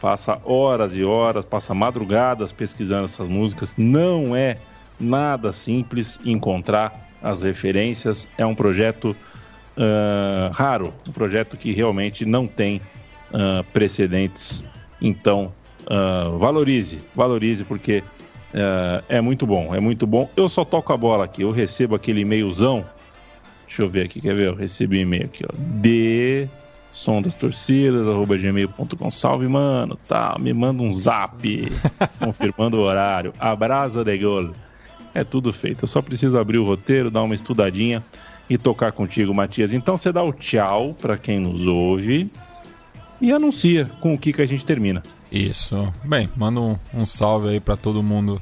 passa 0.00 0.40
horas 0.44 0.94
e 0.96 1.04
horas, 1.04 1.44
passa 1.44 1.72
madrugadas 1.72 2.50
pesquisando 2.50 3.04
essas 3.04 3.28
músicas. 3.28 3.76
Não 3.76 4.34
é 4.34 4.56
nada 4.98 5.52
simples 5.52 6.18
encontrar 6.24 7.11
as 7.22 7.40
referências. 7.40 8.28
É 8.36 8.44
um 8.44 8.54
projeto 8.54 9.16
uh, 9.76 10.52
raro, 10.52 10.92
um 11.08 11.12
projeto 11.12 11.56
que 11.56 11.72
realmente 11.72 12.24
não 12.24 12.46
tem 12.46 12.80
uh, 13.30 13.64
precedentes. 13.72 14.64
Então, 15.00 15.52
uh, 15.82 16.38
valorize, 16.38 16.98
valorize, 17.14 17.64
porque 17.64 18.02
é 19.08 19.18
muito 19.18 19.46
bom, 19.46 19.74
é 19.74 19.80
muito 19.80 20.06
bom. 20.06 20.28
Eu 20.36 20.46
só 20.46 20.62
toco 20.62 20.92
a 20.92 20.96
bola 20.96 21.24
aqui, 21.24 21.40
eu 21.40 21.50
recebo 21.50 21.94
aquele 21.94 22.20
e-mailzão. 22.20 22.84
Deixa 23.66 23.82
eu 23.82 23.88
ver 23.88 24.04
aqui, 24.04 24.20
quer 24.20 24.34
ver? 24.34 24.48
Eu 24.48 24.54
recebi 24.54 24.98
um 24.98 25.00
e-mail 25.00 25.24
aqui, 25.24 25.42
ó. 25.42 25.54
De 25.56 26.46
som 26.90 27.22
das 27.22 27.34
torcidas, 27.34 28.06
arroba 28.06 28.36
gmail.com. 28.36 29.10
Salve, 29.10 29.48
mano, 29.48 29.98
tá, 30.06 30.36
me 30.38 30.52
manda 30.52 30.82
um 30.82 30.92
zap 30.92 31.42
confirmando 32.20 32.76
o 32.76 32.82
horário. 32.82 33.32
Abraço 33.40 34.04
de 34.04 34.18
gol. 34.18 34.50
É 35.14 35.24
tudo 35.24 35.52
feito. 35.52 35.84
Eu 35.84 35.88
só 35.88 36.00
preciso 36.00 36.38
abrir 36.38 36.58
o 36.58 36.64
roteiro, 36.64 37.10
dar 37.10 37.22
uma 37.22 37.34
estudadinha 37.34 38.02
e 38.48 38.56
tocar 38.58 38.92
contigo, 38.92 39.34
Matias. 39.34 39.72
Então 39.72 39.96
você 39.96 40.12
dá 40.12 40.22
o 40.22 40.32
tchau 40.32 40.94
para 41.00 41.16
quem 41.16 41.38
nos 41.38 41.66
ouve 41.66 42.30
e 43.20 43.32
anuncia 43.32 43.86
com 44.00 44.14
o 44.14 44.18
que, 44.18 44.32
que 44.32 44.42
a 44.42 44.46
gente 44.46 44.64
termina. 44.64 45.02
Isso. 45.30 45.92
Bem, 46.04 46.28
manda 46.36 46.60
um, 46.60 46.76
um 46.92 47.06
salve 47.06 47.50
aí 47.50 47.60
para 47.60 47.76
todo 47.76 48.02
mundo 48.02 48.40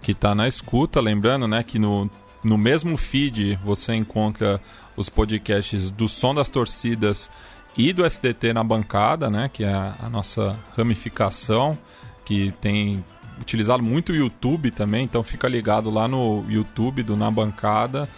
que 0.00 0.12
está 0.12 0.34
na 0.34 0.48
escuta. 0.48 1.00
Lembrando, 1.00 1.46
né, 1.46 1.62
que 1.62 1.78
no, 1.78 2.10
no 2.42 2.56
mesmo 2.56 2.96
feed 2.96 3.58
você 3.64 3.94
encontra 3.94 4.60
os 4.96 5.08
podcasts 5.08 5.90
do 5.90 6.08
Som 6.08 6.34
das 6.34 6.48
Torcidas 6.48 7.30
e 7.76 7.92
do 7.92 8.04
SDT 8.04 8.52
na 8.52 8.64
bancada, 8.64 9.30
né, 9.30 9.50
que 9.52 9.64
é 9.64 9.72
a 9.72 10.08
nossa 10.10 10.58
ramificação, 10.76 11.78
que 12.24 12.52
tem 12.60 13.04
utilizado 13.40 13.82
muito 13.82 14.12
o 14.12 14.16
YouTube 14.16 14.70
também, 14.70 15.04
então 15.04 15.22
fica 15.22 15.48
ligado 15.48 15.90
lá 15.90 16.06
no 16.06 16.44
YouTube 16.48 17.02
do 17.02 17.16
Na 17.16 17.30
Bancada. 17.30 18.08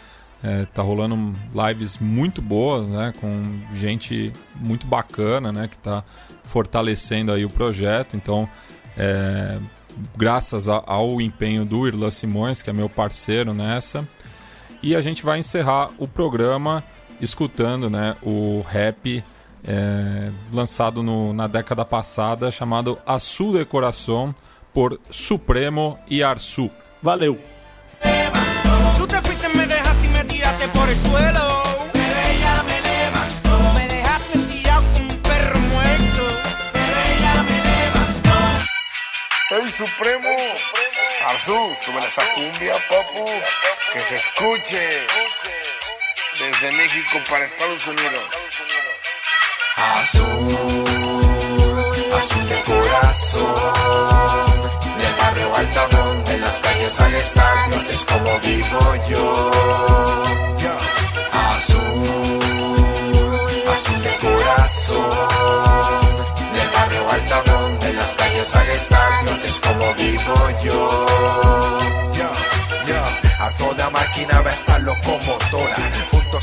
É, 0.44 0.66
tá 0.74 0.82
rolando 0.82 1.32
lives 1.55 1.99
muito 1.99 2.43
boas, 2.43 2.89
né? 2.89 3.12
Com 3.20 3.61
gente 3.74 4.32
muito 4.57 4.86
bacana, 4.86 5.53
né? 5.53 5.69
Que 5.69 5.77
tá 5.77 6.03
fortalecendo 6.43 7.31
aí 7.31 7.44
o 7.44 7.51
projeto. 7.51 8.16
Então, 8.16 8.49
é, 8.97 9.59
graças 10.16 10.69
a, 10.69 10.82
ao 10.85 11.20
empenho 11.20 11.65
do 11.65 11.86
Irlan 11.86 12.11
Simões, 12.11 12.61
que 12.61 12.70
é 12.70 12.73
meu 12.73 12.89
parceiro 12.89 13.55
nessa. 13.55 14.07
E 14.82 14.97
a 14.97 15.01
gente 15.01 15.23
vai 15.23 15.39
encerrar 15.39 15.90
o 15.97 16.09
programa 16.09 16.82
escutando 17.20 17.89
né, 17.89 18.16
o 18.20 18.62
rap 18.69 19.23
é, 19.65 20.31
lançado 20.53 21.03
no, 21.05 21.32
na 21.32 21.47
década 21.47 21.85
passada, 21.85 22.51
chamado 22.51 22.99
Azul 23.07 23.53
de 23.53 23.65
Coração, 23.65 24.35
por 24.73 25.01
Supremo 25.11 26.03
y 26.07 26.23
Arzu. 26.23 26.70
Valeu. 27.01 27.39
Tú 28.97 29.07
te 29.07 29.20
fuiste, 29.20 29.49
me 29.51 29.66
dejaste 29.66 30.07
y 30.07 30.09
me 30.11 30.24
tiraste 30.24 30.69
por 30.69 30.89
el 30.89 30.97
suelo. 30.97 31.62
Pero 31.93 32.20
ella 32.31 32.62
me 32.62 32.81
levantó. 32.81 33.73
Me 33.74 33.89
dejaste 33.89 34.39
tirado 34.39 34.82
como 34.94 35.09
un 35.11 35.23
perro 35.23 35.59
muerto. 35.59 36.23
Pero 36.73 36.99
ella 37.16 37.43
me 37.43 37.59
levantó. 37.70 38.36
El 39.61 39.73
Supremo. 39.73 40.28
Arzu, 41.27 41.77
sube 41.85 42.07
esa 42.07 42.23
cumbia, 42.35 42.74
papu. 42.89 43.24
Que 43.93 44.01
se 44.01 44.16
escuche. 44.16 45.07
Desde 46.39 46.73
México 46.73 47.19
para 47.28 47.44
Estados 47.44 47.86
Unidos. 47.86 48.24
Azul, 49.77 50.85
azul 52.15 52.49
de 52.49 52.62
corazón 52.62 54.12
Altamont, 55.63 56.27
de 56.27 56.39
las 56.39 56.59
calles 56.59 57.01
al 57.01 57.15
estadio, 57.15 57.79
así 57.79 57.95
es 57.95 58.05
como 58.05 58.41
vivo 58.41 58.81
yo. 59.09 59.51
Azul, 61.51 62.41
azul 63.75 64.03
de 64.03 64.15
corazón, 64.27 66.01
del 66.55 66.69
barrio 66.75 67.11
Altamont, 67.11 67.81
de 67.81 67.93
las 67.93 68.15
calles 68.15 68.57
al 68.57 68.71
estadio, 68.71 69.35
así 69.35 69.47
es 69.47 69.61
como 69.61 69.95
vivo 69.95 70.35
yo. 70.65 71.07
A 73.39 73.51
toda 73.57 73.91
máquina 73.91 74.41
va 74.41 74.51
esta 74.51 74.79
locomotora 74.81 75.77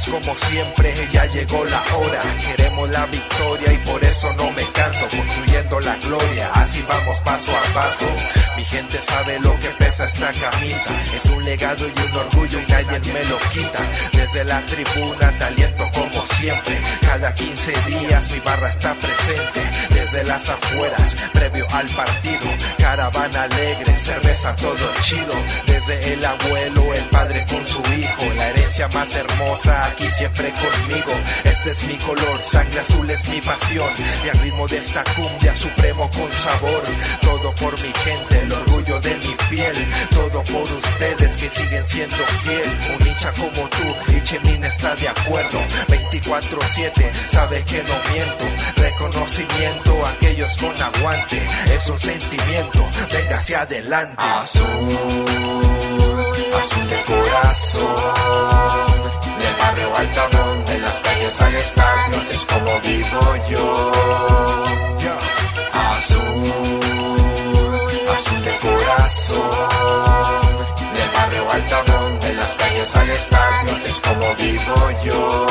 como 0.08 0.38
siempre, 0.38 0.94
ya 1.12 1.26
llegó 1.26 1.66
la 1.66 1.82
hora. 1.96 2.22
Queremos 2.46 2.90
la 2.90 3.06
victoria 3.08 3.74
y 3.74 3.78
por 3.80 4.04
eso 4.04 4.32
no 4.34 4.52
me 4.52 4.64
canso, 4.72 5.08
construyendo 5.10 5.80
la 5.82 5.96
gloria. 5.98 6.50
Así 6.54 6.82
vamos 6.88 7.20
paso 7.22 7.52
a 7.52 7.74
paso. 7.74 8.06
Mi 8.56 8.64
gente 8.66 9.00
sabe 9.02 9.40
lo 9.40 9.58
que 9.60 9.70
pesa 9.72 10.06
esta 10.06 10.32
camisa. 10.32 10.92
Es 11.16 11.26
un 11.32 11.44
legado 11.44 11.86
y 11.88 11.92
un 11.92 12.18
orgullo 12.18 12.60
y 12.62 12.72
nadie 12.72 13.14
me 13.14 13.24
lo 13.26 13.40
quita. 13.52 13.80
Desde 14.14 14.44
la 14.46 14.64
tribuna 14.66 15.38
te 15.38 15.44
aliento 15.44 15.86
como 15.94 16.26
siempre. 16.26 16.80
Cada 17.02 17.34
15 17.34 17.72
días 17.88 18.32
mi 18.32 18.40
barra 18.40 18.70
está 18.70 18.94
presente. 18.96 19.62
Desde 19.90 20.24
las 20.24 20.48
afueras, 20.48 21.16
previo 21.34 21.68
al 21.72 21.88
partido. 21.90 22.48
Caravana 22.78 23.44
alegre, 23.44 23.98
cerveza 23.98 24.56
todo 24.56 24.94
chido. 25.02 25.34
Desde 25.66 26.14
el 26.14 26.26
abuelo, 26.26 26.94
el 26.94 27.06
padre 27.06 27.46
con 27.50 27.66
su 27.68 27.80
hijo. 27.80 28.34
La 28.36 28.50
herencia 28.50 28.88
más 28.90 29.14
hermosa 29.16 29.89
aquí 29.90 30.06
siempre 30.18 30.52
conmigo. 30.54 31.12
Este 31.44 31.72
es 31.72 31.84
mi 31.84 31.98
color, 31.98 32.42
sangre 32.50 32.80
azul 32.80 33.10
es 33.10 33.28
mi 33.30 33.42
pasión. 33.42 33.90
Y 34.26 34.30
al 34.30 34.40
ritmo 34.40 34.68
de 34.68 34.78
esta 34.78 35.04
cumbia 35.16 35.56
supremo 35.56 36.10
con 36.12 36.32
sabor. 36.32 36.84
Todo 37.22 37.54
por 37.56 37.74
mi 37.82 37.92
gente, 38.06 38.40
el 38.40 38.52
orgullo 38.52 39.00
de 39.02 39.16
mi 39.18 39.36
piel. 39.50 39.76
Todo 40.12 40.44
por 40.44 40.64
ustedes 40.64 41.38
que 41.38 41.50
siguen 41.50 41.86
siendo 41.86 42.24
fiel. 42.44 42.70
Un 43.00 43.08
hincha 43.08 43.32
como 43.34 43.70
tú, 43.70 44.14
y 44.16 44.22
Chemin 44.22 44.64
está 44.64 44.96
de 44.96 45.10
acuerdo. 45.10 45.60
24-7, 45.88 47.12
sabe 47.32 47.64
que 47.64 47.84
no 47.84 47.96
miento. 48.12 48.46
Reconocimiento 48.78 50.06
a 50.06 50.10
aquellos 50.12 50.56
con 50.58 50.82
aguante. 50.82 51.42
Es 51.74 51.90
un 51.90 52.00
sentimiento, 52.00 52.86
venga 53.12 53.38
hacia 53.38 53.62
adelante. 53.62 54.16
Azul, 54.18 54.68
azul 56.54 56.90
de 56.90 57.04
corazón. 57.04 58.59
Del 59.90 59.98
barrio 59.98 60.10
Altamont, 60.10 60.70
de 60.70 60.80
las 60.80 61.00
calles 61.00 61.42
al 61.42 61.56
estadio, 61.56 62.20
así 62.22 62.36
es 62.36 62.46
como 62.46 62.80
vivo 62.82 63.36
yo. 63.50 63.92
Azul, 65.74 66.54
azul 68.16 68.44
de 68.44 68.58
corazón. 68.58 69.42
Del 70.96 71.10
barrio 71.10 71.52
Altamont, 71.52 72.24
de 72.24 72.34
las 72.34 72.56
calles 72.56 72.96
al 72.96 73.10
estadio, 73.10 73.76
así 73.76 73.90
es 73.90 74.02
como 74.02 74.36
vivo 74.36 74.92
yo. 75.04 75.48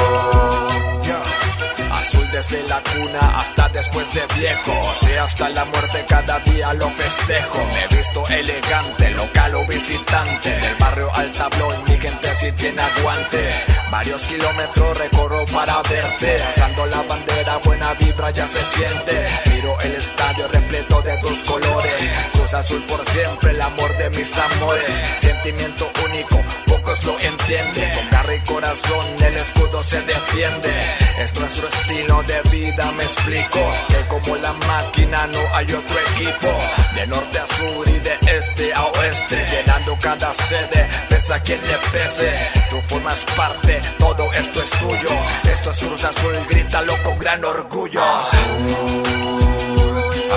Azul 1.93 2.31
desde 2.31 2.63
la 2.69 2.81
cuna 2.83 3.41
hasta 3.41 3.69
después 3.71 4.15
de 4.15 4.25
viejo. 4.39 4.73
Sí, 5.01 5.13
hasta 5.15 5.49
la 5.49 5.65
muerte 5.65 6.05
cada 6.09 6.39
día 6.41 6.73
lo 6.75 6.89
festejo. 6.91 7.59
Me 7.73 7.85
he 7.85 7.89
visto 7.97 8.25
elegante, 8.29 9.11
local 9.11 9.55
o 9.57 9.67
visitante. 9.67 10.51
Del 10.51 10.75
barrio 10.77 11.11
al 11.15 11.33
tablón, 11.33 11.85
mi 11.89 11.99
gente 11.99 12.35
sí 12.37 12.53
tiene 12.53 12.81
aguante. 12.83 13.51
Varios 13.91 14.23
kilómetros 14.25 14.99
recorro 14.99 15.45
para 15.47 15.81
verte. 15.83 16.43
Alzando 16.43 16.87
la 16.87 17.03
bandera, 17.03 17.57
buena 17.65 17.95
vibra 17.95 18.31
ya 18.31 18.47
se 18.47 18.63
siente. 18.65 19.27
Miro 19.47 19.81
el 19.81 19.95
estadio 19.95 20.47
repleto 20.49 21.01
de 21.03 21.17
tus 21.19 21.43
colores. 21.45 22.11
Cruz 22.33 22.55
azul 22.55 22.85
por 22.85 23.05
siempre, 23.07 23.51
el 23.51 23.61
amor 23.63 23.97
de 23.97 24.11
mis 24.11 24.37
amores. 24.37 25.01
Sentimiento 25.21 25.91
único, 26.05 26.39
pocos 26.67 27.03
lo 27.05 27.19
entienden. 27.19 27.95
Con 27.95 28.11
garra 28.11 28.35
y 28.35 28.41
corazón, 28.41 29.07
el 29.25 29.37
escudo 29.37 29.83
se 29.83 30.03
defiende. 30.03 30.71
Es 31.19 31.35
nuestro 31.41 31.69
estilo 31.69 32.23
de 32.25 32.43
vida, 32.51 32.93
me 32.93 33.05
explico. 33.05 33.61
Que 33.89 34.07
como 34.09 34.37
la 34.37 34.53
máquina 34.53 35.27
no 35.29 35.41
hay 35.55 35.73
otro 35.73 35.97
equipo. 36.13 36.49
De 36.95 37.07
norte 37.07 37.39
a 37.39 37.47
sur 37.47 37.89
y 37.89 37.99
de 38.01 38.19
este 38.37 38.75
a 38.75 38.85
oeste. 38.85 39.47
Llenando 39.51 39.99
cada 40.01 40.35
sede, 40.35 40.89
pese 41.29 41.35
a 41.35 41.41
quien 41.41 41.61
le 41.61 41.79
pese. 41.93 42.35
Tú 42.71 42.81
formas 42.89 43.25
parte, 43.37 43.81
todo 43.99 44.33
esto 44.33 44.63
es 44.63 44.71
tuyo. 44.71 45.11
Esto 45.53 45.71
es 45.71 45.79
Cruz 45.79 46.05
Azul, 46.05 46.35
grítalo 46.49 46.95
con 47.05 47.19
gran 47.19 47.45
orgullo. 47.45 48.03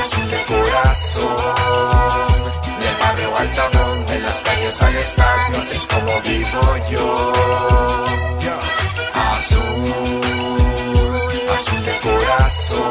azul 0.01 0.29
de 0.31 0.43
corazón. 0.45 1.27
Del 2.81 2.95
barrio 2.99 3.37
Altamont, 3.37 4.09
de 4.09 4.19
las 4.19 4.41
calles 4.41 4.81
al 4.81 4.95
estadio, 4.95 5.61
así 5.61 5.75
es 5.75 5.87
como 5.87 6.21
vivo 6.21 6.77
yo. 6.89 7.33
Azul, 9.31 10.21
azul 11.55 11.85
de 11.85 11.99
corazón. 11.99 12.81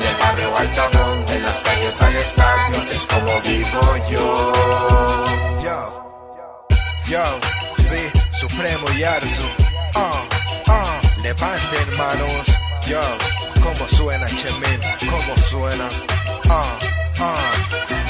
Del 0.00 0.16
barrio 0.20 0.56
Altamont, 0.58 1.28
de 1.28 1.40
las 1.40 1.60
calles 1.60 2.02
al 2.02 2.16
estadio, 2.16 2.82
es 2.82 3.06
como 3.06 3.40
vivo 3.42 3.96
yo. 4.10 5.25
Yo, 7.08 7.22
sí, 7.78 8.10
Supremo 8.32 8.86
y 8.98 9.04
Arzu. 9.04 9.42
Ah, 9.94 10.24
ah, 10.66 11.00
levanten 11.22 11.96
manos. 11.96 12.46
Yo, 12.88 13.00
cómo 13.62 13.88
suena 13.88 14.26
Chemin, 14.26 14.80
cómo 15.08 15.36
suena. 15.38 15.88
Ah, 16.48 16.78
ah. 17.20 18.05